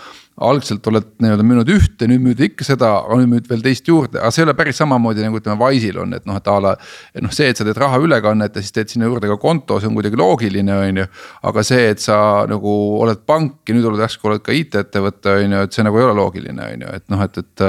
algselt 0.47 0.86
oled 0.89 1.05
nii-öelda 1.21 1.45
müünud 1.45 1.69
ühte, 1.73 2.05
nüüd 2.10 2.21
müüd 2.21 2.41
ikka 2.45 2.65
seda, 2.65 2.91
aga 2.99 3.15
nüüd 3.21 3.31
müüd 3.31 3.47
veel 3.49 3.62
teist 3.65 3.88
juurde, 3.89 4.19
aga 4.19 4.29
see 4.33 4.43
ei 4.43 4.47
ole 4.47 4.53
päris 4.57 4.77
samamoodi 4.81 5.25
nagu 5.25 5.39
ütleme 5.39 5.57
Wise'il 5.62 5.97
on, 6.01 6.13
et 6.13 6.25
noh, 6.29 6.38
et 6.38 6.49
a 6.53 6.57
la. 6.62 6.75
noh, 7.21 7.33
see, 7.33 7.49
et 7.49 7.57
sa 7.57 7.65
teed 7.65 7.77
raha 7.81 7.97
ülekannet 8.01 8.57
ja 8.57 8.62
siis 8.62 8.73
teed 8.73 8.93
sinna 8.93 9.10
juurde 9.10 9.29
ka 9.29 9.39
konto, 9.41 9.79
see 9.81 9.89
on 9.89 9.97
kuidagi 9.97 10.17
loogiline, 10.17 10.77
on 10.89 11.01
ju. 11.01 11.07
aga 11.49 11.65
see, 11.65 11.89
et 11.93 12.01
sa 12.01 12.19
nagu 12.49 12.75
oled 13.01 13.25
pank 13.29 13.65
ja 13.65 13.77
nüüd 13.77 13.89
oled 13.89 14.05
järsku 14.05 14.29
oled 14.29 14.45
ka 14.45 14.53
IT-ettevõte, 14.57 15.39
on 15.41 15.57
ju, 15.57 15.65
et 15.65 15.77
see 15.77 15.86
nagu 15.86 16.01
ei 16.01 16.05
ole 16.05 16.17
loogiline, 16.17 16.69
on 16.73 16.86
ju, 16.86 16.93
et 17.01 17.10
noh, 17.13 17.25
et, 17.25 17.43
et. 17.43 17.67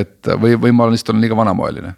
et 0.00 0.32
või, 0.36 0.56
või 0.60 0.76
ma 0.76 0.88
lihtsalt 0.92 1.14
olen 1.14 1.24
liiga 1.24 1.36
vanamoeline 1.36 1.96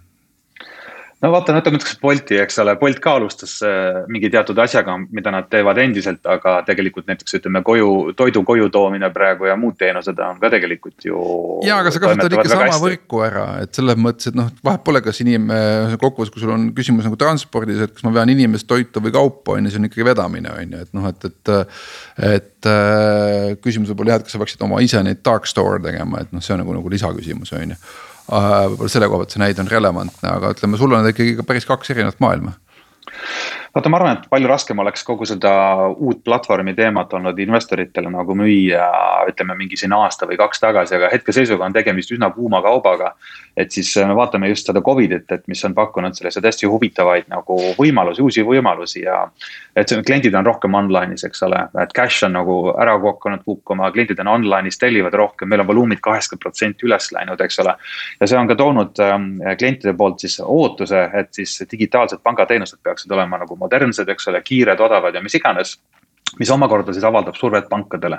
no 1.22 1.30
vaata, 1.30 1.54
võtame 1.56 1.78
näiteks 1.78 1.98
Bolti, 2.02 2.36
eks 2.42 2.58
ole, 2.62 2.74
Bolt 2.80 2.98
ka 3.02 3.14
alustas 3.18 3.54
äh, 3.66 4.02
mingi 4.12 4.30
teatud 4.32 4.58
asjaga, 4.62 4.96
mida 5.14 5.32
nad 5.34 5.48
teevad 5.52 5.78
endiselt, 5.82 6.20
aga 6.28 6.58
tegelikult 6.66 7.06
näiteks 7.10 7.38
ütleme 7.38 7.62
koju, 7.66 8.12
toidu 8.18 8.42
koju 8.46 8.68
toomine 8.74 9.10
praegu 9.14 9.46
ja 9.48 9.56
muud 9.58 9.78
teenused 9.80 10.18
on 10.26 10.40
ka 10.42 10.50
tegelikult 10.56 11.06
ju. 11.06 11.22
ja, 11.66 11.78
aga 11.78 11.94
sa 11.94 12.02
kasutad 12.02 12.36
ikka 12.36 12.48
sama 12.50 12.68
hästi. 12.68 12.84
võrku 12.86 13.22
ära, 13.26 13.46
et 13.64 13.78
selles 13.78 14.00
mõttes, 14.02 14.32
et 14.32 14.38
noh, 14.38 14.50
vahet 14.66 14.84
pole, 14.86 15.02
kas 15.04 15.22
inim-, 15.24 15.50
kokkuvõttes, 15.94 16.34
kui 16.34 16.44
sul 16.44 16.54
on 16.56 16.68
küsimus 16.76 17.06
nagu 17.08 17.18
transpordis, 17.20 17.84
et 17.86 17.94
kas 17.94 18.06
ma 18.06 18.14
vean 18.18 18.34
inimest, 18.34 18.66
toitu 18.70 19.02
või 19.04 19.14
kaupa, 19.14 19.56
on 19.56 19.68
ju, 19.68 19.74
see 19.74 19.82
on 19.82 19.90
ikkagi 19.90 20.08
vedamine, 20.12 20.54
on 20.58 20.78
ju, 20.78 20.86
et 20.86 20.96
noh, 20.98 21.10
et, 21.12 21.28
et. 21.30 21.56
et 22.32 22.70
äh, 22.70 23.52
küsimus 23.62 23.90
võib 23.90 24.04
olla 24.04 24.14
jah, 24.14 24.22
et 24.22 24.28
kas 24.28 24.36
sa 24.36 24.38
peaksid 24.42 24.62
oma 24.62 24.78
ise 24.84 25.00
neid 25.02 25.18
dark 25.26 25.48
store 25.50 25.80
tegema, 25.82 26.22
et 26.22 26.30
noh, 26.34 26.42
see 26.42 26.54
on 26.54 26.62
nagu, 26.62 26.74
nagu 26.76 26.90
lisaküsimus, 26.92 27.54
on 27.58 27.74
ju 27.74 27.78
Äh, 27.78 28.11
võib-olla 28.28 28.92
selle 28.92 29.08
koha 29.10 29.22
pealt 29.22 29.34
see 29.34 29.42
näide 29.42 29.64
on 29.64 29.70
relevantne, 29.70 30.28
aga 30.30 30.52
ütleme, 30.54 30.78
sul 30.80 30.94
on 30.96 31.08
ikkagi 31.10 31.46
päris 31.46 31.66
kaks 31.68 31.90
erinevat 31.94 32.20
maailma 32.22 32.54
vaata, 33.74 33.88
ma 33.88 33.96
arvan, 33.96 34.18
et 34.18 34.26
palju 34.30 34.48
raskem 34.50 34.80
oleks 34.82 35.04
kogu 35.06 35.26
seda 35.28 35.52
uut 35.92 36.20
platvormi 36.24 36.74
teemat 36.76 37.12
olnud 37.16 37.38
investoritele 37.40 38.10
nagu 38.12 38.34
müüa, 38.36 38.88
ütleme 39.30 39.56
mingi 39.56 39.78
siin 39.80 39.94
aasta 39.96 40.28
või 40.28 40.36
kaks 40.40 40.60
tagasi, 40.60 40.96
aga 40.98 41.08
hetkeseisuga 41.12 41.64
on 41.64 41.76
tegemist 41.76 42.12
üsna 42.12 42.28
kuuma 42.34 42.62
kaubaga. 42.64 43.14
et 43.56 43.70
siis 43.70 43.90
me 43.96 44.14
vaatame 44.16 44.48
just 44.48 44.66
seda 44.66 44.80
Covidit, 44.80 45.32
et 45.32 45.42
mis 45.48 45.64
on 45.64 45.74
pakkunud 45.74 46.14
selliseid 46.16 46.44
hästi 46.44 46.66
huvitavaid 46.66 47.26
nagu 47.28 47.56
võimalusi, 47.78 48.22
uusi 48.22 48.42
võimalusi 48.42 49.02
ja. 49.02 49.26
et 49.76 49.92
kliendid 50.06 50.34
on 50.34 50.46
rohkem 50.46 50.74
online'is, 50.74 51.24
eks 51.28 51.42
ole, 51.42 51.60
et 51.82 51.92
cash 51.92 52.24
on 52.24 52.32
nagu 52.32 52.56
ära 52.80 52.96
hakanud 53.00 53.44
kukkuma, 53.44 53.90
kliendid 53.92 54.20
on 54.24 54.32
online'is, 54.36 54.78
tellivad 54.80 55.14
rohkem, 55.14 55.48
meil 55.48 55.60
on 55.60 55.68
voluumid 55.68 56.00
kaheksakümmend 56.00 56.42
protsenti 56.42 56.88
üles 56.88 57.10
läinud, 57.12 57.40
eks 57.40 57.60
ole. 57.64 57.76
ja 58.20 58.26
see 58.28 58.38
on 58.38 58.48
ka 58.48 58.56
toonud 58.56 59.04
ähm, 59.04 59.28
klientide 59.58 59.92
poolt 59.96 60.24
siis 60.24 60.40
ootuse, 60.44 61.04
et 61.12 61.32
siis 61.36 61.58
digitaalsed 61.70 62.24
pangateenused 62.24 62.80
peaksid 62.82 63.12
olema 63.12 63.40
nagu 63.44 63.56
modernsed, 63.62 64.08
eks 64.12 64.28
ole, 64.32 64.42
kiired, 64.44 64.80
odavad 64.80 65.14
ja 65.14 65.22
mis 65.24 65.38
iganes 65.38 65.78
mis 66.38 66.50
omakorda 66.50 66.92
siis 66.92 67.04
avaldab 67.04 67.36
survet 67.36 67.68
pankadele. 67.68 68.18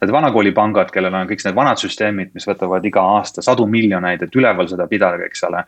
Need 0.00 0.12
vanakooli 0.14 0.52
pangad, 0.54 0.92
kellel 0.94 1.14
on 1.14 1.26
kõik 1.30 1.42
need 1.44 1.56
vanad 1.56 1.80
süsteemid, 1.80 2.30
mis 2.36 2.46
võtavad 2.46 2.84
iga 2.86 3.02
aasta 3.16 3.42
sadu 3.42 3.66
miljoneid, 3.66 4.22
et 4.22 4.36
üleval 4.38 4.68
seda 4.70 4.86
pidada, 4.90 5.18
eks 5.26 5.42
ole. 5.48 5.64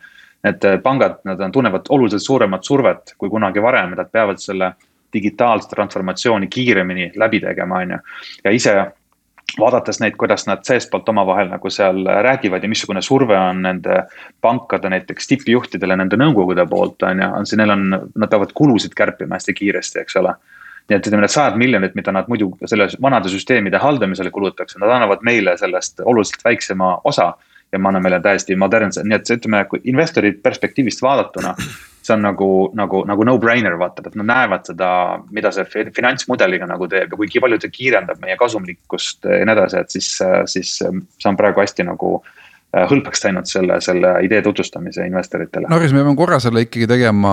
Need 0.47 0.67
pangad, 0.85 1.19
nad 1.29 1.41
on, 1.43 1.53
tunnevad 1.53 1.91
oluliselt 1.93 2.23
suuremat 2.25 2.65
survet 2.65 3.15
kui 3.19 3.33
kunagi 3.33 3.63
varem, 3.63 3.97
nad 3.99 4.13
peavad 4.13 4.39
selle 4.41 4.73
digitaalset 5.13 5.73
transformatsiooni 5.75 6.47
kiiremini 6.49 7.11
läbi 7.19 7.41
tegema, 7.43 7.83
on 7.83 7.97
ju. 7.97 7.99
ja 8.45 8.55
ise 8.55 8.77
vaadates 9.59 10.01
neid, 10.01 10.17
kuidas 10.21 10.47
nad 10.49 10.63
seestpoolt 10.67 11.09
omavahel 11.09 11.51
nagu 11.51 11.71
seal 11.73 12.05
räägivad 12.27 12.63
ja 12.63 12.69
missugune 12.69 13.03
surve 13.03 13.39
on 13.39 13.63
nende 13.65 14.03
pankade 14.41 14.91
näiteks 14.93 15.29
tippjuhtidele 15.33 15.97
nende 15.97 16.19
nõukogude 16.21 16.67
poolt 16.69 17.03
on 17.09 17.23
ju, 17.23 17.29
on 17.41 17.49
see, 17.49 17.59
neil 17.61 17.75
on, 17.75 17.87
nad 17.91 18.31
peavad 18.31 18.55
kulusid 18.57 18.95
kärpima 18.97 19.39
hästi 19.39 19.55
kiiresti, 19.57 20.05
eks 20.05 20.17
ole. 20.21 20.35
nii 20.91 20.97
et 20.99 21.07
ütleme, 21.07 21.23
need 21.23 21.35
sajad 21.35 21.59
miljonid, 21.61 21.95
mida 21.95 22.13
nad 22.13 22.29
muidu 22.29 22.51
selle 22.67 22.89
vanade 23.03 23.31
süsteemide 23.31 23.79
haldamisele 23.79 24.31
kulutaks, 24.35 24.77
nad 24.81 24.91
annavad 24.91 25.23
meile 25.23 25.57
sellest 25.59 26.03
oluliselt 26.05 26.45
väiksema 26.45 26.97
osa. 27.05 27.33
Ja 27.73 27.79
me 27.79 27.89
anname 27.89 28.09
neile 28.09 28.23
täiesti 28.25 28.57
modernse, 28.59 29.05
nii 29.07 29.17
et 29.17 29.31
ütleme, 29.37 29.63
kui 29.71 29.81
investori 29.93 30.33
perspektiivist 30.33 31.03
vaadatuna 31.03 31.55
see 32.03 32.17
on 32.17 32.23
nagu, 32.25 32.51
nagu, 32.75 33.05
nagu 33.09 33.25
no-brainer 33.29 33.77
vaata, 33.79 34.05
et 34.07 34.17
nad 34.19 34.29
näevad 34.31 34.67
seda, 34.71 34.91
mida 35.35 35.53
see 35.55 35.91
finantsmudeliga 35.97 36.69
nagu 36.69 36.89
teeb 36.91 37.13
ja 37.13 37.19
kui 37.19 37.43
palju 37.45 37.61
ta 37.61 37.71
kiirendab 37.73 38.21
meie 38.25 38.37
kasumlikkust 38.41 39.29
ja 39.29 39.45
nii 39.45 39.57
edasi, 39.57 39.81
et 39.81 39.97
siis, 39.97 40.13
siis 40.51 40.77
see 40.81 41.31
on 41.31 41.39
praegu 41.41 41.63
hästi 41.63 41.87
nagu 41.91 42.21
hõlpaks 42.71 43.25
teinud 43.25 43.49
selle, 43.51 43.81
selle 43.83 44.13
idee 44.23 44.39
tutvustamise 44.47 45.03
investoritele. 45.09 45.67
Norris, 45.73 45.91
me 45.91 46.05
peame 46.05 46.15
korra 46.19 46.39
selle 46.43 46.63
ikkagi 46.63 46.87
tegema, 46.91 47.33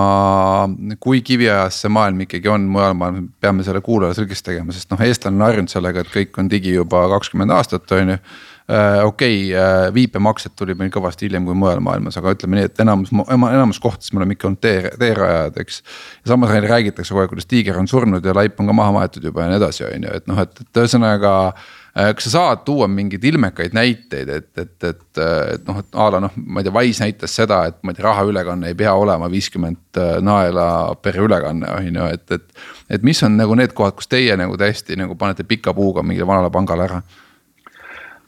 kui 0.98 1.22
kiviajas 1.22 1.78
see 1.84 1.92
maailm 1.94 2.24
ikkagi 2.26 2.50
on 2.50 2.66
mujal 2.74 2.96
maailmas, 2.98 3.30
peame 3.40 3.66
selle 3.66 3.82
kuulajale 3.86 4.18
selgeks 4.18 4.42
tegema, 4.50 4.74
sest 4.74 4.90
noh, 4.90 5.04
eestlane 5.06 5.38
on 5.38 5.46
harjunud 5.46 5.72
sellega, 5.72 6.02
et 6.02 6.10
kõik 6.12 6.42
on 6.42 6.50
digi 6.50 6.74
juba 6.74 7.06
kakskümmend 7.14 7.54
aastat, 7.54 7.86
on 7.94 8.16
ju 8.16 8.18
Äh, 8.18 8.57
okei 9.04 9.54
okay,, 9.54 9.60
äh, 9.60 9.94
viipemaksed 9.94 10.52
tuli 10.56 10.74
meil 10.76 10.90
kõvasti 10.92 11.24
hiljem 11.24 11.46
kui 11.48 11.56
mujal 11.56 11.80
maailmas, 11.80 12.18
aga 12.20 12.34
ütleme 12.36 12.58
nii, 12.58 12.68
et 12.68 12.82
enamus, 12.84 13.12
enamus 13.32 13.80
kohtades 13.80 14.12
me 14.12 14.20
oleme 14.20 14.36
ikka 14.36 14.50
olnud 14.50 14.60
tee, 14.60 14.90
teerajajad, 15.00 15.56
eks. 15.62 15.82
samas 16.28 16.52
räägitakse 16.52 17.14
kogu 17.14 17.22
aeg, 17.22 17.32
kuidas 17.32 17.48
tiiger 17.48 17.78
on 17.80 17.88
surnud 17.88 18.24
ja 18.24 18.34
laip 18.36 18.60
on 18.60 18.68
ka 18.68 18.76
maha 18.76 18.92
maetud 18.98 19.24
juba 19.24 19.46
ja 19.46 19.52
nii 19.52 19.60
edasi, 19.62 19.86
on 19.88 20.04
ju, 20.04 20.14
et 20.20 20.26
noh, 20.28 20.40
et, 20.44 20.60
et 20.60 20.80
ühesõnaga 20.82 21.30
äh, 21.48 22.10
kas 22.18 22.28
sa 22.28 22.32
saad 22.34 22.60
tuua 22.66 22.90
mingeid 22.92 23.24
ilmekaid 23.30 23.76
näiteid, 23.78 24.32
et, 24.36 24.50
et, 24.60 24.74
et, 24.90 25.20
et 25.54 25.64
noh, 25.70 25.78
et 25.80 25.96
a 26.04 26.08
la 26.12 26.20
noh, 26.26 26.36
ma 26.36 26.60
ei 26.60 26.68
tea, 26.68 26.74
Wise 26.76 27.06
näitas 27.06 27.36
seda, 27.40 27.62
et 27.70 27.78
ma 27.80 27.94
ei 27.94 27.96
tea, 27.96 28.04
rahaülekanne 28.04 28.68
ei 28.68 28.76
pea 28.76 28.92
olema 28.92 29.30
viiskümmend 29.32 30.02
naela 30.28 30.66
per 31.00 31.16
ülekanne, 31.24 31.72
on 31.72 31.88
ju, 31.88 32.10
et, 32.18 32.36
et. 32.36 32.68
et 32.98 33.08
mis 33.08 33.24
on 33.24 33.40
nagu 33.40 33.56
need 33.56 33.72
kohad, 33.72 33.96
kus 33.96 34.12
teie 34.12 34.36
nagu 34.36 34.60
täiesti 34.60 35.00
nagu 35.00 35.16
panete 35.16 35.48
pika 35.48 35.72
puuga 35.72 36.04
mingile 36.04 36.28
vanale 36.28 36.52
pangale 36.52 36.84
ära 36.84 37.00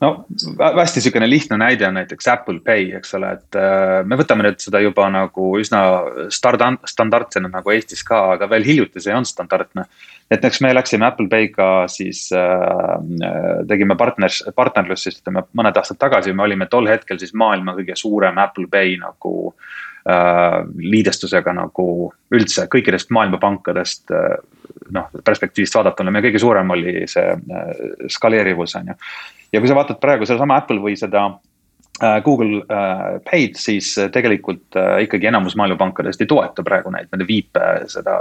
no 0.01 0.27
hästi 0.77 1.01
sihukene 1.01 1.29
lihtne 1.31 1.59
näide 1.61 1.87
on 1.89 1.95
näiteks 1.95 2.29
Apple 2.29 2.61
Pay, 2.65 2.91
eks 2.97 3.15
ole, 3.19 3.33
et 3.37 3.59
äh, 3.59 4.01
me 4.09 4.17
võtame 4.21 4.47
nüüd 4.47 4.63
seda 4.63 4.81
juba 4.81 5.09
nagu 5.13 5.51
üsna 5.61 5.83
stardant, 6.33 6.81
standardsena 6.89 7.51
nagu 7.53 7.75
Eestis 7.75 8.03
ka, 8.07 8.23
aga 8.37 8.49
veel 8.51 8.65
hiljuti 8.67 9.03
see 9.03 9.13
ei 9.13 9.19
olnud 9.19 9.31
standardne. 9.31 9.85
et 10.31 10.45
eks 10.45 10.61
me 10.65 10.73
läksime 10.75 11.07
Apple 11.07 11.29
Pay'ga 11.29 11.69
siis 11.89 12.29
äh,, 12.33 13.65
tegime 13.69 13.97
partners, 13.97 14.43
partnerlust 14.57 15.09
siis 15.09 15.21
ütleme 15.21 15.45
mõned 15.59 15.77
aastad 15.77 15.99
tagasi, 16.01 16.33
me 16.33 16.47
olime 16.49 16.67
tol 16.71 16.89
hetkel 16.89 17.19
siis 17.19 17.35
maailma 17.35 17.77
kõige 17.77 17.97
suurem 17.97 18.39
Apple 18.39 18.69
Pay 18.71 18.97
nagu 19.03 19.35
äh, 20.09 20.63
liidestusega 20.79 21.53
nagu 21.57 21.89
üldse 22.33 22.69
kõikidest 22.73 23.13
maailma 23.13 23.43
pankadest 23.43 24.15
äh, 24.17 24.39
noh, 24.97 25.13
perspektiivist 25.25 25.77
vaadatuna, 25.77 26.15
meie 26.15 26.25
kõige 26.31 26.41
suurem 26.41 26.73
oli 26.73 27.05
see 27.11 27.35
äh, 27.37 27.85
skaleerivus 28.09 28.79
on 28.81 28.95
ju 28.95 28.99
ja 29.53 29.61
kui 29.61 29.69
sa 29.71 29.77
vaatad 29.79 30.01
praegu 30.03 30.27
sedasama 30.29 30.61
Apple 30.63 30.81
või 30.83 30.97
seda 30.99 31.27
Google 32.25 32.63
äh, 32.65 33.21
Paid, 33.31 33.59
siis 33.61 33.99
äh, 33.99 34.09
tegelikult 34.13 34.77
ikkagi 35.03 35.27
enamus 35.29 35.57
maailmapankadest 35.61 36.23
ei 36.25 36.29
toeta 36.31 36.65
praegu 36.65 36.93
neid, 36.95 37.11
nende 37.13 37.27
viipe 37.29 37.61
seda, 37.93 38.17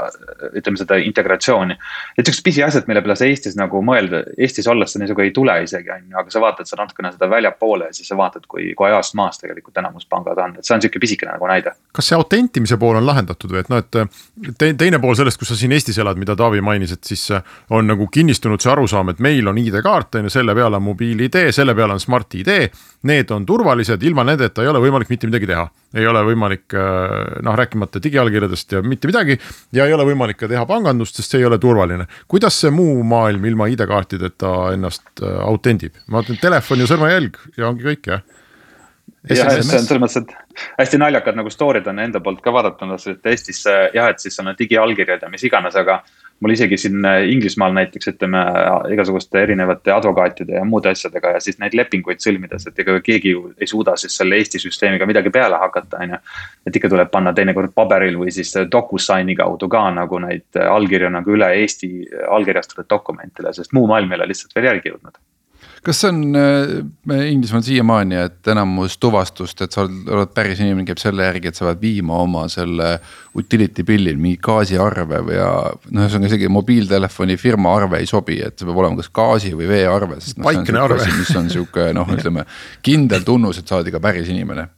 ütleme 0.51 0.79
seda 0.79 0.97
integratsiooni. 0.99 1.77
et 2.17 2.25
siuksed 2.27 2.43
pisiasjad, 2.43 2.89
mille 2.89 3.01
peale 3.05 3.15
sa 3.15 3.27
Eestis 3.29 3.55
nagu 3.59 3.81
mõelda, 3.85 4.21
Eestis 4.37 4.67
olles 4.67 4.91
sa 4.93 4.99
niisugune 4.99 5.29
ei 5.29 5.33
tule 5.35 5.55
isegi 5.63 5.93
on 5.95 6.03
ju, 6.09 6.17
aga 6.19 6.33
sa 6.33 6.43
vaatad 6.43 6.67
seda 6.69 6.83
natukene 6.83 7.13
seda 7.15 7.29
väljapoole 7.31 7.89
ja 7.89 7.95
siis 7.95 8.11
sa 8.11 8.17
vaatad, 8.19 8.43
kui, 8.51 8.73
kui 8.75 8.89
ajast 8.89 9.15
maas 9.19 9.39
tegelikult 9.39 9.79
enamus 9.79 10.07
pangad 10.11 10.43
on, 10.43 10.57
et 10.59 10.67
see 10.67 10.75
on 10.75 10.83
sihuke 10.83 10.99
pisikene 10.99 11.37
nagu 11.37 11.49
näide. 11.49 11.73
kas 11.95 12.11
see 12.11 12.19
autentimise 12.19 12.77
pool 12.81 12.99
on 12.99 13.07
lahendatud 13.07 13.55
või 13.55 13.63
et 13.63 13.71
noh, 13.71 13.83
et 13.83 14.57
te, 14.59 14.73
teine 14.83 14.99
pool 14.99 15.15
sellest, 15.15 15.39
kus 15.39 15.53
sa 15.53 15.59
siin 15.59 15.73
Eestis 15.77 15.97
elad, 16.03 16.19
mida 16.19 16.35
Taavi 16.35 16.61
mainis, 16.61 16.93
et 16.95 17.03
siis 17.07 17.29
on 17.69 17.87
nagu 17.87 18.07
kinnistunud 18.11 18.61
see 18.61 18.71
arusaam, 18.75 19.13
et 19.13 19.23
meil 19.23 19.47
on 19.47 19.57
ID-kaart 19.57 20.19
on 20.19 20.27
ju, 20.27 20.35
selle 20.35 20.55
peal 20.57 20.75
on 20.75 20.83
mobiil-ID, 20.91 21.49
selle 21.55 21.75
peal 21.77 21.95
on 21.95 22.03
Smart-ID, 22.03 22.51
need 23.09 23.31
on 23.31 23.45
turvalised 23.47 23.68
turvalised, 23.69 24.03
ilma 24.03 24.23
nendeta 24.25 24.63
ei 24.63 24.69
ole 24.69 24.79
võimalik 24.81 25.09
mitte 25.09 25.27
midagi 25.27 25.47
teha. 25.47 25.67
ei 25.93 26.05
ole 26.07 26.21
võimalik 26.25 26.73
äh, 26.73 27.41
noh, 27.45 27.55
rääkimata 27.57 28.01
digiallkirjadest 28.01 28.71
ja 28.71 28.81
mitte 28.81 29.07
midagi 29.09 29.37
ja 29.73 29.85
ei 29.85 29.93
ole 29.93 30.05
võimalik 30.05 30.37
ka 30.39 30.47
teha 30.49 30.65
pangandust, 30.65 31.15
sest 31.15 31.31
see 31.31 31.41
ei 31.41 31.45
ole 31.45 31.59
turvaline. 31.59 32.07
kuidas 32.27 32.57
see 32.59 32.71
muu 32.71 33.03
maailm 33.03 33.45
ilma 33.45 33.69
ID-kaartideta 33.69 34.73
ennast 34.73 35.21
äh, 35.21 35.37
autendib, 35.45 35.93
ma 36.07 36.19
vaatan 36.19 36.41
telefon 36.41 36.81
ja 36.81 36.89
sõrmejälg 36.89 37.37
ja 37.57 37.69
ongi 37.69 37.85
kõik 37.91 38.09
jah 38.09 38.25
selles 39.27 39.91
mõttes, 39.99 40.21
et 40.21 40.63
hästi 40.79 40.99
naljakad 41.01 41.37
nagu 41.37 41.51
story'd 41.51 41.87
on 41.91 41.99
enda 41.99 42.21
poolt 42.23 42.41
ka 42.43 42.53
vaadatud, 42.55 42.95
et 43.11 43.29
Eestis 43.33 43.65
jah, 43.67 44.09
et 44.09 44.19
siis 44.19 44.39
on 44.39 44.53
digiallkirjad 44.57 45.25
ja 45.25 45.29
mis 45.31 45.43
iganes, 45.43 45.75
aga 45.79 45.99
mul 46.39 46.53
isegi 46.55 46.77
siin 46.79 47.03
Inglismaal 47.33 47.73
näiteks 47.75 48.11
ütleme 48.13 48.41
igasuguste 48.93 49.41
erinevate 49.43 49.91
advokaatide 49.91 50.55
ja 50.55 50.65
muude 50.65 50.93
asjadega 50.93 51.33
ja 51.35 51.41
siis 51.43 51.59
neid 51.59 51.75
lepinguid 51.75 52.23
sõlmides, 52.23 52.67
et 52.69 52.79
ega 52.79 52.95
keegi 53.03 53.33
ju 53.35 53.49
ei 53.59 53.67
suuda 53.67 53.97
siis 53.99 54.15
selle 54.21 54.39
Eesti 54.39 54.61
süsteemiga 54.63 55.07
midagi 55.09 55.33
peale 55.35 55.59
hakata, 55.59 55.99
on 55.99 56.15
ju. 56.15 56.21
et 56.67 56.79
ikka 56.79 56.91
tuleb 56.95 57.11
panna 57.11 57.33
teinekord 57.35 57.75
paberil 57.75 58.15
või 58.21 58.31
siis 58.35 58.53
DocuSigni 58.71 59.35
kaudu 59.39 59.67
ka 59.69 59.83
nagu 59.95 60.21
neid 60.23 60.61
allkirju 60.63 61.11
nagu 61.17 61.35
üle 61.35 61.51
Eesti 61.59 61.91
allkirjastatud 62.29 62.87
dokumentidele, 62.89 63.53
sest 63.53 63.75
muu 63.75 63.87
maailm 63.91 64.15
ei 64.15 64.21
ole 64.21 64.31
lihtsalt 64.31 64.55
veel 64.55 64.71
järgi 64.71 64.93
jõudnud 64.93 65.19
kas 65.85 66.01
see 66.01 66.11
on 66.11 66.37
äh, 66.37 67.31
Inglismaal 67.31 67.63
siiamaani, 67.65 68.19
et 68.27 68.51
enamus 68.51 68.97
tuvastust, 69.01 69.61
et 69.65 69.75
sa 69.75 69.83
oled, 69.85 70.07
oled 70.11 70.33
päris 70.35 70.61
inimene, 70.63 70.87
käib 70.87 71.01
selle 71.01 71.27
järgi, 71.27 71.51
et 71.51 71.59
sa 71.59 71.67
pead 71.69 71.81
viima 71.83 72.21
oma 72.23 72.45
selle 72.51 72.91
utility 73.39 73.85
bill'il 73.87 74.19
mingi 74.21 74.39
gaasiarve 74.43 75.21
või 75.27 75.37
ja. 75.37 75.51
noh, 75.89 76.05
ühesõnaga 76.05 76.31
isegi 76.31 76.51
mobiiltelefoni 76.51 77.37
firma 77.39 77.75
arve 77.79 78.01
ei 78.03 78.09
sobi, 78.09 78.39
et 78.45 78.59
see 78.59 78.69
peab 78.69 78.81
olema 78.83 78.99
kas 78.99 79.11
gaasi 79.21 79.53
või 79.57 79.69
veearve, 79.71 80.19
noh. 80.19 80.47
paikne 80.49 80.81
arve. 80.85 81.11
mis 81.19 81.35
on 81.39 81.51
sihuke 81.51 81.91
noh, 81.95 82.15
ütleme 82.15 82.47
kindel 82.85 83.27
tunnus, 83.27 83.61
et 83.61 83.69
sa 83.69 83.79
oled 83.79 83.91
ikka 83.91 84.03
päris 84.03 84.29
inimene 84.31 84.69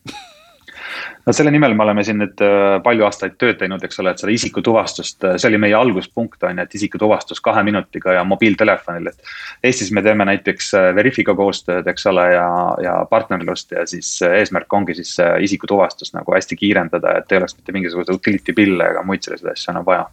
no 1.25 1.33
selle 1.33 1.51
nimel 1.51 1.73
me 1.77 1.83
oleme 1.83 2.03
siin 2.05 2.19
nüüd 2.21 2.41
äh, 2.45 2.77
palju 2.83 3.05
aastaid 3.05 3.37
tööd 3.41 3.59
teinud, 3.59 3.83
eks 3.85 3.99
ole, 4.01 4.13
et 4.13 4.21
seda 4.21 4.33
isikutuvastust, 4.33 5.19
äh, 5.27 5.37
see 5.41 5.49
oli 5.51 5.59
meie 5.61 5.75
alguspunkt 5.77 6.43
on 6.47 6.59
ju, 6.59 6.65
et 6.65 6.77
isikutuvastus 6.79 7.41
kahe 7.43 7.63
minutiga 7.67 8.15
ja 8.17 8.23
mobiiltelefonil, 8.27 9.11
et. 9.11 9.33
Eestis 9.63 9.91
me 9.93 10.03
teeme 10.05 10.25
näiteks 10.27 10.71
äh, 10.77 10.87
Veriffiga 10.97 11.35
koostööd, 11.37 11.87
eks 11.91 12.07
ole, 12.09 12.25
ja, 12.33 12.47
ja 12.83 12.95
partnerlust 13.09 13.75
ja 13.77 13.85
siis 13.89 14.09
eesmärk 14.25 14.73
ongi 14.73 14.97
siis 14.97 15.15
isikutuvastust 15.45 16.15
nagu 16.17 16.33
hästi 16.35 16.57
kiirendada, 16.57 17.17
et 17.19 17.31
ei 17.31 17.41
oleks 17.41 17.57
mitte 17.57 17.75
mingisuguseid 17.75 18.15
utility 18.15 18.55
bill'e 18.57 18.91
ega 18.93 19.05
muid 19.05 19.25
selliseid 19.25 19.53
asju 19.53 19.75
enam 19.75 19.85
vaja. 19.85 20.07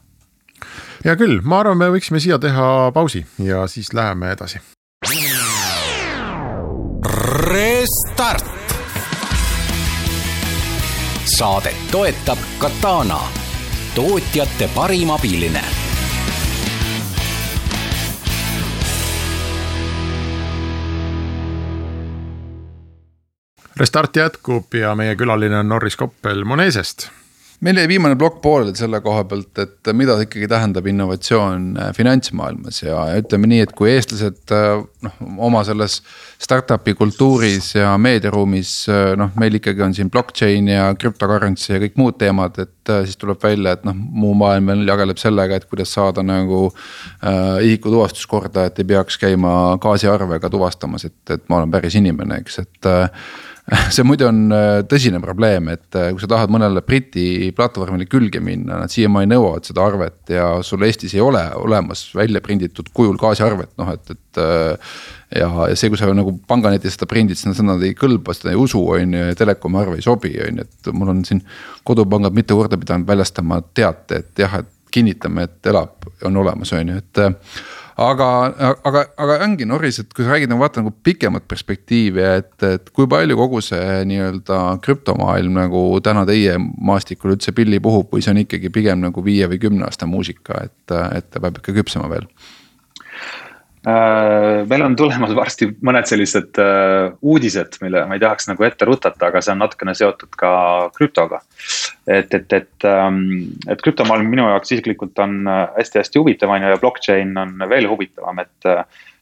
hea 1.05 1.17
küll, 1.17 1.41
ma 1.45 1.63
arvan, 1.63 1.81
me 1.81 1.91
võiksime 1.95 2.21
siia 2.21 2.39
teha 2.43 2.91
pausi 2.95 3.25
ja 3.45 3.67
siis 3.71 3.95
läheme 3.97 4.35
edasi. 4.37 4.61
Restart 7.49 8.58
saadet 11.29 11.77
toetab 11.91 12.39
Katana, 12.59 13.21
tootjate 13.95 14.71
parim 14.75 15.11
abiline. 15.11 15.65
Restart 23.77 24.17
jätkub 24.17 24.75
ja 24.75 24.95
meie 24.95 25.17
külaline 25.17 25.59
on 25.59 25.69
Norris 25.69 25.97
Koppel 25.97 26.45
Monesest 26.45 27.09
meil 27.65 27.81
jäi 27.81 27.89
viimane 27.91 28.17
plokk 28.19 28.39
pooleli 28.43 28.75
selle 28.79 29.01
koha 29.03 29.25
pealt, 29.29 29.59
et 29.59 29.91
mida 29.97 30.15
ikkagi 30.23 30.47
tähendab 30.51 30.87
innovatsioon 30.87 31.65
äh, 31.81 31.91
finantsmaailmas. 31.97 32.83
Ja, 32.85 33.03
ütleme 33.19 33.51
nii, 33.51 33.65
et 33.67 33.75
kui 33.79 33.91
eestlased 33.93 34.55
äh, 34.55 34.83
noh, 35.05 35.17
oma 35.49 35.65
selles 35.67 35.99
startup'i 36.39 36.95
kultuuris 36.99 37.73
ja 37.75 37.97
meediaruumis 37.99 38.73
äh, 38.93 39.13
noh, 39.19 39.33
meil 39.41 39.59
ikkagi 39.59 39.83
on 39.85 39.97
siin 39.97 40.13
blockchain 40.15 40.71
ja 40.71 40.87
cryptocurrency 40.99 41.75
ja 41.75 41.83
kõik 41.83 41.99
muud 41.99 42.19
teemad, 42.21 42.61
et 42.63 42.95
siis 43.05 43.19
tuleb 43.21 43.43
välja, 43.43 43.75
et 43.75 43.85
noh, 43.89 43.97
muu 43.97 44.37
maailm 44.39 44.71
veel 44.71 44.87
jageleb 44.89 45.19
sellega, 45.21 45.59
et 45.59 45.69
kuidas 45.69 45.93
saada 45.99 46.23
nagu 46.27 46.69
äh, 46.71 47.59
isikutuvastus 47.67 48.31
korda, 48.31 48.69
et 48.69 48.79
ei 48.79 48.89
peaks 48.95 49.19
käima 49.21 49.53
gaasiarvega 49.83 50.51
tuvastamas, 50.53 51.09
et, 51.11 51.21
et 51.35 51.45
ma 51.51 51.61
olen 51.61 51.75
päris 51.75 51.99
inimene, 51.99 52.39
eks, 52.45 52.63
et 52.63 52.89
äh, 52.89 53.29
see 53.95 54.05
muidu 54.07 54.29
on 54.29 54.47
äh, 54.55 54.81
tõsine 54.89 55.21
probleem, 55.21 55.69
et 55.75 55.97
äh, 55.99 56.09
kui 56.15 56.23
sa 56.23 56.31
tahad 56.31 56.53
mõnele 56.53 56.81
Briti 56.87 57.51
platvormile 57.57 58.09
külge 58.09 58.41
minna, 58.45 58.79
nad 58.83 58.93
siiamaani 58.93 59.29
nõuavad 59.35 59.69
seda 59.69 59.85
arvet 59.85 60.33
ja 60.33 60.49
sul 60.65 60.87
Eestis 60.87 61.13
ei 61.17 61.23
ole 61.25 61.43
olemas 61.59 62.07
välja 62.17 62.41
prinditud 62.45 62.89
kujul 62.97 63.19
gaasiarvet, 63.21 63.75
noh 63.81 63.93
et, 63.93 64.15
et. 64.15 64.41
Äh, 64.41 64.97
ja, 65.37 65.51
ja 65.69 65.77
see, 65.77 65.91
kui 65.93 66.01
sa 66.01 66.09
nagu 66.17 66.33
panganetis 66.49 66.97
seda 66.97 67.09
prindid, 67.11 67.37
siis 67.37 67.61
nad 67.61 67.83
ei 67.85 67.93
kõlba, 67.99 68.33
seda 68.33 68.55
ei 68.55 68.61
usu, 68.61 68.81
on 68.95 69.13
ju, 69.13 69.27
ja 69.29 69.37
telekomi 69.37 69.77
arve 69.83 69.99
ei 70.01 70.07
sobi, 70.07 70.33
on 70.41 70.63
ju, 70.63 70.65
et 70.65 70.93
mul 70.97 71.13
on 71.13 71.21
siin. 71.29 71.43
kodupangad 71.85 72.37
mitu 72.37 72.57
korda 72.57 72.79
pidanud 72.81 73.09
väljastama 73.09 73.61
teate, 73.77 74.23
et 74.23 74.45
jah, 74.45 74.63
et 74.63 74.73
kinnitame, 74.95 75.45
et 75.45 75.69
elab, 75.69 76.09
on 76.25 76.41
olemas, 76.41 76.73
on 76.73 76.95
ju, 76.95 77.03
et 77.03 77.21
aga, 77.99 78.29
aga, 78.87 79.03
aga 79.19 79.39
ongi 79.47 79.67
Norris, 79.69 79.99
et 80.03 80.13
kui 80.15 80.25
sa 80.25 80.35
räägid 80.35 80.53
nagu 80.53 80.63
vaata 80.63 80.83
nagu 80.83 80.93
pikemat 81.05 81.49
perspektiivi, 81.51 82.23
et, 82.39 82.55
et 82.67 82.91
kui 82.95 83.09
palju 83.11 83.39
kogu 83.39 83.63
see 83.65 84.05
nii-öelda 84.11 84.61
krüptomaailm 84.85 85.59
nagu 85.59 85.83
täna 86.05 86.25
teie 86.29 86.55
maastikul 86.59 87.35
üldse 87.35 87.55
pilli 87.57 87.81
puhub 87.83 88.13
või 88.15 88.25
see 88.25 88.35
on 88.35 88.43
ikkagi 88.45 88.71
pigem 88.75 89.03
nagu 89.03 89.25
viie 89.25 89.51
või 89.51 89.61
kümne 89.67 89.89
aasta 89.89 90.07
muusika, 90.11 90.63
et, 90.69 90.97
et 91.19 91.31
ta 91.31 91.43
peab 91.43 91.61
ikka 91.61 91.75
küpsema 91.81 92.11
veel 92.13 92.29
meil 93.87 94.83
on 94.83 94.97
tulemas 94.99 95.33
varsti 95.37 95.69
mõned 95.87 96.09
sellised 96.11 96.59
äh, 96.63 97.13
uudised, 97.23 97.79
mille 97.83 98.05
ma 98.09 98.17
ei 98.17 98.23
tahaks 98.23 98.49
nagu 98.51 98.67
ette 98.67 98.89
rutata, 98.89 99.29
aga 99.31 99.43
see 99.45 99.55
on 99.55 99.63
natukene 99.63 99.95
seotud 99.95 100.35
ka 100.39 100.53
krüptoga. 100.97 101.41
et, 102.07 102.33
et, 102.35 102.53
et, 102.53 102.87
ähm, 102.89 103.21
et 103.69 103.83
krüptomaailm 103.83 104.31
minu 104.31 104.49
jaoks 104.49 104.73
isiklikult 104.75 105.19
on 105.23 105.45
hästi-hästi 105.77 106.19
äh, 106.19 106.23
huvitav 106.23 106.51
on 106.51 106.63
ju 106.63 106.75
ja 106.75 106.81
blockchain 106.81 107.37
on 107.39 107.69
veel 107.69 107.89
huvitavam, 107.89 108.39
et 108.39 108.71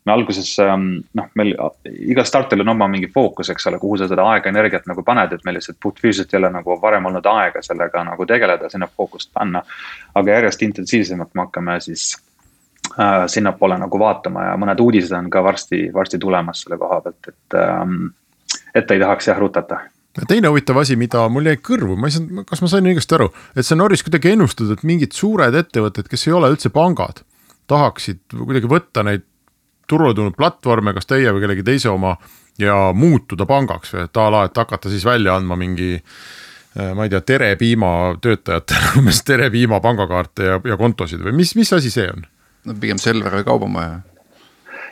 me 0.07 0.13
alguses 0.15 0.53
noh, 0.63 1.31
meil 1.35 1.57
igal 1.91 2.27
startil 2.29 2.63
on 2.63 2.71
oma 2.77 2.87
mingi 2.89 3.09
fookus, 3.13 3.51
eks 3.51 3.67
ole, 3.67 3.81
kuhu 3.83 3.99
sa 3.99 4.07
seda 4.09 4.25
aega, 4.31 4.53
energiat 4.53 4.87
nagu 4.87 5.03
paned, 5.05 5.35
et 5.35 5.43
meil 5.45 5.59
lihtsalt 5.59 5.81
puhtfüüsiliselt 5.83 6.35
ei 6.35 6.39
ole 6.39 6.53
nagu 6.55 6.79
varem 6.83 7.11
olnud 7.11 7.27
aega 7.27 7.63
sellega 7.63 8.05
nagu 8.07 8.27
tegeleda, 8.27 8.71
sinna 8.71 8.87
fookust 8.87 9.33
panna. 9.35 9.65
aga 10.15 10.39
järjest 10.39 10.63
intensiivsemalt 10.63 11.35
me 11.35 11.45
hakkame 11.49 11.81
siis 11.83 12.13
äh, 12.15 12.26
sinnapoole 13.27 13.77
nagu 13.81 13.99
vaatama 13.99 14.45
ja 14.51 14.55
mõned 14.61 14.81
uudised 14.81 15.13
on 15.17 15.27
ka 15.31 15.43
varsti, 15.45 15.89
varsti 15.95 16.21
tulemas 16.23 16.63
selle 16.65 16.79
koha 16.81 17.01
pealt, 17.05 17.29
et 17.29 17.59
ähm,. 17.61 18.09
et 18.75 18.91
ei 18.91 19.01
tahaks 19.03 19.29
jah 19.29 19.39
rutata 19.39 19.81
teine 20.29 20.49
huvitav 20.49 20.79
asi, 20.81 20.97
mida 20.97 21.27
mul 21.29 21.51
jäi 21.51 21.59
kõrvu, 21.61 21.97
ma 22.01 22.09
ei 22.09 22.15
saanud, 22.15 22.47
kas 22.49 22.63
ma 22.65 22.71
sain 22.73 22.87
õigesti 22.89 23.17
aru, 23.19 23.27
et 23.53 23.67
see 23.67 23.77
Norris 23.77 24.05
kuidagi 24.07 24.33
ennustas, 24.33 24.71
et 24.73 24.85
mingid 24.89 25.13
suured 25.13 25.55
ettevõtted, 25.55 26.09
kes 26.09 26.29
ei 26.29 26.37
ole 26.37 26.49
üldse 26.55 26.71
pangad, 26.73 27.21
tahaksid 27.69 28.23
kuidagi 28.33 28.71
võtta 28.71 29.05
neid 29.05 29.27
turule 29.87 30.15
tulnud 30.15 30.37
platvorme, 30.39 30.95
kas 30.97 31.09
teie 31.11 31.33
või 31.35 31.45
kellegi 31.45 31.67
teise 31.67 31.91
oma 31.93 32.17
ja 32.59 32.93
muutuda 32.97 33.47
pangaks 33.47 33.93
või 33.95 34.07
et 34.07 34.21
a 34.21 34.31
la, 34.33 34.45
et 34.49 34.57
hakata 34.57 34.91
siis 34.91 35.05
välja 35.07 35.37
andma 35.37 35.59
mingi 35.61 35.93
äh, 35.97 36.95
ma 36.97 37.07
ei 37.07 37.13
tea, 37.13 37.21
Tere 37.21 37.51
Piima 37.61 37.91
töötajatele 38.23 38.95
umbes 39.03 39.21
Tere 39.27 39.51
Piima 39.53 39.81
pangakaarte 39.85 40.49
ja, 40.51 40.61
ja 40.73 40.81
kontosid 40.81 41.23
või 41.23 41.37
mis, 41.43 41.55
mis 41.59 41.73
asi 41.77 41.93
see 41.93 42.09
on? 42.13 42.25
No 42.67 42.77
pigem 42.81 43.01
Selver 43.03 43.41
või 43.41 43.47
Kaubamaja 43.47 44.01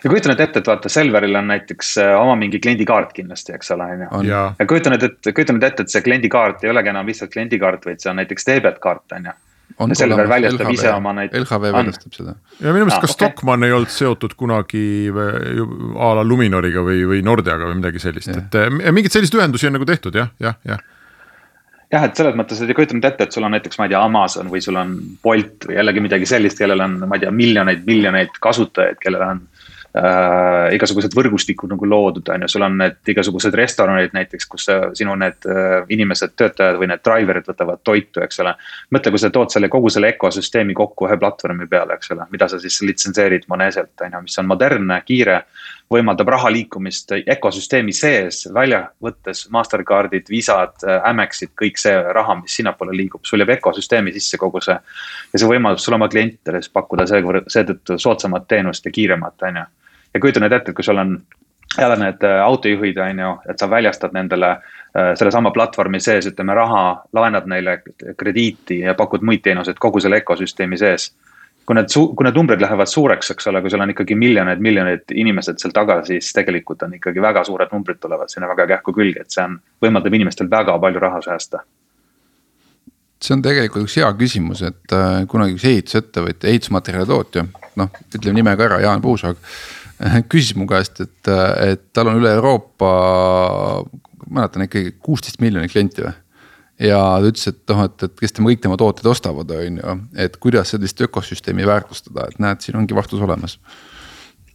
ja 0.05 0.11
kujuta 0.11 0.31
nüüd 0.31 0.43
ette, 0.45 0.61
et 0.61 0.69
vaata 0.69 0.91
Selveril 0.93 1.41
on 1.41 1.49
näiteks 1.49 1.95
äh, 2.03 2.13
oma 2.19 2.37
mingi 2.41 2.61
kliendikaart 2.63 3.15
kindlasti, 3.17 3.55
eks 3.57 3.73
ole, 3.75 3.89
on 4.11 4.29
ju. 4.29 4.43
ja 4.59 4.69
kujuta 4.69 4.93
nüüd 4.93 5.09
ette, 5.09 5.33
kujuta 5.33 5.57
nüüd 5.57 5.67
ette, 5.71 5.87
et 5.87 5.95
see 5.95 6.05
kliendikaart 6.05 6.65
ei 6.67 6.73
olegi 6.75 6.93
enam 6.93 7.09
lihtsalt 7.09 7.33
kliendikaart, 7.33 7.89
vaid 7.89 8.05
see 8.05 8.13
on 8.13 8.21
näiteks 8.21 8.49
debetkaart, 8.51 9.05
on 9.17 9.31
ju. 9.31 9.37
ja 9.81 9.99
Selver 9.99 10.29
väljastab 10.31 10.69
LHV, 10.69 10.77
ise 10.77 10.93
oma 10.93 11.15
neid. 11.17 11.37
LHV 11.41 11.73
väljastab 11.79 12.19
seda. 12.19 12.35
ja 12.61 12.75
minu 12.77 12.85
meelest 12.85 12.99
ah, 12.99 13.05
ka 13.07 13.09
okay. 13.09 13.17
Stockmann 13.17 13.67
ei 13.67 13.77
olnud 13.77 13.95
seotud 13.95 14.37
kunagi 14.39 14.85
a 15.15 16.11
la 16.21 16.27
Luminoriga 16.27 16.85
või, 16.85 17.01
või 17.09 17.25
Nordeaga 17.25 17.71
või 17.71 17.81
midagi 17.81 18.03
sellist, 18.05 18.35
et 18.35 18.61
äh, 18.61 18.69
mingeid 18.91 19.15
selliseid 19.15 19.41
ühendusi 19.41 19.71
on 19.71 19.79
nagu 19.79 19.89
tehtud 19.89 20.21
jah, 20.21 20.35
jah, 20.43 20.61
jah 20.69 20.85
jah, 21.95 22.09
et 22.09 22.19
selles 22.19 22.37
mõttes, 22.39 22.61
et 22.61 22.75
kujuta 22.77 22.97
nüüd 22.97 23.09
ette, 23.09 23.29
et 23.29 23.35
sul 23.35 23.47
on 23.47 23.55
näiteks, 23.55 23.79
ma 23.81 23.89
ei 23.89 23.95
tea, 23.95 24.03
Amazon 24.03 24.51
või 24.53 24.63
sul 24.65 24.79
on 24.81 24.95
Bolt 25.25 25.69
või 25.69 25.79
jällegi 25.79 26.05
midagi 26.05 26.29
sellist, 26.29 26.61
kellel 26.61 26.83
on, 26.85 27.01
ma 27.09 27.19
ei 27.19 27.25
tea, 27.25 27.35
miljoneid, 27.35 27.85
miljoneid 27.87 28.39
kasutajaid, 28.43 28.99
kellel 29.03 29.25
on 29.27 29.43
äh, 29.45 30.75
igasugused 30.77 31.15
võrgustikud 31.17 31.71
nagu 31.71 31.89
loodud, 31.89 32.27
on 32.35 32.47
ju, 32.47 32.51
sul 32.55 32.67
on 32.67 32.79
need 32.81 33.13
igasugused 33.15 33.55
restoranid 33.61 34.17
näiteks, 34.17 34.49
kus 34.51 34.69
sinu 34.99 35.15
need 35.21 35.49
äh, 35.51 35.77
inimesed, 35.95 36.35
töötajad 36.41 36.81
või 36.81 36.91
need 36.91 37.05
driver'id 37.07 37.53
võtavad 37.53 37.85
toitu, 37.87 38.25
eks 38.25 38.43
ole. 38.45 38.57
mõtle, 38.95 39.15
kui 39.15 39.23
sa 39.23 39.31
tood 39.35 39.55
selle 39.55 39.71
kogu 39.73 39.93
selle 39.95 40.15
ökosüsteemi 40.17 40.77
kokku 40.79 41.09
ühe 41.09 41.19
platvormi 41.21 41.71
peale, 41.71 41.99
eks 41.99 42.15
ole, 42.17 42.27
mida 42.35 42.51
sa 42.51 42.61
siis 42.63 42.81
litsenseerid 42.83 43.47
Moneselt, 43.53 43.95
on 44.03 44.19
ju, 44.19 44.27
mis 44.27 44.43
on 44.43 44.51
modernne, 44.51 45.01
kiire 45.07 45.45
võimaldab 45.93 46.29
raha 46.33 46.51
liikumist 46.51 47.13
ökosüsteemi 47.37 47.93
sees, 47.93 48.49
välja 48.55 48.87
võttes 49.03 49.45
Mastercardid, 49.53 50.27
Visad, 50.31 50.83
Amexid, 51.05 51.53
kõik 51.61 51.79
see 51.79 51.95
raha, 52.17 52.39
mis 52.41 52.57
sinnapoole 52.57 52.97
liigub, 52.97 53.23
sul 53.29 53.45
jääb 53.45 53.55
ökosüsteemi 53.59 54.15
sisse 54.17 54.41
kogu 54.41 54.63
see. 54.65 54.77
ja 55.33 55.39
see 55.39 55.49
võimaldab 55.49 55.83
sul 55.85 55.95
oma 55.95 56.09
klientidele 56.09 56.63
siis 56.63 56.73
pakkuda 56.73 57.07
seetõttu 57.07 57.99
soodsamat 57.99 58.49
teenust 58.49 58.87
ja 58.87 58.95
kiiremat, 58.95 59.43
on 59.43 59.63
ju 59.63 59.67
ja 60.15 60.21
kujuta 60.21 60.43
nüüd 60.43 60.55
ette, 60.55 60.71
et 60.71 60.79
kui 60.79 60.87
sul 60.87 61.01
on 61.01 61.19
jälle 61.79 61.97
need 61.99 62.23
äh, 62.23 62.41
autojuhid, 62.45 62.99
on 63.03 63.19
ju, 63.19 63.31
et 63.51 63.59
sa 63.59 63.71
väljastad 63.71 64.15
nendele 64.15 64.51
äh, 64.51 65.13
sellesama 65.19 65.51
platvormi 65.51 66.01
sees, 66.01 66.29
ütleme 66.31 66.55
raha, 66.55 66.85
laenad 67.13 67.49
neile 67.51 67.81
krediiti 68.17 68.81
ja 68.85 68.95
pakud 68.95 69.27
muid 69.27 69.43
teenuseid 69.43 69.81
kogu 69.83 70.01
selle 70.01 70.23
ökosüsteemi 70.23 70.79
sees. 70.79 71.13
Kui 71.67 71.77
need, 71.79 71.93
kui 71.93 72.27
need 72.27 72.37
numbrid 72.39 72.61
lähevad 72.63 72.91
suureks, 72.91 73.31
eks 73.35 73.49
ole, 73.51 73.63
kui 73.65 73.73
sul 73.73 73.85
on 73.85 73.93
ikkagi 73.95 74.17
miljoneid, 74.19 74.61
miljoneid 74.65 75.15
inimesed 75.15 75.63
seal 75.63 75.73
taga, 75.77 76.01
siis 76.09 76.33
tegelikult 76.37 76.83
on 76.87 76.99
ikkagi 76.99 77.23
väga 77.25 77.45
suured 77.49 77.73
numbrid 77.73 78.01
tulevad 78.03 78.33
sinna 78.33 78.51
väga 78.51 78.69
kähku 78.75 78.95
külge, 78.97 79.25
et 79.25 79.35
see 79.35 79.45
on, 79.45 79.57
võimaldab 79.85 80.19
inimestel 80.21 80.51
väga 80.53 80.77
palju 80.83 81.03
raha 81.07 81.23
säästa 81.25 81.65
see 83.25 83.37
on 83.37 83.45
tegelikult 83.45 83.87
üks 83.87 83.97
hea 83.97 84.11
küsimus, 84.19 84.61
et 84.67 84.93
äh, 84.93 85.23
kunagi 85.31 85.57
üks 85.57 85.65
ehitusettevõtja, 85.71 86.51
ehitusmaterjali 86.51 87.09
tootja, 87.09 87.47
noh, 87.81 88.03
ütleme 88.11 88.37
nime 88.41 88.53
ka 88.59 88.67
ära, 88.67 88.81
Jaan 88.85 89.01
Puusaag 89.05 89.41
küsis 90.31 90.57
mu 90.59 90.67
käest, 90.71 91.01
et, 91.05 91.33
et 91.65 91.87
tal 91.97 92.11
on 92.11 92.21
üle 92.21 92.35
Euroopa, 92.37 92.91
mäletan 94.29 94.67
ikkagi 94.67 94.97
kuusteist 95.05 95.41
miljonit 95.45 95.73
klienti 95.73 96.05
või. 96.05 96.15
Ja 96.81 97.01
ta 97.21 97.31
ütles, 97.31 97.49
et 97.51 97.61
noh, 97.71 97.85
et, 97.87 98.07
et 98.07 98.17
kes 98.21 98.35
tema 98.35 98.51
kõik 98.51 98.65
tema 98.65 98.79
tooted 98.81 99.07
ostavad, 99.11 99.51
on 99.55 99.81
ju, 99.81 99.97
et 100.27 100.37
kuidas 100.43 100.75
sellist 100.75 101.01
ökosüsteemi 101.07 101.67
väärtustada, 101.69 102.29
et 102.31 102.43
näed, 102.43 102.65
siin 102.65 102.79
ongi 102.81 102.97
vastus 102.97 103.23
olemas. 103.23 103.59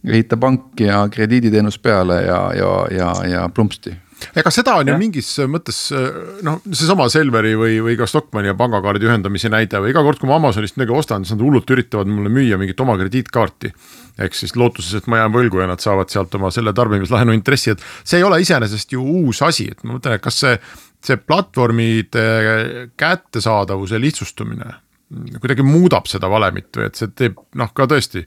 ehita 0.04 0.36
pank 0.40 0.80
ja 0.80 1.08
krediiditeenus 1.12 1.78
peale 1.78 2.22
ja, 2.22 2.38
ja, 2.56 2.70
ja, 2.90 3.10
ja 3.28 3.48
plumpsti 3.48 3.96
ega 4.36 4.50
seda 4.52 4.74
on 4.80 4.90
ju 4.90 4.96
mingis 5.00 5.28
mõttes 5.50 5.78
noh, 6.46 6.60
seesama 6.68 7.06
Selveri 7.12 7.54
või, 7.58 7.78
või 7.84 7.96
ka 7.98 8.08
Stockmanni 8.10 8.50
ja 8.50 8.56
pangakaardi 8.58 9.08
ühendamise 9.08 9.50
näide 9.52 9.80
või 9.82 9.94
iga 9.94 10.02
kord, 10.06 10.20
kui 10.20 10.30
ma 10.30 10.36
Amazonist 10.40 10.78
midagi 10.78 10.96
ostan, 10.96 11.24
siis 11.24 11.36
nad 11.36 11.44
hullult 11.44 11.70
üritavad 11.72 12.10
mulle 12.10 12.32
müüa 12.32 12.58
mingit 12.60 12.80
oma 12.84 12.98
krediitkaarti. 13.00 13.72
ehk 14.20 14.36
siis 14.36 14.56
lootuses, 14.56 14.94
et 14.98 15.06
ma 15.08 15.22
jään 15.22 15.32
võlgu 15.32 15.62
ja 15.62 15.66
nad 15.70 15.80
saavad 15.80 16.10
sealt 16.12 16.34
oma 16.36 16.50
selle 16.52 16.72
tarbimislaenu 16.76 17.32
intressi, 17.32 17.70
et 17.70 17.84
see 18.04 18.18
ei 18.20 18.24
ole 18.26 18.40
iseenesest 18.42 18.92
ju 18.92 19.00
uus 19.00 19.42
asi, 19.42 19.70
et 19.70 19.84
ma 19.84 19.96
mõtlen, 19.96 20.18
et 20.18 20.24
kas 20.24 20.40
see, 20.44 20.58
see 21.04 21.16
platvormide 21.16 22.24
kättesaadavuse 23.00 24.00
lihtsustumine 24.00 24.74
kuidagi 25.40 25.64
muudab 25.66 26.06
seda 26.06 26.30
valemit 26.30 26.70
või 26.76 26.86
et 26.86 26.98
see 26.98 27.10
teeb 27.16 27.38
noh, 27.58 27.72
ka 27.74 27.88
tõesti 27.90 28.24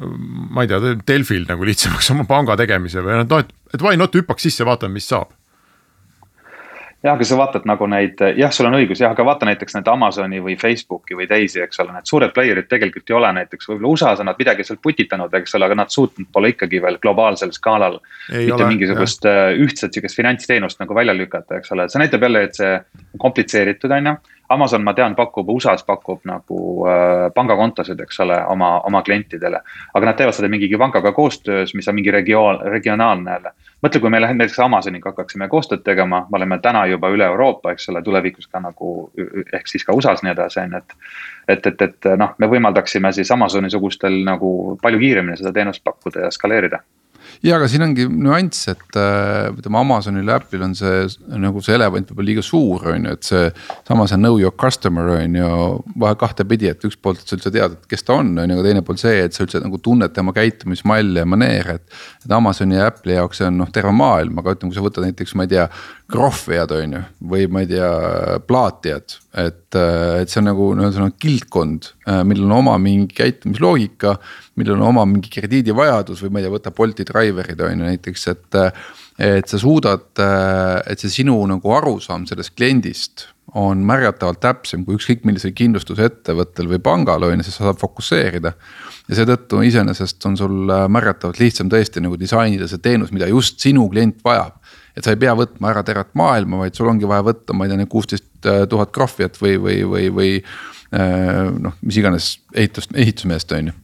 ma 0.00 0.64
ei 0.64 0.70
tea, 0.70 0.94
Delfil 1.06 1.46
nagu 1.48 1.64
lihtsamaks 1.66 2.10
oma 2.14 2.26
panga 2.28 2.56
tegemise 2.60 3.04
või 3.04 3.20
noh, 3.20 3.40
et, 3.40 3.52
et 3.74 3.84
why 3.84 3.98
not 4.00 4.16
hüppaks 4.16 4.48
sisse, 4.48 4.66
vaatame, 4.68 4.98
mis 4.98 5.08
saab 5.08 5.32
jah, 7.02 7.14
aga 7.14 7.26
sa 7.26 7.36
vaatad 7.40 7.66
nagu 7.68 7.86
neid, 7.90 8.20
jah, 8.36 8.52
sul 8.52 8.68
on 8.68 8.76
õigus 8.78 9.00
jah, 9.00 9.14
aga 9.14 9.24
vaata 9.24 9.48
näiteks 9.48 9.76
need 9.76 9.88
Amazoni 9.88 10.40
või 10.44 10.56
Facebooki 10.60 11.16
või 11.18 11.28
teisi, 11.30 11.62
eks 11.64 11.80
ole, 11.84 11.94
need 11.96 12.08
suured 12.10 12.34
player'id 12.36 12.68
tegelikult 12.70 13.12
ei 13.12 13.16
ole 13.16 13.30
näiteks 13.40 13.70
võib-olla 13.70 13.94
USA-s 13.94 14.24
on 14.24 14.28
nad 14.30 14.40
midagi 14.40 14.66
seal 14.66 14.80
putitanud, 14.82 15.34
eks 15.40 15.56
ole, 15.58 15.68
aga 15.68 15.78
nad 15.82 15.94
suutnud 15.94 16.28
pole 16.32 16.52
ikkagi 16.54 16.82
veel 16.82 16.98
globaalsel 17.02 17.54
skaalal. 17.56 18.00
mitte 18.32 18.58
ole, 18.58 18.68
mingisugust 18.74 19.24
jah. 19.24 19.48
Äh, 19.50 19.62
ühtset 19.64 19.94
sihukest 19.94 20.18
finantsteenust 20.18 20.82
nagu 20.82 20.94
välja 20.96 21.16
lükata, 21.16 21.60
eks 21.60 21.72
ole, 21.76 21.88
see 21.88 22.02
näitab 22.02 22.28
jälle, 22.28 22.44
et 22.48 22.60
see 22.60 22.76
komplitseeritud 23.18 23.96
on 23.96 24.12
ju 24.12 24.18
Amazon, 24.50 24.82
ma 24.82 24.94
tean, 24.94 25.14
pakub, 25.14 25.48
USA-s 25.48 25.84
pakub 25.86 26.24
nagu 26.26 26.60
äh, 26.90 27.28
pangakontosid, 27.34 28.00
eks 28.02 28.20
ole, 28.24 28.36
oma, 28.50 28.72
oma 28.88 29.02
klientidele. 29.06 29.60
aga 29.94 30.06
nad 30.06 30.18
teevad 30.18 30.34
seda 30.34 30.50
mingi 30.50 30.70
pangaga 30.78 31.12
koostöös, 31.14 31.74
mis 31.74 31.88
on 31.88 31.94
mingi 31.94 32.10
regioon, 32.10 32.60
regionaalne 32.74 33.30
jälle. 33.36 33.52
mõtle, 33.86 34.00
kui 34.00 34.10
me 34.10 34.20
näiteks 34.20 34.58
Amazoniga 34.60 35.12
hakkaksime 35.12 35.48
koostööd 35.48 35.84
tegema, 35.86 36.26
me 36.30 36.36
oleme 36.36 36.58
täna 36.58 36.86
juba 36.86 37.08
üle 37.14 37.24
Euroopa, 37.24 37.72
eks 37.72 37.88
ole, 37.88 38.02
tulevikus 38.02 38.46
ka 38.46 38.60
nagu 38.60 39.10
ehk 39.52 39.68
siis 39.70 39.84
ka 39.84 39.94
USA-s 39.94 40.22
nii 40.26 40.34
edasi, 40.34 40.60
on 40.60 40.74
ju, 40.74 40.82
et. 40.82 40.96
et, 41.48 41.66
et, 41.66 41.82
et 41.82 42.12
noh, 42.18 42.34
me 42.38 42.50
võimaldaksime 42.50 43.12
siis 43.12 43.30
Amazoni 43.30 43.70
sugustel 43.70 44.24
nagu 44.24 44.78
palju 44.82 44.98
kiiremini 44.98 45.38
seda 45.38 45.52
teenust 45.52 45.84
pakkuda 45.84 46.26
ja 46.26 46.34
skaleerida 46.34 46.82
ja, 47.42 47.56
aga 47.56 47.68
siin 47.70 47.84
ongi 47.84 48.06
nüanss, 48.10 48.68
et 48.72 48.98
äh, 48.98 49.50
ütleme 49.54 49.80
Amazonil 49.80 50.28
ja 50.28 50.38
Apple'il 50.40 50.64
on 50.66 50.74
see 50.78 51.06
nagu 51.40 51.62
see 51.64 51.76
elevant 51.76 52.10
võib-olla 52.10 52.28
liiga 52.30 52.44
suur, 52.44 52.86
on 52.92 53.08
ju, 53.08 53.16
et 53.16 53.30
see. 53.30 53.50
samas 53.88 54.14
on 54.16 54.24
know 54.24 54.38
your 54.40 54.54
customer 54.56 55.12
on 55.16 55.38
ju 55.38 55.50
vahe 56.00 56.18
kahtepidi, 56.20 56.70
et 56.72 56.84
üks 56.86 56.98
poolt, 57.00 57.22
et 57.22 57.30
sa 57.30 57.38
üldse 57.38 57.52
tead, 57.54 57.76
et 57.78 57.90
kes 57.90 58.06
ta 58.06 58.18
on, 58.20 58.32
on 58.38 58.50
ju, 58.50 58.58
aga 58.58 58.66
teine 58.68 58.84
pool 58.86 59.00
see, 59.00 59.24
et 59.26 59.36
sa 59.36 59.44
üldse 59.46 59.62
nagu 59.62 59.80
tunned 59.82 60.14
tema 60.16 60.34
käitumismalle 60.36 61.24
ja 61.24 61.28
maneere, 61.28 61.80
et. 61.80 62.00
et 62.24 62.36
Amazoni 62.40 62.78
ja 62.78 62.90
Apple'i 62.90 63.16
jaoks 63.16 63.40
see 63.40 63.48
on 63.48 63.58
noh, 63.62 63.70
terve 63.72 63.92
maailm, 63.96 64.38
aga 64.40 64.56
ütleme, 64.56 64.72
kui 64.72 64.78
sa 64.78 64.84
võtad 64.84 65.06
näiteks, 65.06 65.34
ma 65.38 65.46
ei 65.46 65.54
tea 65.54 65.66
krohvijad, 66.10 66.74
on 66.76 66.96
ju, 66.96 67.00
või 67.32 67.46
ma 67.52 67.62
ei 67.64 67.70
tea, 67.70 67.90
plaatijad. 68.46 69.16
et, 69.40 69.76
et 69.76 70.30
see 70.30 70.40
on 70.40 70.48
nagu 70.50 70.68
ühesõnaga 70.74 71.14
kildkond, 71.22 71.90
millel 72.26 72.48
on 72.48 72.56
oma 72.58 72.76
mingi 72.82 73.14
käitumisloogika, 73.14 74.16
millel 74.58 74.78
on 74.78 74.88
oma 74.90 75.06
mingi 75.08 75.30
krediidivajadus 75.32 76.24
või 76.24 76.34
ma 76.34 76.40
ei 76.40 76.48
tea, 76.48 76.54
võta 76.56 76.74
Bolti 76.74 77.06
driver'id 77.08 77.62
on 77.66 77.76
ju 77.76 77.92
näiteks, 77.92 78.28
et. 78.34 78.62
et 79.20 79.50
sa 79.50 79.58
suudad, 79.60 80.16
et 80.88 81.02
see 81.02 81.12
sinu 81.12 81.34
nagu 81.44 81.72
arusaam 81.76 82.22
sellest 82.24 82.54
kliendist 82.56 83.26
on 83.58 83.82
märgatavalt 83.86 84.40
täpsem 84.40 84.84
kui 84.86 84.96
ükskõik 84.96 85.24
millisel 85.26 85.52
kindlustusettevõttel 85.58 86.68
või 86.70 86.78
pangal 86.82 87.26
on 87.26 87.40
ju, 87.40 87.46
sest 87.46 87.58
sa 87.58 87.68
saad 87.68 87.80
fokusseerida. 87.80 88.52
ja 89.08 89.18
seetõttu 89.18 89.62
iseenesest 89.66 90.26
on 90.26 90.36
sul 90.38 90.70
märgatavalt 90.88 91.40
lihtsam 91.40 91.68
tõesti 91.68 92.00
nagu 92.00 92.16
disainida 92.16 92.68
see 92.70 92.78
teenus, 92.78 93.10
mida 93.10 93.28
just 93.28 93.60
sinu 93.60 93.88
klient 93.90 94.22
vajab 94.24 94.59
et 95.00 95.08
sa 95.08 95.14
ei 95.14 95.20
pea 95.20 95.34
võtma 95.36 95.72
ära 95.72 95.82
tervet 95.86 96.12
maailma, 96.18 96.60
vaid 96.64 96.76
sul 96.76 96.90
ongi 96.92 97.08
vaja 97.08 97.24
võtta, 97.30 97.56
ma 97.56 97.66
ei 97.66 97.72
tea, 97.72 97.80
need 97.80 97.90
kuusteist 97.92 98.48
äh, 98.48 98.64
tuhat 98.70 98.92
krohvijat 98.94 99.38
või, 99.40 99.56
või, 99.62 99.78
või, 99.88 100.08
või 100.16 100.32
äh, 100.36 101.46
noh, 101.56 101.78
mis 101.86 102.00
iganes 102.00 102.34
ehitust, 102.54 102.92
ehitusmeest 102.94 103.56
on 103.56 103.72
ju. 103.72 103.78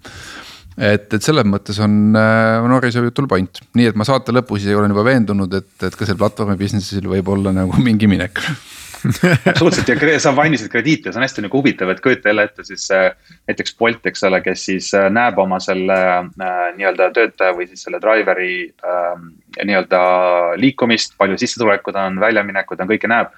Et, 0.76 1.06
et 1.08 1.24
selles 1.24 1.46
mõttes 1.48 1.78
on 1.80 2.12
äh, 2.20 2.66
Norrise 2.68 3.00
jutul 3.00 3.28
point, 3.30 3.62
nii 3.78 3.88
et 3.90 3.96
ma 3.96 4.04
saate 4.04 4.34
lõpus 4.36 4.66
olen 4.76 4.92
juba 4.92 5.06
veendunud, 5.08 5.56
et, 5.56 5.70
et 5.88 5.96
ka 5.96 6.08
seal 6.08 6.20
platvormi 6.20 6.58
business'il 6.60 7.08
võib 7.08 7.32
olla 7.32 7.54
nagu 7.56 7.80
mingi 7.80 8.10
minek 8.10 8.42
absoluutselt 9.50 9.88
ja 9.88 10.18
sa 10.22 10.32
mainisid 10.36 10.70
krediite, 10.72 11.10
see 11.10 11.20
on 11.20 11.24
hästi 11.26 11.44
nagu 11.44 11.58
huvitav, 11.60 11.90
et 11.92 12.00
kujuta 12.04 12.30
jälle 12.30 12.46
ette 12.48 12.64
siis 12.66 12.86
äh, 12.94 13.10
näiteks 13.48 13.76
Bolt, 13.78 14.06
eks 14.08 14.24
ole, 14.28 14.40
kes 14.44 14.64
siis 14.70 14.92
äh, 14.96 15.08
näeb 15.12 15.38
oma 15.42 15.58
selle 15.62 15.98
äh, 16.18 16.54
nii-öelda 16.78 17.10
töötaja 17.16 17.56
või 17.56 17.68
siis 17.70 17.84
selle 17.86 18.00
driver'i 18.02 18.54
äh, 18.70 19.12
nii-öelda 19.62 20.00
liikumist, 20.62 21.16
palju 21.20 21.38
sissetulekud 21.40 21.98
on, 22.00 22.20
väljaminekud 22.22 22.82
on, 22.82 22.90
kõike 22.94 23.10
näeb 23.12 23.34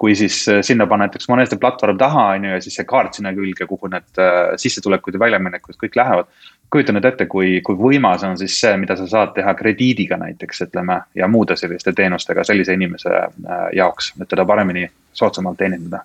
kui 0.00 0.14
siis 0.16 0.46
sinna 0.64 0.86
näiteks 0.88 1.28
Moneste 1.28 1.58
platvorm 1.60 1.98
taha, 2.00 2.22
on 2.32 2.46
ju, 2.46 2.52
ja 2.54 2.60
siis 2.64 2.78
see 2.78 2.86
kaart 2.88 3.18
sinna 3.18 3.34
külge, 3.36 3.66
kuhu 3.68 3.90
need 3.92 4.20
sissetulekud 4.62 5.18
ja 5.18 5.20
väljaminekud 5.20 5.76
kõik 5.76 5.98
lähevad. 6.00 6.30
Kujuta 6.70 6.94
nüüd 6.94 7.08
ette, 7.08 7.26
kui, 7.30 7.58
kui 7.66 7.76
võimas 7.78 8.22
on 8.26 8.38
siis 8.38 8.54
see, 8.60 8.76
mida 8.80 8.96
sa 8.98 9.08
saad 9.10 9.34
teha 9.34 9.54
krediidiga 9.58 10.18
näiteks, 10.20 10.64
ütleme, 10.68 11.00
ja 11.18 11.28
muude 11.28 11.56
selliste 11.58 11.92
teenustega 11.96 12.44
sellise 12.46 12.76
inimese 12.78 13.12
äh, 13.16 13.66
jaoks, 13.76 14.14
et 14.20 14.30
teda 14.30 14.46
paremini, 14.46 14.86
soodsamalt 15.16 15.58
teenindada. 15.58 16.04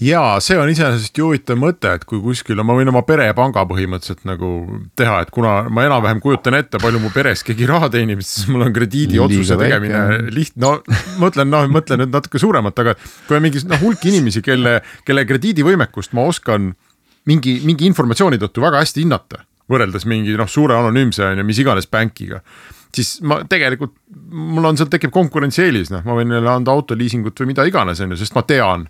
Ja 0.00 0.38
see 0.40 0.56
on 0.56 0.70
iseenesest 0.72 1.18
ju 1.18 1.26
huvitav 1.28 1.58
mõte, 1.60 1.90
et 1.92 2.06
kui 2.08 2.22
kuskil, 2.24 2.62
ma 2.64 2.72
võin 2.72 2.88
oma 2.88 3.02
perepanga 3.04 3.66
põhimõtteliselt 3.68 4.22
nagu 4.24 4.48
teha, 4.96 5.18
et 5.20 5.32
kuna 5.34 5.66
ma 5.68 5.84
enam-vähem 5.84 6.22
kujutan 6.24 6.56
ette, 6.56 6.80
palju 6.80 7.02
mu 7.02 7.10
peres 7.12 7.44
keegi 7.44 7.68
raha 7.68 7.90
teenib, 7.92 8.22
siis 8.24 8.48
mul 8.48 8.64
on 8.64 8.72
krediidiotsuse 8.72 9.58
tegemine 9.60 10.30
lihtne, 10.32 10.62
no 10.64 11.02
mõtlen, 11.20 11.52
noh, 11.52 11.68
mõtlen 11.68 12.00
nüüd 12.00 12.16
natuke 12.16 12.40
suuremat, 12.40 12.80
aga 12.80 12.96
kui 13.26 13.36
on 13.36 13.44
mingi 13.44 13.60
noh 13.68 13.82
hulk 13.84 14.06
inimesi, 14.08 14.40
kelle, 14.46 14.78
kelle 15.04 15.26
krediidivõimekust 15.28 16.16
ma 16.16 16.24
oskan 16.32 16.72
mingi, 17.30 17.60
mingi 17.66 17.88
informatsiooni 17.90 18.40
tõttu 18.42 18.64
väga 18.64 18.82
hästi 18.82 19.06
hinnata, 19.06 19.44
võrreldes 19.70 20.06
mingi 20.10 20.34
noh, 20.38 20.50
suure 20.50 20.76
anonüümse 20.76 21.24
on 21.30 21.40
ju, 21.40 21.46
mis 21.46 21.62
iganes 21.62 21.88
bänkiga 21.90 22.42
siis 22.94 23.20
ma 23.26 23.40
tegelikult, 23.46 23.94
mul 24.34 24.66
on 24.66 24.78
seal 24.78 24.90
tekib 24.90 25.12
konkurentsieelis, 25.14 25.92
noh, 25.94 26.02
ma 26.06 26.16
võin 26.18 26.30
neile 26.32 26.50
anda 26.50 26.74
autoliisingut 26.74 27.38
või 27.42 27.52
mida 27.52 27.66
iganes, 27.68 28.02
on 28.02 28.14
ju, 28.14 28.18
sest 28.18 28.34
ma 28.34 28.42
tean 28.46 28.88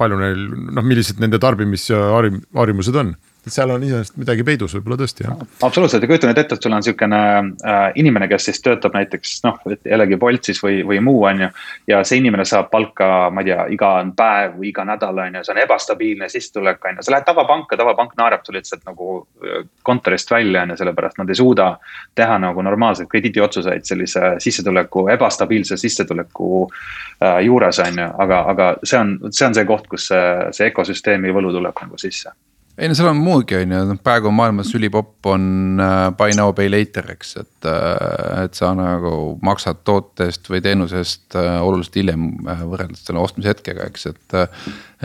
palju 0.00 0.18
neil 0.18 0.46
noh, 0.74 0.82
millised 0.82 1.20
nende 1.22 1.38
tarbimisharjumused 1.42 2.96
on 2.98 3.14
et 3.46 3.54
seal 3.54 3.70
on 3.72 3.84
iseenesest 3.84 4.16
midagi 4.20 4.44
peidus 4.44 4.74
võib-olla 4.76 4.98
tõesti 5.00 5.24
jah. 5.24 5.36
absoluutselt 5.64 6.04
ja 6.04 6.08
kujuta 6.10 6.28
nüüd 6.28 6.40
ette, 6.42 6.56
et 6.56 6.66
sul 6.66 6.74
on 6.74 6.82
niisugune 6.82 7.20
äh, 7.40 7.78
inimene, 8.00 8.28
kes 8.28 8.48
siis 8.50 8.60
töötab 8.64 8.96
näiteks 8.96 9.38
noh, 9.46 9.60
jällegi 9.88 10.18
Bolt 10.20 10.50
siis 10.50 10.60
või, 10.64 10.80
või 10.86 11.00
muu, 11.04 11.22
on 11.28 11.46
ju. 11.46 11.48
ja 11.88 12.02
see 12.04 12.20
inimene 12.20 12.44
saab 12.48 12.70
palka, 12.72 13.30
ma 13.32 13.44
ei 13.44 13.50
tea, 13.50 13.64
iga 13.76 13.92
päev 14.16 14.58
või 14.58 14.70
iga 14.72 14.84
nädal 14.88 15.22
on 15.24 15.38
ju, 15.38 15.44
see 15.46 15.54
on 15.54 15.62
ebastabiilne 15.64 16.28
sissetulek 16.32 16.84
on 16.90 17.00
ju, 17.00 17.06
sa 17.06 17.14
lähed 17.14 17.28
tavapanka, 17.28 17.78
tavapank 17.80 18.12
naerab 18.20 18.44
sulle 18.44 18.60
lihtsalt 18.60 18.84
nagu 18.88 19.22
äh, 19.46 19.64
kontorist 19.86 20.30
välja 20.30 20.66
on 20.66 20.74
ju, 20.74 20.80
sellepärast 20.82 21.22
nad 21.22 21.32
ei 21.32 21.40
suuda. 21.40 21.70
teha 22.14 22.38
nagu 22.42 22.62
normaalseid 22.62 23.08
krediidiotsuseid 23.08 23.84
sellise 23.88 24.34
sissetuleku, 24.38 25.06
ebastabiilse 25.16 25.76
sissetuleku 25.80 26.66
äh, 26.68 27.40
juures 27.46 27.80
on 27.86 28.04
ju, 28.04 28.12
aga, 28.26 28.44
aga 28.52 28.70
see 28.84 29.00
on, 29.00 29.16
see 29.30 29.48
on 29.48 29.56
see 29.56 29.64
koht, 29.64 29.88
kus 29.88 30.10
see, 30.12 30.22
see 30.56 30.70
ökosüsteemi 30.74 31.32
võlu 31.32 31.56
tuleb 31.56 31.84
nagu 31.86 32.00
sisse 32.00 32.36
ei 32.80 32.88
no 32.88 32.96
seal 32.96 33.10
on 33.10 33.18
muudki, 33.20 33.58
on 33.60 33.72
ju, 33.74 33.80
noh 33.90 33.98
praegu 34.04 34.30
maailmas 34.32 34.70
ülipopp 34.76 35.28
on 35.28 35.80
äh, 35.82 36.06
buy 36.16 36.32
now, 36.36 36.52
pay 36.56 36.70
later, 36.72 37.10
eks, 37.12 37.34
et 37.42 37.68
äh,. 37.68 38.44
et 38.44 38.56
sa 38.56 38.70
nagu 38.76 39.12
maksad 39.44 39.82
tootest 39.84 40.48
või 40.48 40.62
teenusest 40.64 41.36
äh, 41.38 41.58
oluliselt 41.60 41.98
hiljem 42.00 42.28
võrreldes 42.44 43.04
selle 43.04 43.20
ostmise 43.22 43.52
hetkega, 43.52 43.88
eks, 43.90 44.06
et 44.12 44.38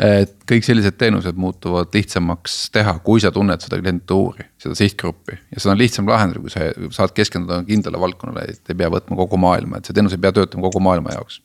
et 0.05 0.34
kõik 0.47 0.65
sellised 0.67 0.97
teenused 0.99 1.38
muutuvad 1.39 1.93
lihtsamaks 1.95 2.57
teha, 2.76 2.97
kui 3.03 3.21
sa 3.23 3.32
tunned 3.36 3.63
seda 3.63 3.80
klientuuri, 3.80 4.47
seda 4.59 4.76
sihtgruppi. 4.76 5.39
ja 5.51 5.59
seda 5.63 5.76
on 5.76 5.82
lihtsam 5.82 6.11
lahendada, 6.11 6.43
kui 6.43 6.53
sa 6.53 6.71
saad 6.95 7.15
keskenduda 7.15 7.61
kindlale 7.67 8.01
valdkonnale, 8.03 8.47
et 8.55 8.71
ei 8.71 8.80
pea 8.84 8.91
võtma 8.91 9.19
kogu 9.19 9.39
maailma, 9.39 9.80
et 9.80 9.88
see 9.88 9.95
teenus 9.95 10.15
ei 10.15 10.23
pea 10.23 10.36
töötama 10.36 10.67
kogu 10.67 10.84
maailma 10.84 11.15
jaoks 11.15 11.41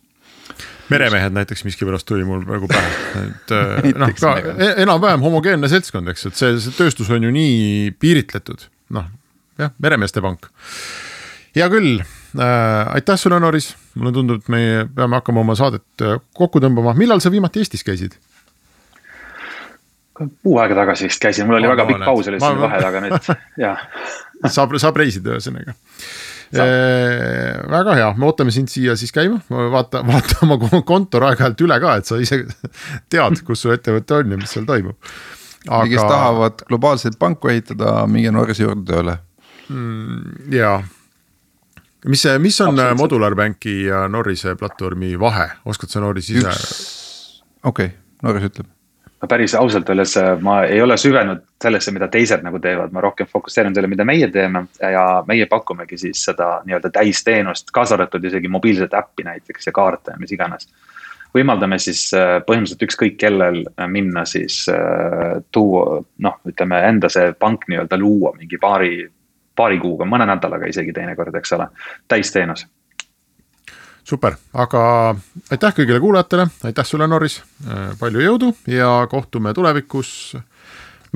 meremehed 0.90 1.34
näiteks 1.36 1.64
miskipärast 1.66 2.06
tuli 2.08 2.24
mul 2.26 2.42
praegu 2.46 2.68
pähe, 2.70 2.90
et 3.24 3.54
äh, 3.56 3.90
noh, 4.02 4.12
ka 4.18 4.34
e-, 4.52 4.74
enam-vähem 4.84 5.24
homogeenne 5.24 5.70
seltskond, 5.70 6.10
eks, 6.12 6.28
et 6.30 6.38
see, 6.40 6.56
see 6.62 6.76
tööstus 6.78 7.10
on 7.14 7.26
ju 7.26 7.32
nii 7.34 7.92
piiritletud, 8.02 8.66
noh 8.96 9.08
jah, 9.60 9.74
meremeeste 9.82 10.22
pank. 10.24 10.50
hea 11.56 11.68
küll. 11.72 12.00
Äh,, 12.30 12.94
aitäh 12.94 13.18
sulle, 13.18 13.40
Noris, 13.42 13.72
mulle 13.98 14.12
tundub, 14.14 14.42
et 14.42 14.50
me 14.52 14.62
peame 14.94 15.18
hakkama 15.18 15.42
oma 15.42 15.56
saadet 15.58 16.04
äh, 16.06 16.20
kokku 16.36 16.62
tõmbama, 16.62 16.94
millal 16.98 17.22
sa 17.22 17.32
viimati 17.32 17.62
Eestis 17.62 17.86
käisid? 17.86 18.18
kuu 20.20 20.58
aega 20.60 20.76
tagasi 20.76 21.06
vist 21.08 21.20
käisin, 21.22 21.46
mul 21.48 21.56
oli 21.56 21.68
ma, 21.68 21.72
väga 21.72 21.86
pikk 21.88 22.02
paus 22.04 22.26
oli 22.28 22.40
siin 22.42 22.58
vahel, 22.60 22.84
aga 22.84 23.00
nüüd 23.06 23.28
jah. 23.64 23.86
saab, 24.52 24.74
saab 24.82 24.98
reisida 25.00 25.32
ühesõnaga 25.32 25.72
väga 26.58 27.94
hea, 27.94 28.12
me 28.18 28.26
ootame 28.26 28.54
sind 28.54 28.70
siia 28.72 28.96
siis 28.98 29.12
käima, 29.14 29.40
vaata, 29.48 30.02
vaata 30.10 30.40
oma 30.46 30.58
kontor 30.86 31.28
aeg-ajalt 31.28 31.66
üle 31.66 31.80
ka, 31.82 31.96
et 32.00 32.10
sa 32.10 32.18
ise 32.22 32.42
tead, 33.12 33.42
kus 33.46 33.62
su 33.64 33.74
ettevõte 33.74 34.20
on 34.20 34.34
ja 34.34 34.40
mis 34.40 34.56
seal 34.56 34.66
toimub. 34.68 34.98
Aga... 35.68 35.84
kes 35.92 36.00
tahavad 36.00 36.64
globaalseid 36.70 37.18
panku 37.20 37.50
ehitada, 37.52 38.00
minge 38.08 38.32
Norrise 38.32 38.64
juurde 38.64 38.86
tööle 38.88 39.18
mm,. 39.68 40.48
jaa, 40.56 40.78
mis 42.08 42.24
see, 42.24 42.38
mis 42.40 42.56
on. 42.64 42.80
Modular 42.96 43.36
Banki 43.36 43.82
ja 43.90 44.06
Norrise 44.08 44.56
platvormi 44.56 45.12
vahe, 45.20 45.50
oskad 45.68 45.92
sa 45.92 46.00
Norris 46.00 46.32
ise? 46.32 46.54
okei 47.60 47.92
okay,, 47.92 47.96
Norris 48.24 48.48
ütleb 48.48 48.72
ma 49.20 49.28
päris 49.28 49.54
ausalt 49.54 49.88
öeldes, 49.88 50.16
äh, 50.16 50.38
ma 50.40 50.62
ei 50.64 50.82
ole 50.82 50.96
süvenud 50.96 51.42
sellesse, 51.62 51.92
mida 51.92 52.08
teised 52.08 52.44
nagu 52.44 52.58
teevad, 52.58 52.92
ma 52.92 53.02
rohkem 53.04 53.28
fokusseerin 53.28 53.74
sellele, 53.74 53.90
mida 53.92 54.04
meie 54.04 54.28
teeme. 54.32 54.64
ja 54.80 55.22
meie 55.26 55.46
pakumegi 55.46 55.98
siis 55.98 56.24
seda 56.24 56.62
nii-öelda 56.64 56.90
täisteenust, 56.90 57.70
kaasa 57.72 57.94
arvatud 57.94 58.24
isegi 58.24 58.48
mobiilset 58.48 58.94
äppi 58.94 59.24
näiteks 59.24 59.66
ja 59.66 59.72
kaarte, 59.72 60.16
mis 60.18 60.32
iganes. 60.32 60.68
võimaldame 61.34 61.78
siis 61.78 62.08
äh, 62.14 62.40
põhimõtteliselt 62.46 62.88
ükskõik 62.88 63.16
kellel 63.20 63.62
äh, 63.66 63.86
minna 63.88 64.24
siis 64.24 64.66
tuua, 65.52 66.02
noh, 66.18 66.40
ütleme 66.46 66.82
enda 66.88 67.08
see 67.08 67.32
pank 67.32 67.68
nii-öelda 67.68 67.98
luua 67.98 68.32
mingi 68.38 68.58
paari, 68.58 69.08
paari 69.56 69.78
kuuga, 69.78 70.04
mõne 70.04 70.26
nädalaga 70.26 70.66
isegi 70.66 70.92
teinekord, 70.92 71.34
eks 71.34 71.52
ole, 71.58 71.68
täisteenus 72.08 72.66
super, 74.04 74.36
aga 74.54 74.82
aitäh 75.50 75.74
kõigile 75.76 76.00
kuulajatele, 76.02 76.46
aitäh 76.68 76.86
sulle, 76.86 77.08
Norris, 77.10 77.40
äh, 77.66 77.90
palju 78.00 78.22
jõudu 78.24 78.52
ja 78.70 79.06
kohtume 79.10 79.54
tulevikus 79.54 80.36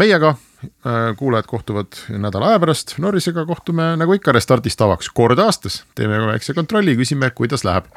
meiega. 0.00 0.34
Äh, 0.64 1.16
kuulajad 1.16 1.44
kohtuvad 1.44 1.98
nädala 2.08 2.54
aja 2.54 2.60
pärast, 2.62 2.94
Norrisega 2.98 3.42
kohtume 3.44 3.90
nagu 4.00 4.14
ikka 4.16 4.32
Restartis 4.32 4.78
tavaks 4.80 5.10
kord 5.12 5.38
aastas, 5.38 5.82
teeme 5.94 6.22
väikse 6.24 6.54
kontrolli, 6.56 6.94
küsime, 6.96 7.28
kuidas 7.36 7.66
läheb. 7.68 7.90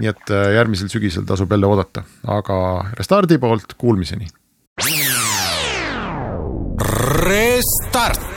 nii 0.00 0.08
et 0.08 0.32
äh, 0.32 0.46
järgmisel 0.56 0.88
sügisel 0.88 1.26
tasub 1.28 1.52
jälle 1.52 1.68
oodata, 1.68 2.06
aga 2.24 2.56
Restardi 2.96 3.38
poolt 3.38 3.76
kuulmiseni. 3.76 4.30
Restart. 7.26 8.32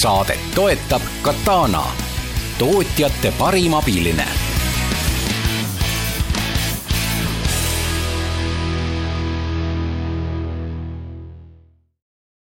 saadet 0.00 0.40
toetab 0.54 1.02
Katana 1.22 1.84
tootjate 2.58 3.32
parim 3.38 3.74
abiline 3.74 4.26